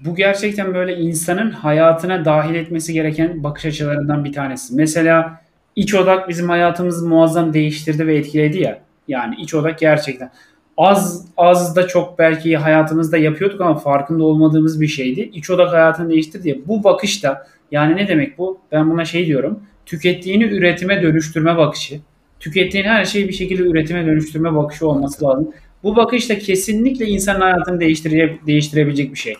bu 0.04 0.14
gerçekten 0.14 0.74
böyle 0.74 0.96
insanın 0.96 1.50
hayatına 1.50 2.24
dahil 2.24 2.54
etmesi 2.54 2.92
gereken 2.92 3.44
bakış 3.44 3.64
açılarından 3.64 4.24
bir 4.24 4.32
tanesi. 4.32 4.74
Mesela 4.74 5.40
iç 5.76 5.94
odak 5.94 6.28
bizim 6.28 6.48
hayatımızı 6.48 7.08
muazzam 7.08 7.52
değiştirdi 7.52 8.06
ve 8.06 8.16
etkiledi 8.16 8.58
ya. 8.58 8.80
Yani 9.08 9.36
iç 9.40 9.54
odak 9.54 9.78
gerçekten 9.78 10.32
az 10.76 11.26
az 11.36 11.76
da 11.76 11.86
çok 11.86 12.18
belki 12.18 12.56
hayatımızda 12.56 13.16
yapıyorduk 13.16 13.60
ama 13.60 13.74
farkında 13.74 14.24
olmadığımız 14.24 14.80
bir 14.80 14.86
şeydi. 14.86 15.20
İç 15.20 15.50
odak 15.50 15.72
hayatını 15.72 16.10
değiştirdi. 16.10 16.62
Bu 16.66 16.84
bakışta 16.84 17.46
yani 17.70 17.96
ne 17.96 18.08
demek 18.08 18.38
bu? 18.38 18.60
Ben 18.72 18.90
buna 18.90 19.04
şey 19.04 19.26
diyorum. 19.26 19.62
Tükettiğini 19.86 20.44
üretime 20.44 21.02
dönüştürme 21.02 21.56
bakışı. 21.56 22.00
Tükettiğin 22.40 22.84
her 22.84 23.04
şeyi 23.04 23.28
bir 23.28 23.32
şekilde 23.32 23.62
üretime 23.62 24.06
dönüştürme 24.06 24.54
bakışı 24.54 24.88
olması 24.88 25.24
lazım. 25.24 25.50
Bu 25.82 25.96
bakış 25.96 26.30
da 26.30 26.38
kesinlikle 26.38 27.06
insanın 27.06 27.40
hayatını 27.40 27.80
değiştire, 27.80 28.38
değiştirebilecek 28.46 29.12
bir 29.12 29.18
şey. 29.18 29.34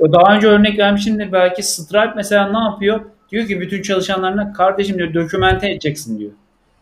Daha 0.00 0.36
önce 0.36 0.46
örnek 0.46 0.78
vermişimdir 0.78 1.32
belki 1.32 1.62
Stripe 1.62 2.12
mesela 2.16 2.52
ne 2.52 2.70
yapıyor? 2.70 3.00
Diyor 3.30 3.46
ki 3.46 3.60
bütün 3.60 3.82
çalışanlarına 3.82 4.52
kardeşim 4.52 4.98
diyor 4.98 5.14
dokümente 5.14 5.70
edeceksin 5.70 6.18
diyor. 6.18 6.32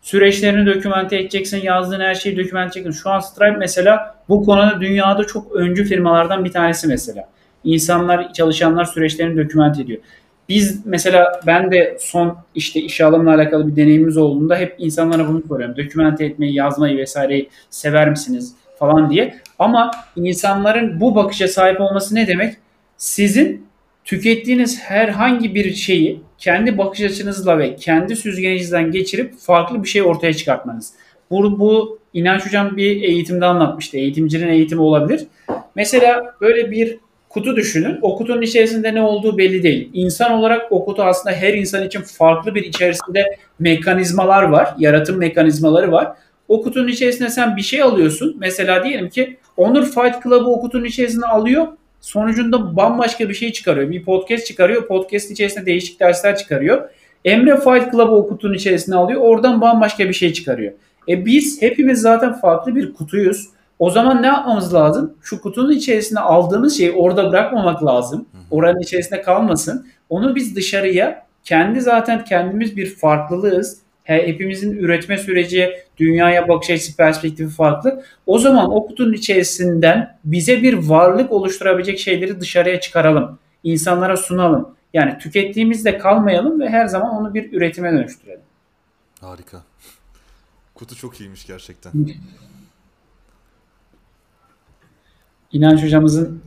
Süreçlerini 0.06 0.74
dokümente 0.74 1.16
edeceksin, 1.16 1.62
yazdığın 1.62 2.00
her 2.00 2.14
şeyi 2.14 2.36
dokümente 2.36 2.80
edeceksin. 2.80 3.02
Şu 3.02 3.10
an 3.10 3.20
Stripe 3.20 3.56
mesela 3.58 4.14
bu 4.28 4.44
konuda 4.44 4.80
dünyada 4.80 5.24
çok 5.24 5.52
öncü 5.52 5.84
firmalardan 5.84 6.44
bir 6.44 6.52
tanesi 6.52 6.88
mesela. 6.88 7.28
İnsanlar, 7.64 8.32
çalışanlar 8.32 8.84
süreçlerini 8.84 9.44
dokümente 9.44 9.82
ediyor. 9.82 9.98
Biz 10.48 10.86
mesela 10.86 11.40
ben 11.46 11.72
de 11.72 11.96
son 12.00 12.38
işte 12.54 12.80
iş 12.80 13.00
alımla 13.00 13.34
alakalı 13.34 13.66
bir 13.66 13.76
deneyimimiz 13.76 14.16
olduğunda 14.16 14.56
hep 14.56 14.74
insanlara 14.78 15.28
bunu 15.28 15.42
soruyorum. 15.48 15.76
Dokümente 15.76 16.24
etmeyi, 16.24 16.54
yazmayı 16.54 16.96
vesaireyi 16.96 17.50
sever 17.70 18.10
misiniz 18.10 18.54
falan 18.78 19.10
diye. 19.10 19.34
Ama 19.58 19.90
insanların 20.16 21.00
bu 21.00 21.14
bakışa 21.14 21.48
sahip 21.48 21.80
olması 21.80 22.14
ne 22.14 22.26
demek? 22.26 22.54
Sizin 22.96 23.66
tükettiğiniz 24.06 24.80
herhangi 24.80 25.54
bir 25.54 25.74
şeyi 25.74 26.20
kendi 26.38 26.78
bakış 26.78 27.00
açınızla 27.00 27.58
ve 27.58 27.76
kendi 27.76 28.16
süzgecinizden 28.16 28.90
geçirip 28.90 29.38
farklı 29.38 29.82
bir 29.82 29.88
şey 29.88 30.02
ortaya 30.02 30.34
çıkartmanız. 30.34 30.92
Bu, 31.30 31.60
bu 31.60 31.98
İnanç 32.12 32.46
Hocam 32.46 32.76
bir 32.76 33.02
eğitimde 33.02 33.46
anlatmıştı. 33.46 33.96
Eğitimcinin 33.96 34.48
eğitimi 34.48 34.80
olabilir. 34.80 35.26
Mesela 35.74 36.34
böyle 36.40 36.70
bir 36.70 36.98
kutu 37.28 37.56
düşünün. 37.56 37.98
O 38.02 38.16
kutunun 38.16 38.42
içerisinde 38.42 38.94
ne 38.94 39.02
olduğu 39.02 39.38
belli 39.38 39.62
değil. 39.62 39.90
İnsan 39.92 40.32
olarak 40.32 40.72
o 40.72 40.84
kutu 40.84 41.02
aslında 41.02 41.36
her 41.36 41.54
insan 41.54 41.86
için 41.86 42.00
farklı 42.00 42.54
bir 42.54 42.64
içerisinde 42.64 43.36
mekanizmalar 43.58 44.42
var. 44.42 44.74
Yaratım 44.78 45.16
mekanizmaları 45.16 45.92
var. 45.92 46.12
O 46.48 46.62
kutunun 46.62 46.88
içerisinde 46.88 47.28
sen 47.28 47.56
bir 47.56 47.62
şey 47.62 47.82
alıyorsun. 47.82 48.36
Mesela 48.38 48.84
diyelim 48.84 49.08
ki 49.08 49.36
Onur 49.56 49.84
Fight 49.84 50.22
Club'ı 50.22 50.50
o 50.50 50.60
kutunun 50.60 50.84
içerisine 50.84 51.26
alıyor. 51.26 51.66
Sonucunda 52.00 52.76
bambaşka 52.76 53.28
bir 53.28 53.34
şey 53.34 53.52
çıkarıyor. 53.52 53.90
Bir 53.90 54.04
podcast 54.04 54.46
çıkarıyor. 54.46 54.86
Podcast 54.86 55.30
içerisinde 55.30 55.66
değişik 55.66 56.00
dersler 56.00 56.36
çıkarıyor. 56.36 56.90
Emre 57.24 57.56
Fight 57.56 57.92
Club'ı 57.92 58.14
o 58.14 58.28
kutunun 58.28 58.54
içerisine 58.54 58.96
alıyor. 58.96 59.20
Oradan 59.20 59.60
bambaşka 59.60 60.08
bir 60.08 60.14
şey 60.14 60.32
çıkarıyor. 60.32 60.72
E 61.08 61.26
biz 61.26 61.62
hepimiz 61.62 62.00
zaten 62.00 62.32
farklı 62.32 62.74
bir 62.76 62.94
kutuyuz. 62.94 63.48
O 63.78 63.90
zaman 63.90 64.22
ne 64.22 64.26
yapmamız 64.26 64.74
lazım? 64.74 65.14
Şu 65.22 65.40
kutunun 65.40 65.72
içerisine 65.72 66.20
aldığımız 66.20 66.78
şeyi 66.78 66.92
orada 66.92 67.30
bırakmamak 67.30 67.84
lazım. 67.84 68.26
Oranın 68.50 68.80
içerisinde 68.80 69.22
kalmasın. 69.22 69.86
Onu 70.08 70.34
biz 70.34 70.56
dışarıya 70.56 71.26
kendi 71.44 71.80
zaten 71.80 72.24
kendimiz 72.24 72.76
bir 72.76 72.86
farklılığız 72.86 73.78
hepimizin 74.06 74.78
üretme 74.78 75.18
süreci, 75.18 75.76
dünyaya 75.98 76.48
bakış 76.48 76.70
açısı 76.70 76.96
perspektifi 76.96 77.54
farklı. 77.54 78.04
O 78.26 78.38
zaman 78.38 78.72
o 78.72 78.86
kutunun 78.86 79.12
içerisinden 79.12 80.18
bize 80.24 80.62
bir 80.62 80.74
varlık 80.74 81.32
oluşturabilecek 81.32 81.98
şeyleri 81.98 82.40
dışarıya 82.40 82.80
çıkaralım. 82.80 83.38
İnsanlara 83.64 84.16
sunalım. 84.16 84.76
Yani 84.94 85.18
tükettiğimizde 85.18 85.98
kalmayalım 85.98 86.60
ve 86.60 86.68
her 86.68 86.86
zaman 86.86 87.10
onu 87.10 87.34
bir 87.34 87.52
üretime 87.52 87.92
dönüştürelim. 87.92 88.40
Harika. 89.20 89.62
Kutu 90.74 90.96
çok 90.96 91.20
iyiymiş 91.20 91.46
gerçekten. 91.46 91.92
İnanç 95.52 95.82
hocamızın 95.82 96.42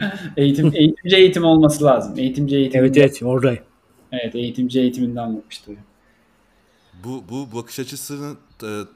eğitim 0.36 0.72
eğitimci 0.74 1.16
eğitim 1.16 1.44
olması 1.44 1.84
lazım. 1.84 2.18
Eğitimci 2.18 2.56
eğitim. 2.56 2.80
Evet 2.80 2.96
evet 2.96 3.22
oradayım. 3.22 3.62
Evet 4.12 4.34
eğitimci 4.34 4.80
eğitiminde 4.80 5.20
anlatmıştı 5.20 5.72
bu 7.04 7.24
bu 7.28 7.56
bakış 7.56 7.80
açısını 7.80 8.34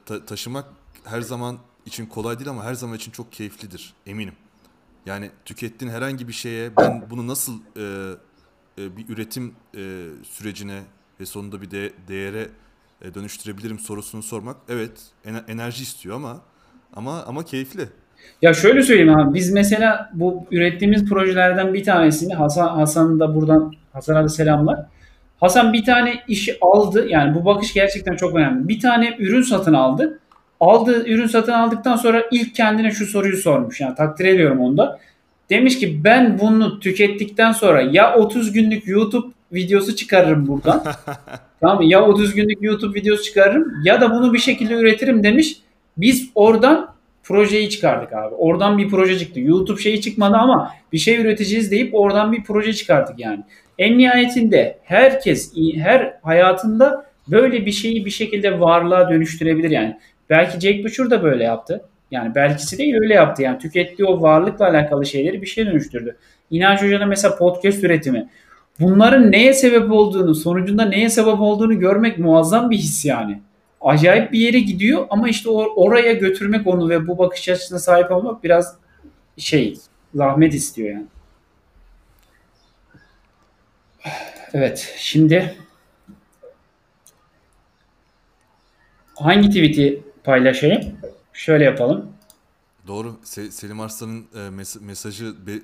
ta, 0.05 0.25
taşımak 0.25 0.65
her 1.03 1.21
zaman 1.21 1.57
için 1.85 2.05
kolay 2.05 2.39
değil 2.39 2.49
ama 2.49 2.63
her 2.63 2.73
zaman 2.73 2.95
için 2.95 3.11
çok 3.11 3.31
keyiflidir 3.31 3.93
eminim. 4.05 4.33
Yani 5.05 5.29
tükettiğin 5.45 5.91
herhangi 5.91 6.27
bir 6.27 6.33
şeye 6.33 6.77
ben 6.77 7.03
bunu 7.09 7.27
nasıl 7.27 7.53
e, 7.77 7.81
e, 8.77 8.97
bir 8.97 9.09
üretim 9.09 9.53
e, 9.77 9.81
sürecine 10.23 10.81
ve 11.19 11.25
sonunda 11.25 11.61
bir 11.61 11.71
de, 11.71 11.91
değere 12.07 12.49
e, 13.01 13.13
dönüştürebilirim 13.13 13.79
sorusunu 13.79 14.23
sormak 14.23 14.57
evet 14.69 14.91
enerji 15.47 15.83
istiyor 15.83 16.15
ama 16.15 16.41
ama 16.93 17.23
ama 17.23 17.45
keyifli. 17.45 17.89
Ya 18.41 18.53
şöyle 18.53 18.81
söyleyeyim 18.81 19.17
abi 19.17 19.33
biz 19.33 19.51
mesela 19.51 20.11
bu 20.13 20.45
ürettiğimiz 20.51 21.05
projelerden 21.05 21.73
bir 21.73 21.83
tanesini 21.83 22.33
Hasan 22.33 22.67
Hasan 22.67 23.19
da 23.19 23.35
buradan 23.35 23.73
Hasan'a 23.93 24.23
da 24.23 24.29
selamlar. 24.29 24.85
Hasan 25.39 25.73
bir 25.73 25.85
tane 25.85 26.13
işi 26.27 26.57
aldı. 26.61 27.07
Yani 27.09 27.35
bu 27.35 27.45
bakış 27.45 27.73
gerçekten 27.73 28.15
çok 28.15 28.35
önemli. 28.35 28.67
Bir 28.67 28.79
tane 28.79 29.15
ürün 29.19 29.41
satın 29.41 29.73
aldı. 29.73 30.19
Aldığı 30.59 31.07
ürün 31.07 31.27
satın 31.27 31.51
aldıktan 31.51 31.95
sonra 31.95 32.23
ilk 32.31 32.55
kendine 32.55 32.91
şu 32.91 33.05
soruyu 33.05 33.37
sormuş. 33.37 33.81
Yani 33.81 33.95
takdir 33.95 34.25
ediyorum 34.25 34.59
onda. 34.59 34.99
Demiş 35.49 35.79
ki 35.79 36.03
ben 36.03 36.39
bunu 36.39 36.79
tükettikten 36.79 37.51
sonra 37.51 37.81
ya 37.81 38.15
30 38.15 38.51
günlük 38.51 38.87
YouTube 38.87 39.27
videosu 39.53 39.95
çıkarırım 39.95 40.47
buradan. 40.47 40.83
tamam 41.61 41.77
mı? 41.77 41.85
Ya 41.85 42.05
30 42.05 42.35
günlük 42.35 42.57
YouTube 42.61 42.99
videosu 42.99 43.23
çıkarırım 43.23 43.73
ya 43.83 44.01
da 44.01 44.11
bunu 44.11 44.33
bir 44.33 44.39
şekilde 44.39 44.73
üretirim 44.73 45.23
demiş. 45.23 45.57
Biz 45.97 46.29
oradan 46.35 46.95
projeyi 47.23 47.69
çıkardık 47.69 48.13
abi. 48.13 48.35
Oradan 48.35 48.77
bir 48.77 48.89
proje 48.89 49.19
çıktı. 49.19 49.39
YouTube 49.39 49.81
şeyi 49.81 50.01
çıkmadı 50.01 50.35
ama 50.37 50.73
bir 50.93 50.97
şey 50.97 51.21
üreteceğiz 51.21 51.71
deyip 51.71 51.95
oradan 51.95 52.31
bir 52.31 52.43
proje 52.43 52.73
çıkardık 52.73 53.19
yani. 53.19 53.43
En 53.79 53.97
nihayetinde 53.97 54.77
herkes 54.83 55.53
her 55.75 56.13
hayatında 56.21 57.05
böyle 57.27 57.65
bir 57.65 57.71
şeyi 57.71 58.05
bir 58.05 58.09
şekilde 58.09 58.59
varlığa 58.59 59.09
dönüştürebilir 59.09 59.69
yani. 59.69 59.97
Belki 60.29 60.59
Jack 60.59 60.83
Butcher 60.83 61.09
da 61.09 61.23
böyle 61.23 61.43
yaptı. 61.43 61.81
Yani 62.11 62.35
belkisi 62.35 62.77
değil 62.77 62.95
öyle 62.95 63.13
yaptı. 63.13 63.43
Yani 63.43 63.59
tükettiği 63.59 64.07
o 64.07 64.21
varlıkla 64.21 64.69
alakalı 64.69 65.05
şeyleri 65.05 65.41
bir 65.41 65.47
şeye 65.47 65.65
dönüştürdü. 65.65 66.17
İnanç 66.51 66.83
Hoca'da 66.83 67.05
mesela 67.05 67.37
podcast 67.37 67.83
üretimi. 67.83 68.29
Bunların 68.79 69.31
neye 69.31 69.53
sebep 69.53 69.91
olduğunu, 69.91 70.35
sonucunda 70.35 70.85
neye 70.85 71.09
sebep 71.09 71.41
olduğunu 71.41 71.79
görmek 71.79 72.19
muazzam 72.19 72.69
bir 72.71 72.77
his 72.77 73.05
yani. 73.05 73.41
Acayip 73.81 74.31
bir 74.31 74.39
yere 74.39 74.59
gidiyor 74.59 75.07
ama 75.09 75.29
işte 75.29 75.49
or- 75.49 75.73
oraya 75.75 76.13
götürmek 76.13 76.67
onu 76.67 76.89
ve 76.89 77.07
bu 77.07 77.17
bakış 77.17 77.49
açısına 77.49 77.79
sahip 77.79 78.11
olmak 78.11 78.43
biraz 78.43 78.77
şey, 79.37 79.77
zahmet 80.13 80.53
istiyor 80.53 80.89
yani. 80.89 81.05
Evet, 84.53 84.95
şimdi 84.97 85.57
hangi 89.15 89.47
tweet'i 89.49 90.03
paylaşayım? 90.23 90.97
Şöyle 91.33 91.63
yapalım. 91.63 92.11
Doğru. 92.87 93.15
Se- 93.23 93.51
Selim 93.51 93.79
Arslan'ın 93.79 94.25
e, 94.35 94.37
mes- 94.37 94.81
be- 95.47 95.61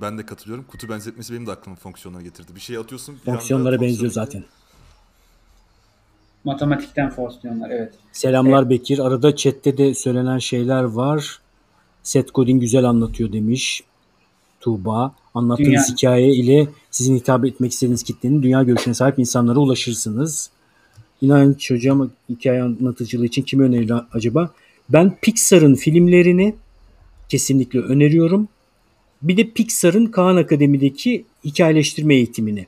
ben 0.00 0.18
de 0.18 0.26
katılıyorum. 0.26 0.64
Kutu 0.64 0.88
benzetmesi 0.88 1.32
benim 1.34 1.46
de 1.46 1.50
aklıma 1.52 1.76
fonksiyonlara 1.76 2.22
getirdi. 2.22 2.54
Bir 2.54 2.60
şey 2.60 2.76
atıyorsun. 2.76 3.14
bir 3.14 3.20
anda 3.20 3.38
Fonksiyonlara 3.38 3.80
benziyor 3.80 4.10
fonksiyon- 4.12 4.24
zaten. 4.24 4.44
Matematikten 6.44 7.10
fonksiyonlar 7.10 7.70
evet. 7.70 7.94
Selamlar 8.12 8.70
Bekir. 8.70 8.98
Arada 8.98 9.36
chatte 9.36 9.78
de 9.78 9.94
söylenen 9.94 10.38
şeyler 10.38 10.82
var. 10.82 11.38
Seth 12.02 12.30
Godin 12.34 12.60
güzel 12.60 12.84
anlatıyor 12.84 13.32
demiş. 13.32 13.82
Tuğba. 14.64 15.14
Anlattığınız 15.34 15.68
Dünya- 15.68 15.88
hikaye 15.92 16.34
ile 16.34 16.68
sizin 16.90 17.16
hitap 17.16 17.44
etmek 17.44 17.72
istediğiniz 17.72 18.02
kitlenin 18.02 18.42
dünya 18.42 18.62
görüşüne 18.62 18.94
sahip 18.94 19.18
insanlara 19.18 19.58
ulaşırsınız. 19.58 20.50
İnanç 21.20 21.70
hocam 21.70 22.10
hikaye 22.30 22.62
anlatıcılığı 22.62 23.26
için 23.26 23.42
kimi 23.42 23.64
önerir 23.64 23.92
acaba? 24.12 24.50
Ben 24.88 25.16
Pixar'ın 25.22 25.74
filmlerini 25.74 26.54
kesinlikle 27.28 27.80
öneriyorum. 27.80 28.48
Bir 29.22 29.36
de 29.36 29.50
Pixar'ın 29.50 30.06
Kaan 30.06 30.36
Akademi'deki 30.36 31.24
hikayeleştirme 31.44 32.14
eğitimini. 32.14 32.66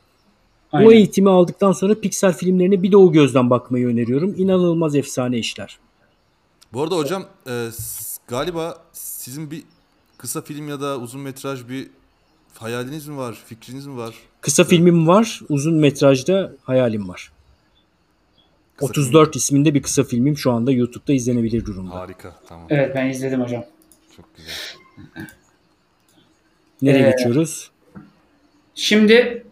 Aynen. 0.72 0.88
O 0.88 0.92
eğitimi 0.92 1.30
aldıktan 1.30 1.72
sonra 1.72 2.00
Pixar 2.00 2.36
filmlerine 2.36 2.82
bir 2.82 2.92
de 2.92 2.96
o 2.96 3.12
gözden 3.12 3.50
bakmayı 3.50 3.86
öneriyorum. 3.86 4.34
İnanılmaz 4.38 4.94
efsane 4.96 5.38
işler. 5.38 5.78
Bu 6.72 6.82
arada 6.82 6.96
hocam 6.96 7.24
e, 7.48 7.68
galiba 8.28 8.78
sizin 8.92 9.50
bir 9.50 9.62
kısa 10.18 10.42
film 10.42 10.68
ya 10.68 10.80
da 10.80 10.98
uzun 10.98 11.20
metraj 11.20 11.68
bir 11.68 11.88
hayaliniz 12.54 13.08
mi 13.08 13.16
var, 13.16 13.36
fikriniz 13.46 13.86
mi 13.86 13.96
var? 13.96 14.14
Kısa 14.40 14.64
filmim 14.64 15.06
var, 15.08 15.40
uzun 15.48 15.74
metrajda 15.74 16.52
hayalim 16.64 17.08
var. 17.08 17.32
Kısa 18.76 18.90
34 18.90 19.36
isminde 19.36 19.74
bir 19.74 19.82
kısa 19.82 20.04
filmim 20.04 20.38
şu 20.38 20.52
anda 20.52 20.72
YouTube'da 20.72 21.12
izlenebilir 21.12 21.64
durumda. 21.64 21.94
Harika, 21.94 22.34
tamam. 22.48 22.66
Evet 22.70 22.94
ben 22.94 23.06
izledim 23.06 23.40
hocam. 23.42 23.64
Çok 24.16 24.36
güzel. 24.36 24.52
Nereye 26.82 27.06
Ee, 27.06 27.10
geçiyoruz? 27.10 27.70
Şimdi 28.74 29.44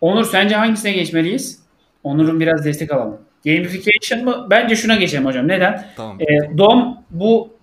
Onur 0.00 0.24
sence 0.24 0.54
hangisine 0.56 0.92
geçmeliyiz? 0.92 1.58
Onur'un 2.02 2.40
biraz 2.40 2.64
destek 2.64 2.92
alalım. 2.92 3.18
Gamification 3.44 4.24
mı? 4.24 4.46
Bence 4.50 4.76
şuna 4.76 4.96
geçelim 4.96 5.24
hocam. 5.24 5.48
Neden? 5.48 5.86
Tamam. 5.96 6.18
E, 6.20 6.58
DOM 6.58 6.98
bu 7.10 7.53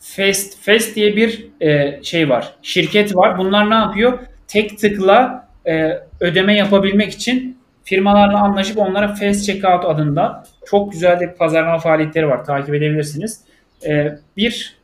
Fest, 0.00 0.62
Fest 0.62 0.96
diye 0.96 1.16
bir 1.16 1.48
e, 1.60 2.00
şey 2.02 2.28
var. 2.28 2.54
Şirket 2.62 3.16
var. 3.16 3.38
Bunlar 3.38 3.70
ne 3.70 3.74
yapıyor? 3.74 4.18
Tek 4.48 4.78
tıkla 4.78 5.48
e, 5.66 5.98
ödeme 6.20 6.56
yapabilmek 6.56 7.12
için 7.12 7.58
firmalarla 7.84 8.40
anlaşıp 8.40 8.78
onlara 8.78 9.14
Fast 9.14 9.46
Checkout 9.46 9.84
adında 9.84 10.44
çok 10.66 10.92
güzel 10.92 11.20
bir 11.20 11.28
pazarlama 11.28 11.78
faaliyetleri 11.78 12.28
var. 12.28 12.44
Takip 12.44 12.74
edebilirsiniz. 12.74 13.40
E, 13.86 14.18
bir 14.36 14.76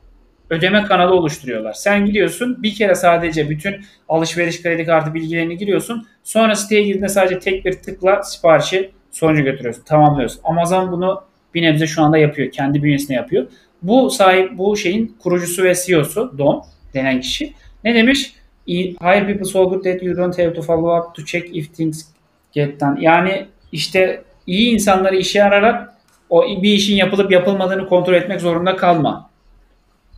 ödeme 0.50 0.84
kanalı 0.84 1.14
oluşturuyorlar. 1.14 1.72
Sen 1.72 2.06
gidiyorsun 2.06 2.62
bir 2.62 2.74
kere 2.74 2.94
sadece 2.94 3.50
bütün 3.50 3.84
alışveriş 4.08 4.62
kredi 4.62 4.84
kartı 4.84 5.14
bilgilerini 5.14 5.56
giriyorsun. 5.56 6.06
Sonra 6.24 6.54
siteye 6.54 6.82
girdiğinde 6.82 7.08
sadece 7.08 7.38
tek 7.38 7.64
bir 7.64 7.72
tıkla 7.72 8.22
siparişi 8.22 8.90
sonucu 9.10 9.42
götürüyorsun. 9.44 9.82
Tamamlıyorsun. 9.82 10.40
Amazon 10.44 10.92
bunu 10.92 11.24
bir 11.54 11.62
nebze 11.62 11.86
şu 11.86 12.02
anda 12.02 12.18
yapıyor. 12.18 12.50
Kendi 12.50 12.82
bünyesinde 12.82 13.14
yapıyor. 13.14 13.46
Bu 13.82 14.10
sahip 14.10 14.58
bu 14.58 14.76
şeyin 14.76 15.16
kurucusu 15.22 15.62
ve 15.62 15.74
CEO'su 15.86 16.34
Don 16.38 16.64
denen 16.94 17.20
kişi 17.20 17.52
ne 17.84 17.94
demiş? 17.94 18.34
Hire 18.66 19.26
people 19.26 19.44
so 19.44 19.70
good 19.70 19.84
that 19.84 20.02
you 20.02 20.16
don't 20.16 20.38
have 20.38 20.54
to 20.54 20.62
follow 20.62 20.98
up 20.98 21.14
to 21.14 21.24
check 21.24 21.56
if 21.56 21.74
things 21.74 22.04
get 22.52 22.80
done. 22.80 22.96
Yani 23.00 23.46
işte 23.72 24.24
iyi 24.46 24.74
insanları 24.74 25.16
işe 25.16 25.44
ararak 25.44 25.92
o 26.30 26.62
bir 26.62 26.72
işin 26.72 26.96
yapılıp 26.96 27.32
yapılmadığını 27.32 27.88
kontrol 27.88 28.14
etmek 28.14 28.40
zorunda 28.40 28.76
kalma 28.76 29.30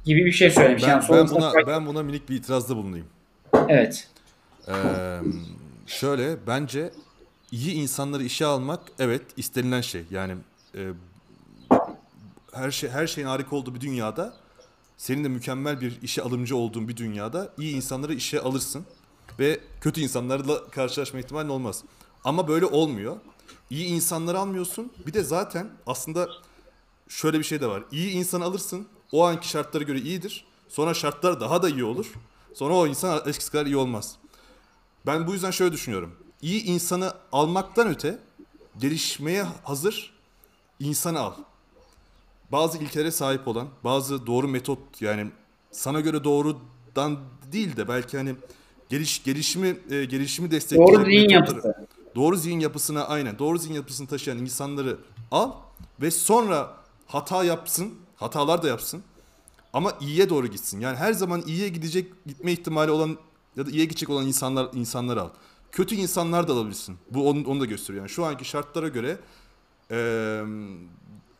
gibi 0.04 0.24
bir 0.24 0.32
şey 0.32 0.50
söylemiş. 0.50 0.82
Ben, 0.82 0.88
yani 0.88 1.04
ben 1.10 1.28
buna 1.28 1.50
fark- 1.50 1.66
ben 1.66 1.86
buna 1.86 2.02
minik 2.02 2.28
bir 2.30 2.36
itirazda 2.36 2.76
bulunayım. 2.76 3.06
Evet. 3.68 4.08
Ee, 4.68 4.72
şöyle 5.86 6.36
bence 6.46 6.90
iyi 7.52 7.72
insanları 7.72 8.22
işe 8.22 8.46
almak 8.46 8.80
evet 8.98 9.22
istenilen 9.36 9.80
şey. 9.80 10.02
Yani 10.10 10.32
e, 10.74 10.80
her 12.54 12.70
şey 12.70 12.90
her 12.90 13.06
şeyin 13.06 13.28
harika 13.28 13.56
olduğu 13.56 13.74
bir 13.74 13.80
dünyada 13.80 14.34
senin 14.96 15.24
de 15.24 15.28
mükemmel 15.28 15.80
bir 15.80 16.02
işe 16.02 16.22
alımcı 16.22 16.56
olduğun 16.56 16.88
bir 16.88 16.96
dünyada 16.96 17.52
iyi 17.58 17.74
insanları 17.74 18.14
işe 18.14 18.40
alırsın 18.40 18.86
ve 19.38 19.60
kötü 19.80 20.00
insanlarla 20.00 20.70
karşılaşma 20.70 21.20
ihtimalin 21.20 21.48
olmaz. 21.48 21.84
Ama 22.24 22.48
böyle 22.48 22.66
olmuyor. 22.66 23.16
İyi 23.70 23.86
insanları 23.86 24.38
almıyorsun. 24.38 24.92
Bir 25.06 25.12
de 25.12 25.24
zaten 25.24 25.70
aslında 25.86 26.28
şöyle 27.08 27.38
bir 27.38 27.44
şey 27.44 27.60
de 27.60 27.66
var. 27.66 27.84
İyi 27.90 28.10
insan 28.10 28.40
alırsın. 28.40 28.88
O 29.12 29.24
anki 29.24 29.48
şartlara 29.48 29.84
göre 29.84 30.00
iyidir. 30.00 30.44
Sonra 30.68 30.94
şartlar 30.94 31.40
daha 31.40 31.62
da 31.62 31.68
iyi 31.68 31.84
olur. 31.84 32.12
Sonra 32.54 32.74
o 32.74 32.86
insan 32.86 33.22
eskisi 33.26 33.52
kadar 33.52 33.66
iyi 33.66 33.76
olmaz. 33.76 34.16
Ben 35.06 35.26
bu 35.26 35.32
yüzden 35.32 35.50
şöyle 35.50 35.72
düşünüyorum. 35.72 36.16
İyi 36.42 36.64
insanı 36.64 37.12
almaktan 37.32 37.88
öte 37.88 38.18
gelişmeye 38.78 39.42
hazır 39.42 40.14
insanı 40.80 41.20
al. 41.20 41.34
Bazı 42.54 42.78
ilkelere 42.78 43.10
sahip 43.10 43.48
olan, 43.48 43.68
bazı 43.84 44.26
doğru 44.26 44.48
metot 44.48 44.78
yani 45.00 45.26
sana 45.70 46.00
göre 46.00 46.24
doğrudan 46.24 47.18
değil 47.52 47.76
de 47.76 47.88
belki 47.88 48.16
hani 48.16 48.34
geliş 48.88 49.24
gelişimi 49.24 49.76
e, 49.90 50.04
gelişimi 50.04 50.50
destekleyecek 50.50 50.96
Doğru 50.96 51.04
zihin 51.04 51.28
yapısı. 51.28 51.86
Doğru 52.14 52.36
zihin 52.36 52.60
yapısına 52.60 53.04
aynen 53.04 53.38
doğru 53.38 53.58
zihin 53.58 53.74
yapısını 53.74 54.06
taşıyan 54.06 54.38
insanları 54.38 54.98
al 55.30 55.52
ve 56.00 56.10
sonra 56.10 56.74
hata 57.06 57.44
yapsın, 57.44 57.94
hatalar 58.16 58.62
da 58.62 58.68
yapsın. 58.68 59.02
Ama 59.72 59.92
iyiye 60.00 60.30
doğru 60.30 60.46
gitsin. 60.46 60.80
Yani 60.80 60.96
her 60.96 61.12
zaman 61.12 61.42
iyiye 61.46 61.68
gidecek 61.68 62.12
gitme 62.26 62.52
ihtimali 62.52 62.90
olan 62.90 63.16
ya 63.56 63.66
da 63.66 63.70
iyiye 63.70 63.84
gidecek 63.84 64.10
olan 64.10 64.26
insanlar 64.26 64.68
insanları 64.74 65.22
al. 65.22 65.28
Kötü 65.72 65.94
insanlar 65.94 66.48
da 66.48 66.52
alabilirsin. 66.52 66.96
Bu 67.10 67.28
onu, 67.28 67.46
onu 67.46 67.60
da 67.60 67.64
gösteriyor. 67.64 68.02
Yani 68.02 68.10
şu 68.10 68.24
anki 68.24 68.44
şartlara 68.44 68.88
göre 68.88 69.18
eee, 69.90 70.44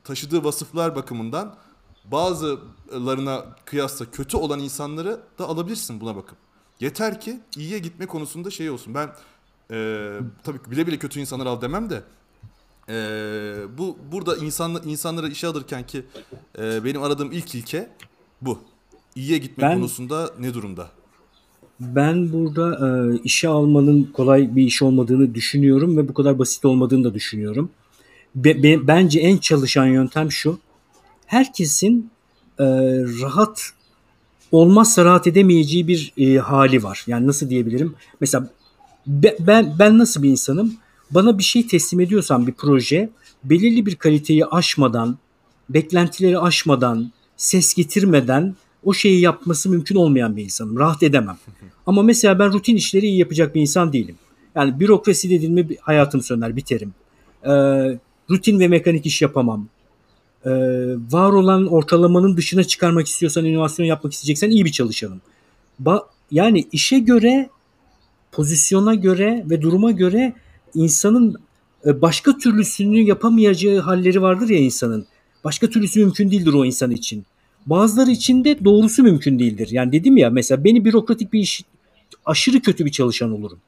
taşıdığı 0.05 0.45
vasıflar 0.45 0.97
bakımından 0.97 1.55
bazılarına 2.05 3.45
kıyasla 3.65 4.11
kötü 4.11 4.37
olan 4.37 4.61
insanları 4.61 5.21
da 5.39 5.49
alabilirsin 5.49 6.01
buna 6.01 6.17
bakıp. 6.17 6.37
Yeter 6.81 7.21
ki 7.21 7.41
iyiye 7.57 7.79
gitme 7.79 8.07
konusunda 8.07 8.51
şey 8.51 8.71
olsun. 8.71 8.95
Ben 8.95 9.11
eee 9.71 10.19
tabii 10.45 10.63
ki 10.63 10.71
bile 10.71 10.87
bile 10.87 10.99
kötü 10.99 11.21
insanları 11.21 11.49
al 11.49 11.61
demem 11.61 11.91
de 11.91 12.03
eee, 12.89 12.95
bu 13.79 13.97
burada 14.13 14.37
insanla, 14.37 14.79
insanlara 14.85 15.29
işe 15.29 15.47
alırken 15.47 15.87
ki 15.87 16.05
eee, 16.59 16.81
benim 16.85 17.03
aradığım 17.03 17.33
ilk 17.33 17.55
ilke 17.55 17.91
bu. 18.43 18.59
İyiye 19.15 19.39
gitme 19.39 19.63
Ben- 19.65 19.75
konusunda 19.79 20.31
ne 20.41 20.55
durumda? 20.55 20.89
Ben 21.81 22.33
burada 22.33 22.89
e, 22.89 23.19
işe 23.25 23.49
almanın 23.49 24.05
kolay 24.15 24.57
bir 24.57 24.63
iş 24.63 24.83
olmadığını 24.83 25.35
düşünüyorum 25.35 25.97
ve 25.97 26.09
bu 26.09 26.15
kadar 26.15 26.39
basit 26.39 26.65
olmadığını 26.65 27.05
da 27.05 27.15
düşünüyorum. 27.15 27.71
Be- 28.35 28.63
be- 28.63 28.87
bence 28.87 29.21
en 29.21 29.37
çalışan 29.39 29.87
yöntem 29.87 30.33
şu. 30.33 30.59
Herkesin 31.27 32.11
e, 32.59 32.65
rahat 33.23 33.71
olmazsa 34.53 35.05
rahat 35.05 35.27
edemeyeceği 35.27 35.89
bir 35.89 36.13
e, 36.17 36.39
hali 36.39 36.83
var. 36.83 37.05
Yani 37.07 37.27
nasıl 37.27 37.51
diyebilirim? 37.51 37.95
Mesela 38.21 38.51
be- 39.07 39.37
ben 39.41 39.77
ben 39.79 39.99
nasıl 39.99 40.23
bir 40.23 40.29
insanım? 40.29 40.75
Bana 41.11 41.39
bir 41.39 41.43
şey 41.43 41.67
teslim 41.67 42.01
ediyorsan 42.01 42.47
bir 42.47 42.53
proje 42.53 43.11
belirli 43.45 43.87
bir 43.87 43.95
kaliteyi 43.97 44.47
aşmadan, 44.47 45.19
beklentileri 45.69 46.39
aşmadan, 46.39 47.13
ses 47.37 47.75
getirmeden 47.75 48.55
o 48.85 48.93
şeyi 48.93 49.21
yapması 49.21 49.71
mümkün 49.71 49.97
olmayan 49.97 50.37
bir 50.37 50.45
insanım. 50.45 50.79
Rahat 50.79 51.03
edemem. 51.03 51.39
Ama 51.87 52.03
mesela 52.03 52.39
ben 52.39 52.53
rutin 52.53 52.77
işleri 52.77 53.07
iyi 53.07 53.19
yapacak 53.19 53.55
bir 53.55 53.61
insan 53.61 53.93
değilim. 53.93 54.17
Yani 54.55 54.81
bürokrasi 54.81 55.31
dediğim 55.31 55.55
mi 55.55 55.69
hayatım 55.81 56.23
söner, 56.23 56.57
biterim. 56.57 56.95
Ee, 57.47 57.99
rutin 58.31 58.61
ve 58.61 58.69
mekanik 58.69 59.07
iş 59.07 59.23
yapamam. 59.23 59.69
e, 60.45 60.51
var 61.11 61.33
olan 61.33 61.67
ortalamanın 61.67 62.37
dışına 62.37 62.65
çıkarmak 62.65 63.07
istiyorsan, 63.07 63.45
inovasyon 63.45 63.87
yapmak 63.87 64.13
isteyeceksen 64.13 64.51
iyi 64.51 64.65
bir 64.65 64.73
çalışanım. 64.73 65.21
Ba 65.79 66.07
yani 66.31 66.65
işe 66.73 66.99
göre, 66.99 67.49
pozisyona 68.33 68.95
göre 68.95 69.45
ve 69.51 69.63
duruma 69.63 69.91
göre 69.91 70.35
insanın 70.75 71.37
e, 71.87 72.03
başka 72.03 72.39
türlüsünü 72.39 73.01
yapamayacağı 73.01 73.81
halleri 73.81 74.23
vardır 74.23 74.49
ya 74.49 74.59
insanın. 74.59 75.07
Başka 75.45 75.71
türlüsü 75.71 76.01
mümkün 76.01 76.31
değildir 76.31 76.53
o 76.53 76.65
insan 76.65 76.91
için. 76.91 77.25
Bazıları 77.67 78.11
için 78.11 78.45
de 78.45 78.65
doğrusu 78.65 79.03
mümkün 79.03 79.39
değildir. 79.39 79.69
Yani 79.71 79.93
dedim 79.93 80.17
ya 80.17 80.31
mesela 80.31 80.65
beni 80.65 80.85
bürokratik 80.85 81.33
bir 81.33 81.41
iş 81.41 81.65
aşırı 82.25 82.61
kötü 82.61 82.87
bir 82.87 82.91
çalışan 82.91 83.33
olurum. 83.33 83.59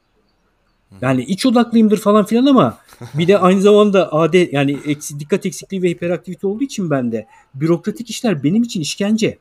Yani 1.01 1.25
iç 1.25 1.47
odaklıyımdır 1.47 1.99
falan 1.99 2.25
filan 2.25 2.47
ama 2.47 2.79
bir 3.15 3.29
de 3.29 3.39
aynı 3.39 3.61
zamanda 3.61 4.13
AD 4.13 4.53
yani 4.53 4.79
eksi, 4.87 5.21
dikkat 5.21 5.47
eksikliği 5.47 5.83
ve 5.83 5.91
hiperaktivite 5.91 6.47
olduğu 6.47 6.65
için 6.65 6.91
bende 6.91 7.27
bürokratik 7.55 8.11
işler 8.11 8.45
benim 8.45 8.63
için 8.63 8.81
işkence. 8.81 9.39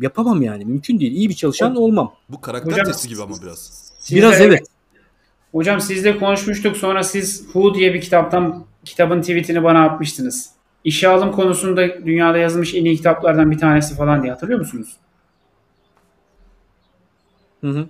Yapamam 0.00 0.42
yani 0.42 0.64
mümkün 0.64 1.00
değil. 1.00 1.12
İyi 1.12 1.28
bir 1.28 1.34
çalışan 1.34 1.76
olmam. 1.76 2.14
Bu 2.28 2.40
karakter 2.40 2.72
Hocam, 2.72 2.86
testi 2.86 3.08
gibi 3.08 3.22
ama 3.22 3.34
biraz. 3.42 3.92
Biraz 4.12 4.40
evet. 4.40 4.66
Hocam 5.52 5.80
sizle 5.80 6.18
konuşmuştuk 6.18 6.76
sonra 6.76 7.02
siz 7.02 7.42
Who 7.42 7.74
diye 7.74 7.94
bir 7.94 8.00
kitaptan 8.00 8.64
kitabın 8.84 9.20
tweetini 9.20 9.64
bana 9.64 9.84
atmıştınız. 9.84 10.50
İşe 10.84 11.08
alım 11.08 11.32
konusunda 11.32 12.06
dünyada 12.06 12.38
yazılmış 12.38 12.74
en 12.74 12.84
iyi 12.84 12.96
kitaplardan 12.96 13.50
bir 13.50 13.58
tanesi 13.58 13.96
falan 13.96 14.22
diye 14.22 14.32
hatırlıyor 14.32 14.60
musunuz? 14.60 14.96
Hı 17.60 17.70
hı. 17.70 17.88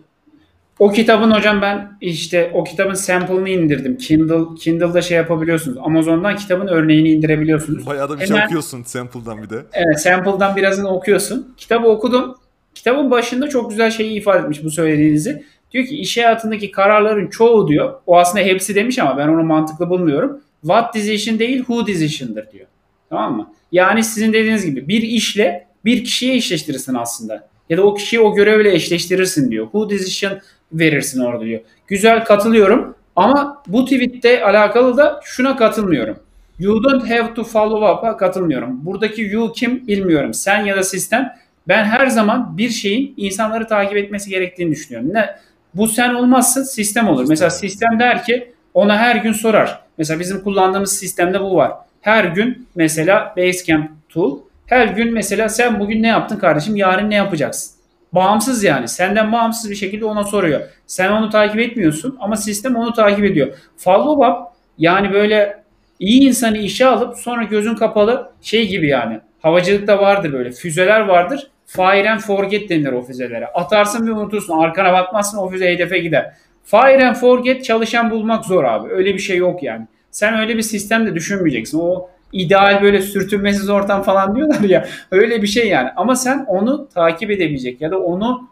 O 0.82 0.92
kitabın 0.92 1.30
hocam 1.30 1.62
ben 1.62 1.92
işte 2.00 2.50
o 2.54 2.64
kitabın 2.64 2.94
sample'ını 2.94 3.48
indirdim. 3.48 3.96
Kindle 3.96 4.54
Kindle'da 4.60 5.02
şey 5.02 5.16
yapabiliyorsunuz. 5.16 5.78
Amazon'dan 5.82 6.36
kitabın 6.36 6.66
örneğini 6.66 7.10
indirebiliyorsunuz. 7.10 7.86
Bayağı 7.86 8.08
da 8.08 8.14
bir 8.14 8.18
şey 8.18 8.28
Hemen, 8.28 8.38
şey 8.38 8.46
okuyorsun 8.46 8.82
sample'dan 8.82 9.42
bir 9.42 9.50
de. 9.50 9.62
Evet 9.72 10.00
sample'dan 10.00 10.56
birazını 10.56 10.88
okuyorsun. 10.88 11.54
Kitabı 11.56 11.88
okudum. 11.88 12.34
Kitabın 12.74 13.10
başında 13.10 13.48
çok 13.48 13.70
güzel 13.70 13.90
şeyi 13.90 14.18
ifade 14.18 14.38
etmiş 14.38 14.64
bu 14.64 14.70
söylediğinizi. 14.70 15.44
Diyor 15.72 15.86
ki 15.86 15.96
iş 15.96 16.16
hayatındaki 16.16 16.70
kararların 16.70 17.26
çoğu 17.26 17.68
diyor. 17.68 17.94
O 18.06 18.18
aslında 18.18 18.44
hepsi 18.44 18.74
demiş 18.74 18.98
ama 18.98 19.16
ben 19.18 19.28
onu 19.28 19.42
mantıklı 19.42 19.90
bulmuyorum. 19.90 20.40
What 20.60 20.94
decision 20.94 21.38
değil 21.38 21.58
who 21.58 21.86
decision'dır 21.86 22.50
diyor. 22.52 22.66
Tamam 23.10 23.36
mı? 23.36 23.52
Yani 23.72 24.04
sizin 24.04 24.32
dediğiniz 24.32 24.66
gibi 24.66 24.88
bir 24.88 25.02
işle 25.02 25.66
bir 25.84 26.04
kişiye 26.04 26.34
eşleştirirsin 26.34 26.94
aslında. 26.94 27.51
Ya 27.68 27.78
da 27.78 27.82
o 27.82 27.94
kişiyi 27.94 28.20
o 28.20 28.34
görevle 28.34 28.74
eşleştirirsin 28.74 29.50
diyor. 29.50 29.64
Who 29.64 29.90
decision 29.90 30.32
verirsin 30.72 31.20
orada 31.20 31.44
diyor. 31.44 31.60
Güzel 31.86 32.24
katılıyorum 32.24 32.94
ama 33.16 33.62
bu 33.66 33.84
tweette 33.84 34.44
alakalı 34.44 34.96
da 34.96 35.20
şuna 35.24 35.56
katılmıyorum. 35.56 36.16
You 36.58 36.84
don't 36.84 37.10
have 37.10 37.34
to 37.34 37.44
follow 37.44 37.92
up'a 37.92 38.16
katılmıyorum. 38.16 38.86
Buradaki 38.86 39.22
you 39.22 39.52
kim 39.52 39.86
bilmiyorum. 39.86 40.34
Sen 40.34 40.64
ya 40.64 40.76
da 40.76 40.82
sistem. 40.82 41.32
Ben 41.68 41.84
her 41.84 42.06
zaman 42.06 42.58
bir 42.58 42.68
şeyin 42.68 43.14
insanları 43.16 43.66
takip 43.66 43.96
etmesi 43.96 44.30
gerektiğini 44.30 44.70
düşünüyorum. 44.70 45.14
Ne? 45.14 45.36
Bu 45.74 45.88
sen 45.88 46.14
olmazsa 46.14 46.64
sistem 46.64 47.08
olur. 47.08 47.24
Mesela 47.28 47.50
sistem 47.50 47.98
der 47.98 48.24
ki 48.24 48.52
ona 48.74 48.98
her 48.98 49.16
gün 49.16 49.32
sorar. 49.32 49.80
Mesela 49.98 50.20
bizim 50.20 50.40
kullandığımız 50.40 50.98
sistemde 50.98 51.40
bu 51.40 51.56
var. 51.56 51.72
Her 52.00 52.24
gün 52.24 52.68
mesela 52.74 53.34
Basecamp 53.36 53.90
tool. 54.08 54.38
Her 54.72 54.86
gün 54.86 55.12
mesela 55.12 55.48
sen 55.48 55.80
bugün 55.80 56.02
ne 56.02 56.08
yaptın 56.08 56.36
kardeşim? 56.36 56.76
Yarın 56.76 57.10
ne 57.10 57.14
yapacaksın? 57.14 57.72
Bağımsız 58.12 58.64
yani. 58.64 58.88
Senden 58.88 59.32
bağımsız 59.32 59.70
bir 59.70 59.74
şekilde 59.74 60.04
ona 60.04 60.24
soruyor. 60.24 60.60
Sen 60.86 61.12
onu 61.12 61.30
takip 61.30 61.60
etmiyorsun 61.60 62.16
ama 62.20 62.36
sistem 62.36 62.76
onu 62.76 62.92
takip 62.92 63.24
ediyor. 63.24 63.54
Follow 63.76 64.26
up 64.26 64.36
yani 64.78 65.12
böyle 65.12 65.62
iyi 65.98 66.28
insanı 66.28 66.58
işe 66.58 66.86
alıp 66.86 67.18
sonra 67.18 67.44
gözün 67.44 67.74
kapalı 67.74 68.32
şey 68.42 68.68
gibi 68.68 68.88
yani. 68.88 69.20
Havacılıkta 69.42 69.98
vardır 69.98 70.32
böyle 70.32 70.50
füzeler 70.50 71.00
vardır. 71.00 71.50
Fire 71.66 72.10
and 72.10 72.20
forget 72.20 72.68
denir 72.68 72.92
o 72.92 73.02
füzelere. 73.02 73.46
Atarsın 73.46 74.06
ve 74.06 74.12
unutursun. 74.12 74.58
Arkana 74.58 74.92
bakmazsın 74.92 75.38
o 75.38 75.48
füze 75.48 75.72
hedefe 75.72 75.98
gider. 75.98 76.32
Fire 76.64 77.06
and 77.06 77.16
forget 77.16 77.64
çalışan 77.64 78.10
bulmak 78.10 78.44
zor 78.44 78.64
abi. 78.64 78.92
Öyle 78.92 79.14
bir 79.14 79.18
şey 79.18 79.36
yok 79.36 79.62
yani. 79.62 79.86
Sen 80.10 80.40
öyle 80.40 80.56
bir 80.56 80.62
sistemde 80.62 81.14
düşünmeyeceksin. 81.14 81.78
O 81.78 82.10
ideal 82.32 82.82
böyle 82.82 83.02
sürtünmesiz 83.02 83.68
ortam 83.70 84.02
falan 84.02 84.36
diyorlar 84.36 84.60
ya. 84.60 84.88
Öyle 85.10 85.42
bir 85.42 85.46
şey 85.46 85.68
yani. 85.68 85.90
Ama 85.96 86.16
sen 86.16 86.44
onu 86.48 86.88
takip 86.94 87.30
edebilecek 87.30 87.80
ya 87.80 87.90
da 87.90 87.98
onu 87.98 88.48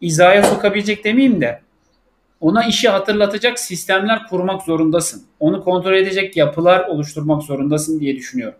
izaya 0.00 0.42
sokabilecek 0.42 1.04
demeyeyim 1.04 1.40
de 1.40 1.60
ona 2.40 2.64
işi 2.64 2.88
hatırlatacak 2.88 3.58
sistemler 3.58 4.26
kurmak 4.26 4.62
zorundasın. 4.62 5.22
Onu 5.40 5.64
kontrol 5.64 5.94
edecek 5.94 6.36
yapılar 6.36 6.88
oluşturmak 6.88 7.42
zorundasın 7.42 8.00
diye 8.00 8.16
düşünüyorum. 8.16 8.58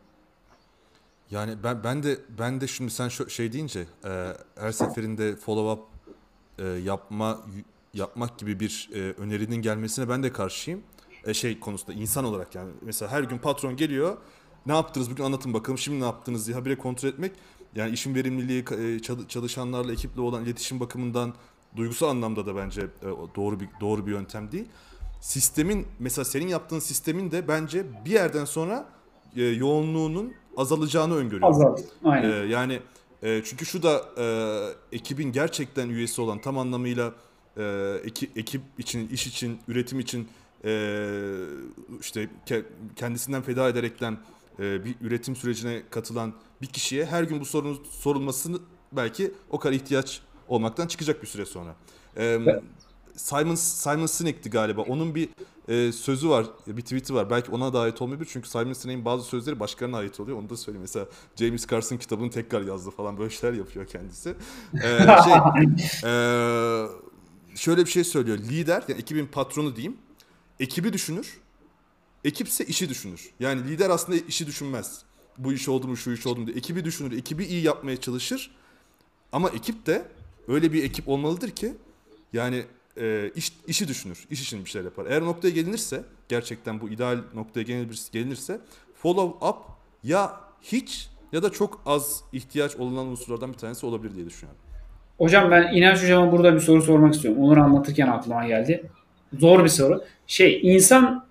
Yani 1.30 1.52
ben 1.64 1.84
ben 1.84 2.02
de 2.02 2.18
ben 2.38 2.60
de 2.60 2.66
şimdi 2.66 2.90
sen 2.90 3.08
şu, 3.08 3.30
şey 3.30 3.52
deyince 3.52 3.80
e, 3.80 4.32
her 4.60 4.72
seferinde 4.72 5.36
follow 5.36 5.72
up 5.72 5.88
e, 6.58 6.64
yapma 6.78 7.38
yapmak 7.94 8.38
gibi 8.38 8.60
bir 8.60 8.88
e, 8.94 8.98
önerinin 8.98 9.56
gelmesine 9.56 10.08
ben 10.08 10.22
de 10.22 10.32
karşıyım. 10.32 10.82
E, 11.26 11.34
şey 11.34 11.60
konusunda 11.60 11.92
insan 11.92 12.24
olarak 12.24 12.54
yani 12.54 12.70
mesela 12.82 13.12
her 13.12 13.22
gün 13.22 13.38
patron 13.38 13.76
geliyor 13.76 14.16
ne 14.66 14.72
yaptınız 14.72 15.10
bugün 15.10 15.24
anlatın 15.24 15.54
bakalım 15.54 15.78
şimdi 15.78 16.00
ne 16.00 16.04
yaptınız 16.04 16.46
diye 16.46 16.56
habire 16.56 16.78
kontrol 16.78 17.08
etmek 17.08 17.32
yani 17.74 17.92
işin 17.92 18.14
verimliliği 18.14 18.64
e, 18.78 18.98
çalışanlarla 19.28 19.92
ekiple 19.92 20.20
olan 20.20 20.44
iletişim 20.44 20.80
bakımından 20.80 21.34
duygusal 21.76 22.08
anlamda 22.08 22.46
da 22.46 22.56
bence 22.56 22.80
e, 22.80 23.06
doğru 23.36 23.60
bir 23.60 23.68
doğru 23.80 24.06
bir 24.06 24.10
yöntem 24.12 24.52
değil. 24.52 24.66
Sistemin 25.20 25.86
mesela 25.98 26.24
senin 26.24 26.48
yaptığın 26.48 26.78
sistemin 26.78 27.30
de 27.30 27.48
bence 27.48 27.84
bir 28.04 28.10
yerden 28.10 28.44
sonra 28.44 28.86
e, 29.36 29.44
yoğunluğunun 29.44 30.32
azalacağını 30.56 31.14
öngörüyorum. 31.14 31.48
Azal. 31.48 31.76
Aynen. 32.04 32.46
Yani 32.46 32.80
çünkü 33.22 33.66
şu 33.66 33.82
da 33.82 34.04
ekibin 34.92 35.32
gerçekten 35.32 35.88
üyesi 35.88 36.20
olan 36.20 36.40
tam 36.40 36.58
anlamıyla 36.58 37.12
e, 37.56 37.94
eki, 38.04 38.30
ekip 38.36 38.62
için, 38.78 39.08
iş 39.08 39.26
için, 39.26 39.58
üretim 39.68 40.00
için 40.00 40.28
işte 42.00 42.28
ke, 42.46 42.62
kendisinden 42.96 43.42
feda 43.42 43.68
ederekten 43.68 44.18
e, 44.58 44.84
bir 44.84 44.94
üretim 45.00 45.36
sürecine 45.36 45.82
katılan 45.90 46.34
bir 46.62 46.66
kişiye 46.66 47.06
her 47.06 47.22
gün 47.22 47.40
bu 47.40 47.44
sorun 47.44 47.84
sorulmasını 47.90 48.58
belki 48.92 49.34
o 49.50 49.58
kadar 49.58 49.74
ihtiyaç 49.74 50.20
olmaktan 50.48 50.86
çıkacak 50.86 51.22
bir 51.22 51.26
süre 51.26 51.46
sonra. 51.46 51.76
E, 52.16 52.38
Simon 53.16 53.54
Simon 53.54 54.06
Sinek'ti 54.06 54.50
galiba. 54.50 54.82
Onun 54.82 55.14
bir 55.14 55.28
e, 55.68 55.92
sözü 55.92 56.28
var, 56.28 56.46
bir 56.66 56.82
tweet'i 56.82 57.14
var. 57.14 57.30
Belki 57.30 57.50
ona 57.50 57.72
da 57.72 57.80
ait 57.80 58.02
olmayabilir 58.02 58.30
çünkü 58.32 58.48
Simon 58.48 58.72
Sinek'in 58.72 59.04
bazı 59.04 59.24
sözleri 59.24 59.60
başkalarına 59.60 59.96
ait 59.96 60.20
oluyor. 60.20 60.38
Onu 60.38 60.50
da 60.50 60.56
söyleyeyim. 60.56 60.82
Mesela 60.82 61.06
James 61.36 61.66
Carson 61.66 61.96
kitabını 61.96 62.30
tekrar 62.30 62.62
yazdı 62.62 62.90
falan 62.90 63.18
böyle 63.18 63.30
şeyler 63.30 63.56
yapıyor 63.56 63.86
kendisi. 63.86 64.34
E, 64.74 64.80
şey, 65.24 65.32
e, 66.04 66.12
şöyle 67.54 67.84
bir 67.84 67.90
şey 67.90 68.04
söylüyor. 68.04 68.38
Lider, 68.38 68.84
yani 68.88 69.00
ekibin 69.00 69.26
patronu 69.26 69.76
diyeyim. 69.76 69.96
Ekibi 70.60 70.92
düşünür 70.92 71.40
Ekipse 72.26 72.64
işi 72.64 72.88
düşünür. 72.88 73.30
Yani 73.40 73.68
lider 73.68 73.90
aslında 73.90 74.18
işi 74.28 74.46
düşünmez. 74.46 75.02
Bu 75.38 75.52
iş 75.52 75.68
oldu 75.68 75.88
mu, 75.88 75.96
şu 75.96 76.10
iş 76.12 76.26
oldu 76.26 76.40
mu 76.40 76.46
diye. 76.46 76.56
Ekibi 76.56 76.84
düşünür, 76.84 77.18
ekibi 77.18 77.44
iyi 77.44 77.62
yapmaya 77.62 77.96
çalışır. 77.96 78.50
Ama 79.32 79.50
ekip 79.50 79.86
de 79.86 80.02
öyle 80.48 80.72
bir 80.72 80.84
ekip 80.84 81.08
olmalıdır 81.08 81.50
ki 81.50 81.72
yani 82.32 82.64
e, 83.00 83.30
iş, 83.34 83.52
işi 83.66 83.88
düşünür, 83.88 84.26
iş 84.30 84.42
için 84.42 84.64
bir 84.64 84.70
şeyler 84.70 84.84
yapar. 84.84 85.06
Eğer 85.06 85.22
noktaya 85.22 85.50
gelinirse, 85.50 86.04
gerçekten 86.28 86.80
bu 86.80 86.88
ideal 86.88 87.18
noktaya 87.34 87.62
gelinirse 88.12 88.60
follow 88.94 89.46
up 89.46 89.56
ya 90.04 90.40
hiç 90.62 91.08
ya 91.32 91.42
da 91.42 91.50
çok 91.50 91.82
az 91.86 92.22
ihtiyaç 92.32 92.76
olunan 92.76 93.06
unsurlardan 93.06 93.52
bir 93.52 93.58
tanesi 93.58 93.86
olabilir 93.86 94.14
diye 94.14 94.26
düşünüyorum. 94.26 94.60
Hocam 95.18 95.50
ben 95.50 95.74
İnanç 95.74 96.02
Hocam'a 96.02 96.32
burada 96.32 96.54
bir 96.54 96.60
soru 96.60 96.82
sormak 96.82 97.14
istiyorum. 97.14 97.42
Onur 97.42 97.56
anlatırken 97.56 98.06
aklıma 98.06 98.46
geldi. 98.46 98.90
Zor 99.38 99.64
bir 99.64 99.68
soru. 99.68 100.04
Şey 100.26 100.60
insan 100.62 101.25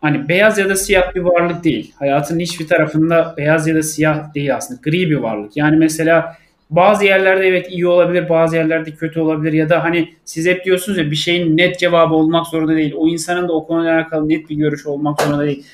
hani 0.00 0.28
beyaz 0.28 0.58
ya 0.58 0.68
da 0.68 0.76
siyah 0.76 1.14
bir 1.14 1.20
varlık 1.20 1.64
değil. 1.64 1.94
Hayatın 1.98 2.38
hiçbir 2.38 2.68
tarafında 2.68 3.34
beyaz 3.36 3.66
ya 3.68 3.74
da 3.74 3.82
siyah 3.82 4.34
değil 4.34 4.56
aslında. 4.56 4.80
Gri 4.84 5.10
bir 5.10 5.16
varlık. 5.16 5.56
Yani 5.56 5.76
mesela 5.76 6.36
bazı 6.70 7.04
yerlerde 7.04 7.46
evet 7.46 7.66
iyi 7.70 7.86
olabilir, 7.86 8.28
bazı 8.28 8.56
yerlerde 8.56 8.90
kötü 8.90 9.20
olabilir 9.20 9.52
ya 9.52 9.68
da 9.68 9.84
hani 9.84 10.14
siz 10.24 10.46
hep 10.46 10.64
diyorsunuz 10.64 10.98
ya 10.98 11.10
bir 11.10 11.16
şeyin 11.16 11.56
net 11.56 11.78
cevabı 11.78 12.14
olmak 12.14 12.46
zorunda 12.46 12.74
değil. 12.74 12.94
O 12.96 13.08
insanın 13.08 13.48
da 13.48 13.52
o 13.52 13.66
konuyla 13.66 13.94
alakalı 13.94 14.28
net 14.28 14.50
bir 14.50 14.56
görüşü 14.56 14.88
olmak 14.88 15.22
zorunda 15.22 15.44
değil. 15.44 15.64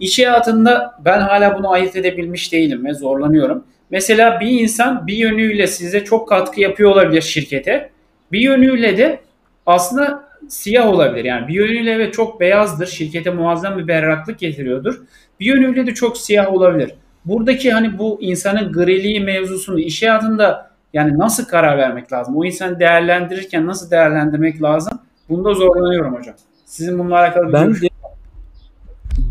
İş 0.00 0.18
hayatında 0.18 0.94
ben 1.04 1.20
hala 1.20 1.58
bunu 1.58 1.70
ayırt 1.70 1.96
edebilmiş 1.96 2.52
değilim 2.52 2.84
ve 2.84 2.94
zorlanıyorum. 2.94 3.64
Mesela 3.90 4.40
bir 4.40 4.60
insan 4.60 5.06
bir 5.06 5.16
yönüyle 5.16 5.66
size 5.66 6.04
çok 6.04 6.28
katkı 6.28 6.60
yapıyor 6.60 6.90
olabilir 6.90 7.22
şirkete. 7.22 7.90
Bir 8.32 8.40
yönüyle 8.40 8.98
de 8.98 9.20
aslında 9.66 10.28
siyah 10.48 10.88
olabilir. 10.88 11.24
Yani 11.24 11.48
bir 11.48 11.54
yönüyle 11.54 11.92
evet 11.92 12.14
çok 12.14 12.40
beyazdır. 12.40 12.86
Şirkete 12.86 13.30
muazzam 13.30 13.78
bir 13.78 13.88
berraklık 13.88 14.38
getiriyordur. 14.38 15.00
Bir 15.40 15.46
yönüyle 15.46 15.86
de 15.86 15.94
çok 15.94 16.18
siyah 16.18 16.52
olabilir. 16.52 16.94
Buradaki 17.24 17.72
hani 17.72 17.98
bu 17.98 18.18
insanın 18.20 18.72
griliği 18.72 19.20
mevzusunu 19.20 19.80
iş 19.80 20.02
hayatında 20.02 20.70
yani 20.92 21.18
nasıl 21.18 21.44
karar 21.44 21.78
vermek 21.78 22.12
lazım? 22.12 22.36
O 22.36 22.44
insanı 22.44 22.80
değerlendirirken 22.80 23.66
nasıl 23.66 23.90
değerlendirmek 23.90 24.62
lazım? 24.62 24.98
Bunda 25.28 25.54
zorlanıyorum 25.54 26.14
hocam. 26.14 26.34
Sizin 26.64 26.98
bununla 26.98 27.18
alakalı 27.18 27.48
bir 27.48 27.52
ben 27.52 27.74
de, 27.74 27.88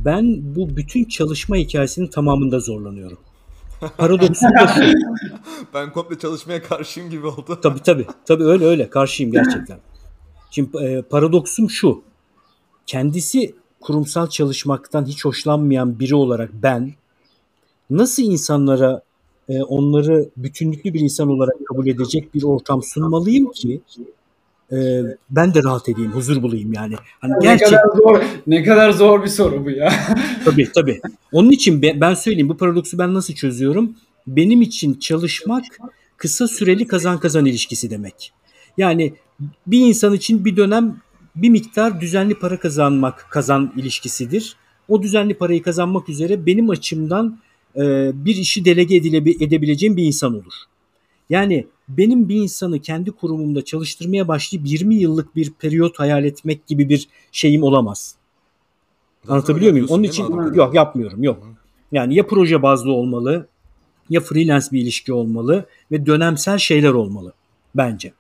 ben 0.06 0.56
bu 0.56 0.78
bütün 0.78 1.04
çalışma 1.04 1.56
hikayesinin 1.56 2.08
tamamında 2.08 2.60
zorlanıyorum. 2.60 3.18
Paradoksum 3.98 4.50
da 4.50 4.68
şu. 4.68 4.82
ben 5.74 5.92
komple 5.92 6.20
çalışmaya 6.20 6.64
karşıyım 6.64 7.10
gibi 7.10 7.28
oldu. 7.28 7.60
Tabii 7.64 7.80
tabii. 7.80 8.06
Tabii 8.26 8.44
öyle 8.44 8.66
öyle. 8.66 8.90
Karşıyım 8.90 9.32
gerçekten. 9.32 9.78
Şimdi 10.56 10.78
e, 10.84 11.02
paradoksum 11.02 11.70
şu. 11.70 12.02
Kendisi 12.86 13.56
kurumsal 13.82 14.28
çalışmaktan 14.28 15.06
hiç 15.06 15.26
hoşlanmayan 15.26 16.00
biri 16.00 16.16
olarak 16.16 16.50
ben 16.54 16.94
nasıl 17.90 18.24
insanlara 18.24 19.02
e, 19.50 19.64
onları 19.64 20.30
bütünlüklü 20.38 20.94
bir 20.94 21.00
insan 21.00 21.30
olarak 21.30 21.56
kabul 21.68 21.88
edecek 21.88 22.36
bir 22.36 22.44
ortam 22.44 22.84
sunmalıyım 22.84 23.52
ki 23.52 23.82
e, 24.72 24.78
ben 25.30 25.54
de 25.54 25.64
rahat 25.64 25.90
edeyim, 25.90 26.12
huzur 26.12 26.42
bulayım 26.42 26.74
yani. 26.74 26.96
Hani 27.20 27.34
ne 27.34 27.40
gerçek 27.42 27.68
kadar 27.68 27.98
zor 27.98 28.22
ne 28.48 28.64
kadar 28.64 28.92
zor 28.92 29.24
bir 29.24 29.30
soru 29.30 29.66
bu 29.66 29.70
ya. 29.70 29.94
tabii 30.46 30.72
tabii. 30.72 31.02
Onun 31.32 31.52
için 31.52 31.82
ben, 31.82 32.02
ben 32.02 32.14
söyleyeyim 32.14 32.50
bu 32.50 32.58
paradoksu 32.58 32.98
ben 32.98 33.14
nasıl 33.14 33.34
çözüyorum? 33.34 33.96
Benim 34.28 34.62
için 34.62 34.94
çalışmak 34.94 35.64
kısa 36.18 36.48
süreli 36.48 36.88
kazan 36.88 37.20
kazan 37.20 37.46
ilişkisi 37.46 37.90
demek. 37.90 38.34
Yani 38.78 39.14
bir 39.68 39.80
insan 39.80 40.14
için 40.14 40.46
bir 40.46 40.58
dönem 40.58 41.02
bir 41.36 41.50
miktar 41.50 42.02
düzenli 42.02 42.40
para 42.40 42.60
kazanmak 42.60 43.28
kazan 43.30 43.74
ilişkisidir. 43.78 44.56
O 44.88 45.02
düzenli 45.02 45.34
parayı 45.34 45.64
kazanmak 45.64 46.10
üzere 46.10 46.46
benim 46.46 46.70
açımdan 46.70 47.40
e, 47.76 48.12
bir 48.26 48.36
işi 48.36 48.66
delege 48.66 48.96
edebileceğim 49.40 49.98
bir 49.98 50.04
insan 50.04 50.34
olur. 50.34 50.54
Yani 51.30 51.68
benim 51.90 52.30
bir 52.30 52.36
insanı 52.36 52.80
kendi 52.80 53.12
kurumumda 53.12 53.66
çalıştırmaya 53.66 54.28
başlayıp 54.28 54.68
20 54.68 54.96
yıllık 54.96 55.36
bir 55.36 55.52
periyot 55.52 56.00
hayal 56.00 56.26
etmek 56.26 56.68
gibi 56.68 56.90
bir 56.90 57.08
şeyim 57.32 57.64
olamaz. 57.64 58.16
Anlatabiliyor 59.28 59.72
muyum? 59.72 59.88
Onun 59.90 60.04
için 60.04 60.26
yok 60.54 60.76
yapmıyorum 60.76 61.24
yok. 61.24 61.48
Yani 61.92 62.16
ya 62.16 62.28
proje 62.28 62.62
bazlı 62.62 62.92
olmalı 62.92 63.48
ya 64.10 64.22
freelance 64.22 64.66
bir 64.72 64.82
ilişki 64.82 65.14
olmalı 65.14 65.66
ve 65.92 66.06
dönemsel 66.06 66.58
şeyler 66.58 66.92
olmalı 66.92 67.34
bence. 67.76 68.14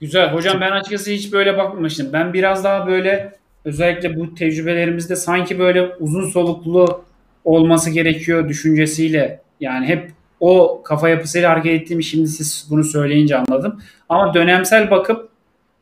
Güzel. 0.00 0.32
Hocam 0.32 0.60
ben 0.60 0.70
açıkçası 0.70 1.10
hiç 1.10 1.32
böyle 1.32 1.58
bakmamıştım. 1.58 2.12
Ben 2.12 2.32
biraz 2.32 2.64
daha 2.64 2.86
böyle 2.86 3.32
özellikle 3.64 4.16
bu 4.16 4.34
tecrübelerimizde 4.34 5.16
sanki 5.16 5.58
böyle 5.58 5.82
uzun 6.00 6.30
soluklu 6.30 7.04
olması 7.44 7.90
gerekiyor 7.90 8.48
düşüncesiyle 8.48 9.40
yani 9.60 9.86
hep 9.86 10.10
o 10.40 10.82
kafa 10.84 11.08
yapısıyla 11.08 11.50
hareket 11.50 11.82
ettiğimi 11.82 12.04
şimdi 12.04 12.28
siz 12.28 12.66
bunu 12.70 12.84
söyleyince 12.84 13.36
anladım. 13.36 13.80
Ama 14.08 14.34
dönemsel 14.34 14.90
bakıp 14.90 15.28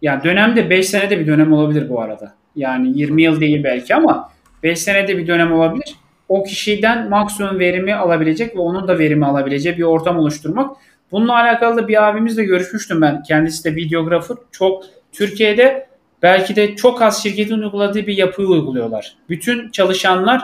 yani 0.02 0.24
dönemde 0.24 0.70
5 0.70 0.88
senede 0.88 1.20
bir 1.20 1.26
dönem 1.26 1.52
olabilir 1.52 1.88
bu 1.88 2.00
arada. 2.00 2.34
Yani 2.56 2.98
20 2.98 3.22
yıl 3.22 3.40
değil 3.40 3.64
belki 3.64 3.94
ama 3.94 4.30
5 4.62 4.78
senede 4.78 5.18
bir 5.18 5.26
dönem 5.26 5.52
olabilir. 5.52 5.94
O 6.28 6.44
kişiden 6.44 7.08
maksimum 7.08 7.58
verimi 7.58 7.94
alabilecek 7.94 8.56
ve 8.56 8.60
onun 8.60 8.88
da 8.88 8.98
verimi 8.98 9.26
alabileceği 9.26 9.78
bir 9.78 9.82
ortam 9.82 10.18
oluşturmak. 10.18 10.76
Bununla 11.14 11.34
alakalı 11.34 11.76
da 11.76 11.88
bir 11.88 12.08
abimizle 12.08 12.44
görüşmüştüm 12.44 13.02
ben. 13.02 13.22
Kendisi 13.22 13.64
de 13.64 13.76
videografer. 13.76 14.36
Çok 14.52 14.84
Türkiye'de 15.12 15.86
belki 16.22 16.56
de 16.56 16.76
çok 16.76 17.02
az 17.02 17.22
şirketin 17.22 17.62
uyguladığı 17.62 18.06
bir 18.06 18.16
yapıyı 18.16 18.48
uyguluyorlar. 18.48 19.16
Bütün 19.28 19.70
çalışanlar 19.70 20.42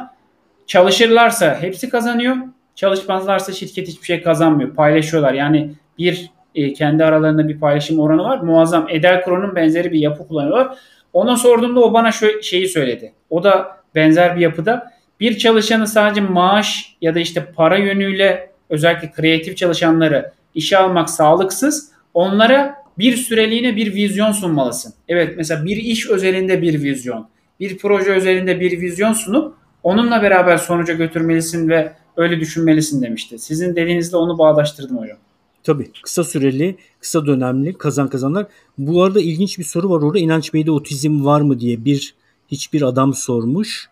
çalışırlarsa 0.67 1.59
hepsi 1.61 1.89
kazanıyor. 1.89 2.37
Çalışmazlarsa 2.75 3.53
şirket 3.53 3.89
hiçbir 3.89 4.07
şey 4.07 4.23
kazanmıyor. 4.23 4.75
Paylaşıyorlar. 4.75 5.33
Yani 5.33 5.71
bir 5.99 6.31
e, 6.55 6.73
kendi 6.73 7.05
aralarında 7.05 7.49
bir 7.49 7.61
paylaşım 7.61 8.01
oranı 8.01 8.23
var. 8.23 8.39
Muazzam. 8.39 8.87
Edelkron'un 8.89 9.57
benzeri 9.57 9.93
bir 9.93 9.99
yapı 9.99 10.29
kullanıyorlar. 10.29 10.79
Ona 11.13 11.37
sorduğumda 11.37 11.81
o 11.81 11.93
bana 11.93 12.13
şu 12.13 12.43
şeyi 12.43 12.69
söyledi. 12.69 13.13
O 13.31 13.43
da 13.43 13.77
benzer 13.95 14.37
bir 14.37 14.41
yapıda. 14.41 14.93
Bir 15.21 15.39
çalışanı 15.39 15.87
sadece 15.87 16.21
maaş 16.21 16.97
ya 17.01 17.15
da 17.15 17.21
işte 17.21 17.53
para 17.57 17.79
yönüyle 17.79 18.51
özellikle 18.69 19.11
kreatif 19.11 19.57
çalışanları 19.57 20.33
işe 20.55 20.79
almak 20.79 21.11
sağlıksız. 21.11 21.91
Onlara 22.15 22.75
bir 22.99 23.17
süreliğine 23.17 23.77
bir 23.77 23.95
vizyon 23.95 24.33
sunmalısın. 24.33 24.95
Evet 25.09 25.35
mesela 25.37 25.65
bir 25.65 25.77
iş 25.77 26.11
özelinde 26.11 26.63
bir 26.63 26.83
vizyon, 26.83 27.29
bir 27.61 27.79
proje 27.79 28.11
özelinde 28.11 28.61
bir 28.61 28.81
vizyon 28.81 29.13
sunup 29.13 29.55
onunla 29.83 30.23
beraber 30.23 30.57
sonuca 30.57 30.95
götürmelisin 30.95 31.69
ve 31.69 31.93
öyle 32.17 32.41
düşünmelisin 32.41 33.03
demişti. 33.03 33.39
Sizin 33.39 33.77
dediğinizde 33.77 34.17
onu 34.17 34.39
bağdaştırdım 34.39 34.99
hocam. 34.99 35.17
Tabii 35.65 35.91
kısa 36.03 36.25
süreli, 36.25 36.77
kısa 37.01 37.27
dönemli 37.27 37.79
kazan 37.79 38.09
kazanlar. 38.09 38.47
Bu 38.79 39.03
arada 39.03 39.21
ilginç 39.21 39.59
bir 39.59 39.65
soru 39.65 39.91
var 39.91 40.03
orada. 40.03 40.19
İnanç 40.19 40.55
Bey'de 40.55 40.71
otizm 40.71 41.25
var 41.25 41.41
mı 41.41 41.61
diye 41.61 41.85
bir 41.85 42.15
hiçbir 42.49 42.83
adam 42.83 43.15
sormuş. 43.15 43.89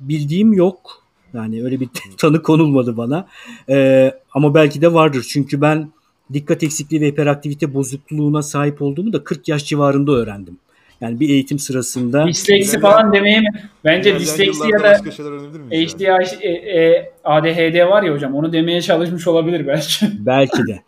Bildiğim 0.00 0.52
yok. 0.52 1.04
Yani 1.34 1.64
öyle 1.64 1.80
bir 1.80 1.88
tanı 2.18 2.42
konulmadı 2.42 2.96
bana. 2.96 3.28
Ee, 3.68 4.12
ama 4.32 4.54
belki 4.54 4.80
de 4.80 4.92
vardır. 4.92 5.26
Çünkü 5.28 5.60
ben 5.60 5.92
dikkat 6.32 6.62
eksikliği 6.62 7.02
ve 7.02 7.06
hiperaktivite 7.06 7.74
bozukluğuna 7.74 8.42
sahip 8.42 8.82
olduğumu 8.82 9.12
da 9.12 9.24
40 9.24 9.48
yaş 9.48 9.64
civarında 9.64 10.12
öğrendim. 10.12 10.58
Yani 11.00 11.20
bir 11.20 11.28
eğitim 11.28 11.58
sırasında 11.58 12.26
Disleksi 12.26 12.80
falan 12.80 13.12
demeye 13.12 13.40
mi? 13.40 13.48
Bence 13.84 14.20
disleksi 14.20 14.68
ya 14.68 14.82
da 14.82 14.86
yani? 14.88 15.86
HDH, 15.86 16.42
e, 16.42 16.50
e, 16.50 17.12
ADHD 17.24 17.88
var 17.90 18.02
ya 18.02 18.14
hocam 18.14 18.34
onu 18.34 18.52
demeye 18.52 18.82
çalışmış 18.82 19.26
olabilir 19.26 19.66
belki. 19.66 20.06
belki 20.26 20.66
de. 20.66 20.80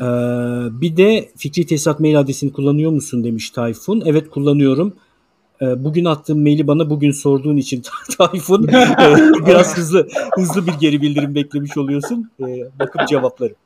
Ee, 0.00 0.06
bir 0.80 0.96
de 0.96 1.28
Fikri 1.36 1.66
Tesisat 1.66 2.00
mail 2.00 2.18
adresini 2.18 2.52
kullanıyor 2.52 2.90
musun 2.90 3.24
demiş 3.24 3.50
Tayfun. 3.50 4.02
Evet 4.06 4.30
kullanıyorum. 4.30 4.94
Ee, 5.62 5.84
bugün 5.84 6.04
attığım 6.04 6.42
maili 6.42 6.66
bana 6.66 6.90
bugün 6.90 7.10
sorduğun 7.10 7.56
için 7.56 7.82
Tayfun 8.18 8.68
e, 8.68 9.46
biraz 9.46 9.76
hızlı 9.76 10.08
hızlı 10.36 10.66
bir 10.66 10.72
geri 10.80 11.02
bildirim 11.02 11.34
beklemiş 11.34 11.76
oluyorsun. 11.76 12.30
Ee, 12.40 12.44
bakıp 12.78 13.08
cevaplarım. 13.08 13.56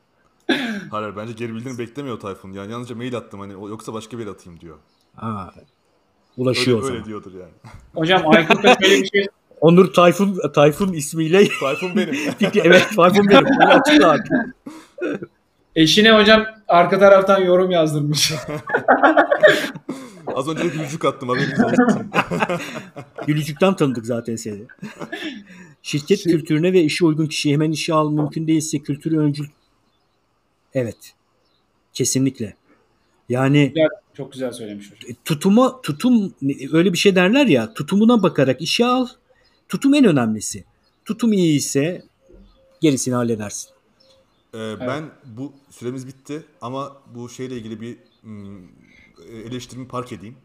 Hayır 0.47 0.89
hayır, 0.91 1.15
bence 1.17 1.33
geri 1.33 1.55
bildirim 1.55 1.77
beklemiyor 1.77 2.19
Tayfun. 2.19 2.51
Yani 2.53 2.71
yalnızca 2.71 2.95
mail 2.95 3.17
attım 3.17 3.39
hani 3.39 3.55
o- 3.55 3.69
yoksa 3.69 3.93
başka 3.93 4.17
bir 4.19 4.27
atayım 4.27 4.59
diyor. 4.59 4.77
Aa, 5.17 5.41
Öyle, 5.47 5.65
ulaşıyor 6.37 6.77
o 6.77 6.81
öyle 6.81 6.87
zaman. 6.93 7.05
diyordur 7.05 7.31
yani. 7.33 7.51
Hocam 7.93 8.21
Aykut'ta 8.25 8.77
şöyle 8.81 9.01
bir 9.01 9.07
şey 9.07 9.25
Onur 9.61 9.93
Tayfun 9.93 10.39
Tayfun 10.53 10.93
ismiyle 10.93 11.47
Tayfun 11.59 11.95
benim. 11.95 12.15
Evet 12.63 12.87
Tayfun 12.95 13.27
benim. 13.29 13.45
Bunu 13.45 13.67
açıkla 13.69 14.11
abi. 14.11 14.21
Eşine 15.75 16.11
hocam 16.11 16.45
arka 16.67 16.99
taraftan 16.99 17.41
yorum 17.41 17.71
yazdırmış. 17.71 18.33
Az 20.35 20.47
önce 20.47 20.63
gülücük 20.67 21.05
attım 21.05 21.29
haberiniz 21.29 21.59
olsun. 21.63 22.11
Gülücükten 23.27 23.75
tanıdık 23.75 24.05
zaten 24.05 24.35
seni. 24.35 24.61
Şirket 25.81 26.23
kültürüne 26.23 26.73
ve 26.73 26.81
işe 26.81 27.05
uygun 27.05 27.25
kişiyi 27.25 27.53
hemen 27.53 27.71
işe 27.71 27.93
al 27.93 28.11
mümkün 28.11 28.47
değilse 28.47 28.79
kültürü 28.79 29.17
öncül. 29.19 29.45
Evet. 30.73 31.13
Kesinlikle. 31.93 32.55
Yani 33.29 33.67
Güzel, 33.67 33.87
Çok 34.13 34.33
güzel 34.33 34.51
söylemiş 34.51 34.91
hocam. 34.91 35.15
tutuma 35.25 35.81
tutum 35.81 36.33
öyle 36.71 36.93
bir 36.93 36.97
şey 36.97 37.15
derler 37.15 37.45
ya 37.47 37.73
tutumuna 37.73 38.23
bakarak 38.23 38.61
işe 38.61 38.85
al. 38.85 39.07
Tutum 39.69 39.93
en 39.93 40.05
önemlisi. 40.05 40.63
Tutum 41.05 41.33
iyi 41.33 41.57
ise 41.57 42.03
gerisini 42.81 43.15
halledersin. 43.15 43.69
Ee, 44.53 44.75
ben 44.79 45.03
bu 45.25 45.53
süremiz 45.69 46.07
bitti 46.07 46.43
ama 46.61 47.01
bu 47.15 47.29
şeyle 47.29 47.55
ilgili 47.55 47.81
bir 47.81 47.97
mm, 48.23 48.67
eleştirimi 49.45 49.87
park 49.87 50.11
edeyim. 50.11 50.35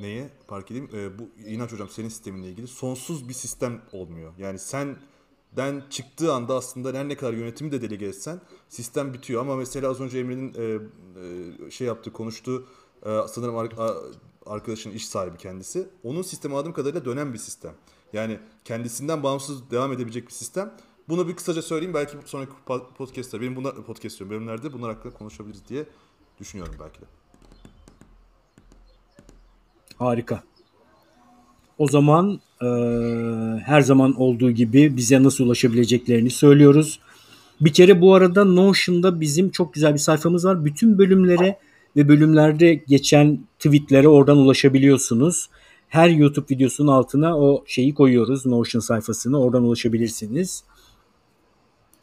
Neye 0.00 0.30
park 0.48 0.70
edeyim? 0.70 0.90
Ee, 0.94 1.18
bu 1.18 1.28
İnanç 1.46 1.72
Hocam 1.72 1.88
senin 1.88 2.08
sisteminle 2.08 2.48
ilgili 2.48 2.68
sonsuz 2.68 3.28
bir 3.28 3.34
sistem 3.34 3.80
olmuyor. 3.92 4.32
Yani 4.38 4.58
senden 5.56 5.82
çıktığı 5.90 6.32
anda 6.32 6.54
aslında 6.54 6.98
her 6.98 7.08
ne 7.08 7.16
kadar 7.16 7.32
yönetimi 7.32 7.72
de 7.72 7.82
delege 7.82 8.06
etsen 8.06 8.40
sistem 8.68 9.14
bitiyor. 9.14 9.40
Ama 9.40 9.56
mesela 9.56 9.90
az 9.90 10.00
önce 10.00 10.18
Emre'nin 10.18 10.54
e, 10.54 10.78
e, 11.66 11.70
şey 11.70 11.86
yaptığı, 11.86 12.12
konuştuğu 12.12 12.66
e, 13.06 13.18
sanırım 13.28 13.56
ar- 13.56 13.72
arkadaşın 14.46 14.90
iş 14.90 15.08
sahibi 15.08 15.36
kendisi. 15.38 15.88
Onun 16.04 16.22
sistemi 16.22 16.54
anladığım 16.54 16.72
kadarıyla 16.72 17.04
dönen 17.04 17.32
bir 17.32 17.38
sistem. 17.38 17.74
Yani 18.12 18.38
kendisinden 18.64 19.22
bağımsız 19.22 19.70
devam 19.70 19.92
edebilecek 19.92 20.26
bir 20.28 20.32
sistem. 20.32 20.74
Bunu 21.08 21.28
bir 21.28 21.36
kısaca 21.36 21.62
söyleyeyim. 21.62 21.94
Belki 21.94 22.16
sonraki 22.24 22.52
po- 22.66 22.94
podcast'ta, 22.94 23.40
benim 23.40 23.56
bunlar 23.56 23.74
podcast 23.84 24.18
diyorum, 24.18 24.36
bölümlerde 24.36 24.72
bunlar 24.72 24.94
hakkında 24.94 25.14
konuşabiliriz 25.14 25.68
diye 25.68 25.84
düşünüyorum 26.40 26.74
belki 26.80 27.00
de. 27.00 27.04
Harika. 29.98 30.42
O 31.82 31.88
zaman 31.88 32.40
e, 32.62 32.66
her 33.64 33.80
zaman 33.80 34.20
olduğu 34.20 34.50
gibi 34.50 34.96
bize 34.96 35.22
nasıl 35.22 35.44
ulaşabileceklerini 35.46 36.30
söylüyoruz. 36.30 37.00
Bir 37.60 37.72
kere 37.72 38.00
bu 38.00 38.14
arada 38.14 38.44
Notion'da 38.44 39.20
bizim 39.20 39.50
çok 39.50 39.74
güzel 39.74 39.92
bir 39.94 39.98
sayfamız 39.98 40.44
var. 40.44 40.64
Bütün 40.64 40.98
bölümlere 40.98 41.58
ve 41.96 42.08
bölümlerde 42.08 42.74
geçen 42.74 43.38
tweetlere 43.58 44.08
oradan 44.08 44.36
ulaşabiliyorsunuz. 44.38 45.48
Her 45.88 46.08
YouTube 46.08 46.46
videosunun 46.50 46.92
altına 46.92 47.38
o 47.38 47.64
şeyi 47.66 47.94
koyuyoruz. 47.94 48.46
Notion 48.46 48.80
sayfasını. 48.80 49.40
Oradan 49.40 49.62
ulaşabilirsiniz. 49.62 50.64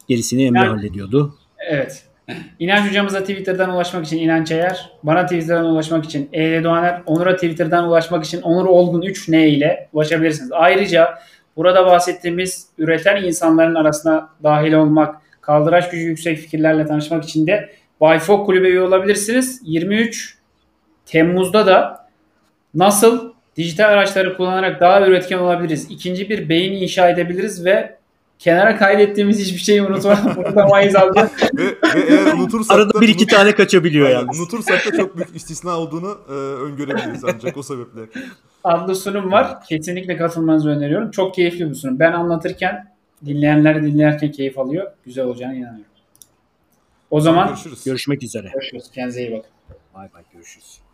Gerisini 0.08 0.42
Emre 0.44 0.58
Yani- 0.58 0.68
hallediyordu. 0.68 1.34
Evet. 1.70 2.04
İnanç 2.58 2.88
hocamıza 2.88 3.20
Twitter'dan 3.20 3.70
ulaşmak 3.70 4.06
için 4.06 4.18
İnanç 4.18 4.50
Eyer, 4.50 4.90
bana 5.02 5.24
Twitter'dan 5.24 5.64
ulaşmak 5.64 6.04
için 6.04 6.28
Eyle 6.32 6.64
Doğaner, 6.64 7.02
Onur'a 7.06 7.34
Twitter'dan 7.34 7.88
ulaşmak 7.88 8.24
için 8.24 8.42
Onur 8.42 8.66
Olgun 8.66 9.02
3 9.02 9.28
N 9.28 9.48
ile 9.48 9.88
ulaşabilirsiniz. 9.92 10.52
Ayrıca 10.52 11.18
burada 11.56 11.86
bahsettiğimiz 11.86 12.66
üreten 12.78 13.22
insanların 13.22 13.74
arasına 13.74 14.28
dahil 14.42 14.72
olmak, 14.72 15.16
kaldıraç 15.40 15.90
gücü 15.90 16.06
yüksek 16.06 16.38
fikirlerle 16.38 16.86
tanışmak 16.86 17.24
için 17.24 17.46
de 17.46 17.70
Bayfok 18.00 18.46
kulübe 18.46 18.68
üye 18.68 18.80
olabilirsiniz. 18.80 19.60
23 19.64 20.38
Temmuz'da 21.06 21.66
da 21.66 22.08
nasıl 22.74 23.32
dijital 23.56 23.88
araçları 23.88 24.36
kullanarak 24.36 24.80
daha 24.80 25.06
üretken 25.06 25.38
olabiliriz? 25.38 25.90
İkinci 25.90 26.28
bir 26.28 26.48
beyin 26.48 26.72
inşa 26.72 27.10
edebiliriz 27.10 27.64
ve 27.64 27.99
kenara 28.40 28.76
kaydettiğimiz 28.76 29.38
hiçbir 29.38 29.58
şeyi 29.58 29.82
unutma, 29.82 30.22
unutamayız 30.36 30.96
abi. 30.96 31.20
ve, 31.54 31.64
ve 31.64 32.00
eğer 32.08 32.32
unutursak 32.34 32.76
Arada 32.76 32.94
da 32.94 33.00
bir 33.00 33.08
iki 33.08 33.26
tane 33.26 33.54
kaçabiliyor 33.54 34.08
yalnız. 34.08 34.40
unutursak 34.40 34.86
da 34.86 34.96
çok 34.96 35.16
büyük 35.16 35.36
istisna 35.36 35.78
olduğunu 35.78 36.18
e, 36.28 36.32
öngörebiliriz 36.32 37.24
ancak 37.24 37.56
o 37.56 37.62
sebeple. 37.62 38.00
adlı 38.64 38.96
sunum 38.96 39.32
var. 39.32 39.62
Kesinlikle 39.68 40.16
katılmanızı 40.16 40.68
öneriyorum. 40.68 41.10
Çok 41.10 41.34
keyifli 41.34 41.70
bir 41.70 41.74
sunum. 41.74 41.98
Ben 41.98 42.12
anlatırken 42.12 42.92
dinleyenler 43.26 43.82
dinlerken 43.82 44.32
keyif 44.32 44.58
alıyor. 44.58 44.90
Güzel 45.04 45.24
olacağına 45.24 45.54
inanıyorum. 45.54 45.84
O 47.10 47.20
zaman 47.20 47.48
Görüşürüz. 47.48 47.84
Görüşmek 47.84 48.22
üzere. 48.22 48.48
görüşürüz. 48.54 48.90
Kendinize 48.94 49.20
iyi 49.22 49.32
bakın. 49.32 49.50
Bay 49.94 50.08
bay 50.14 50.22
görüşürüz. 50.32 50.89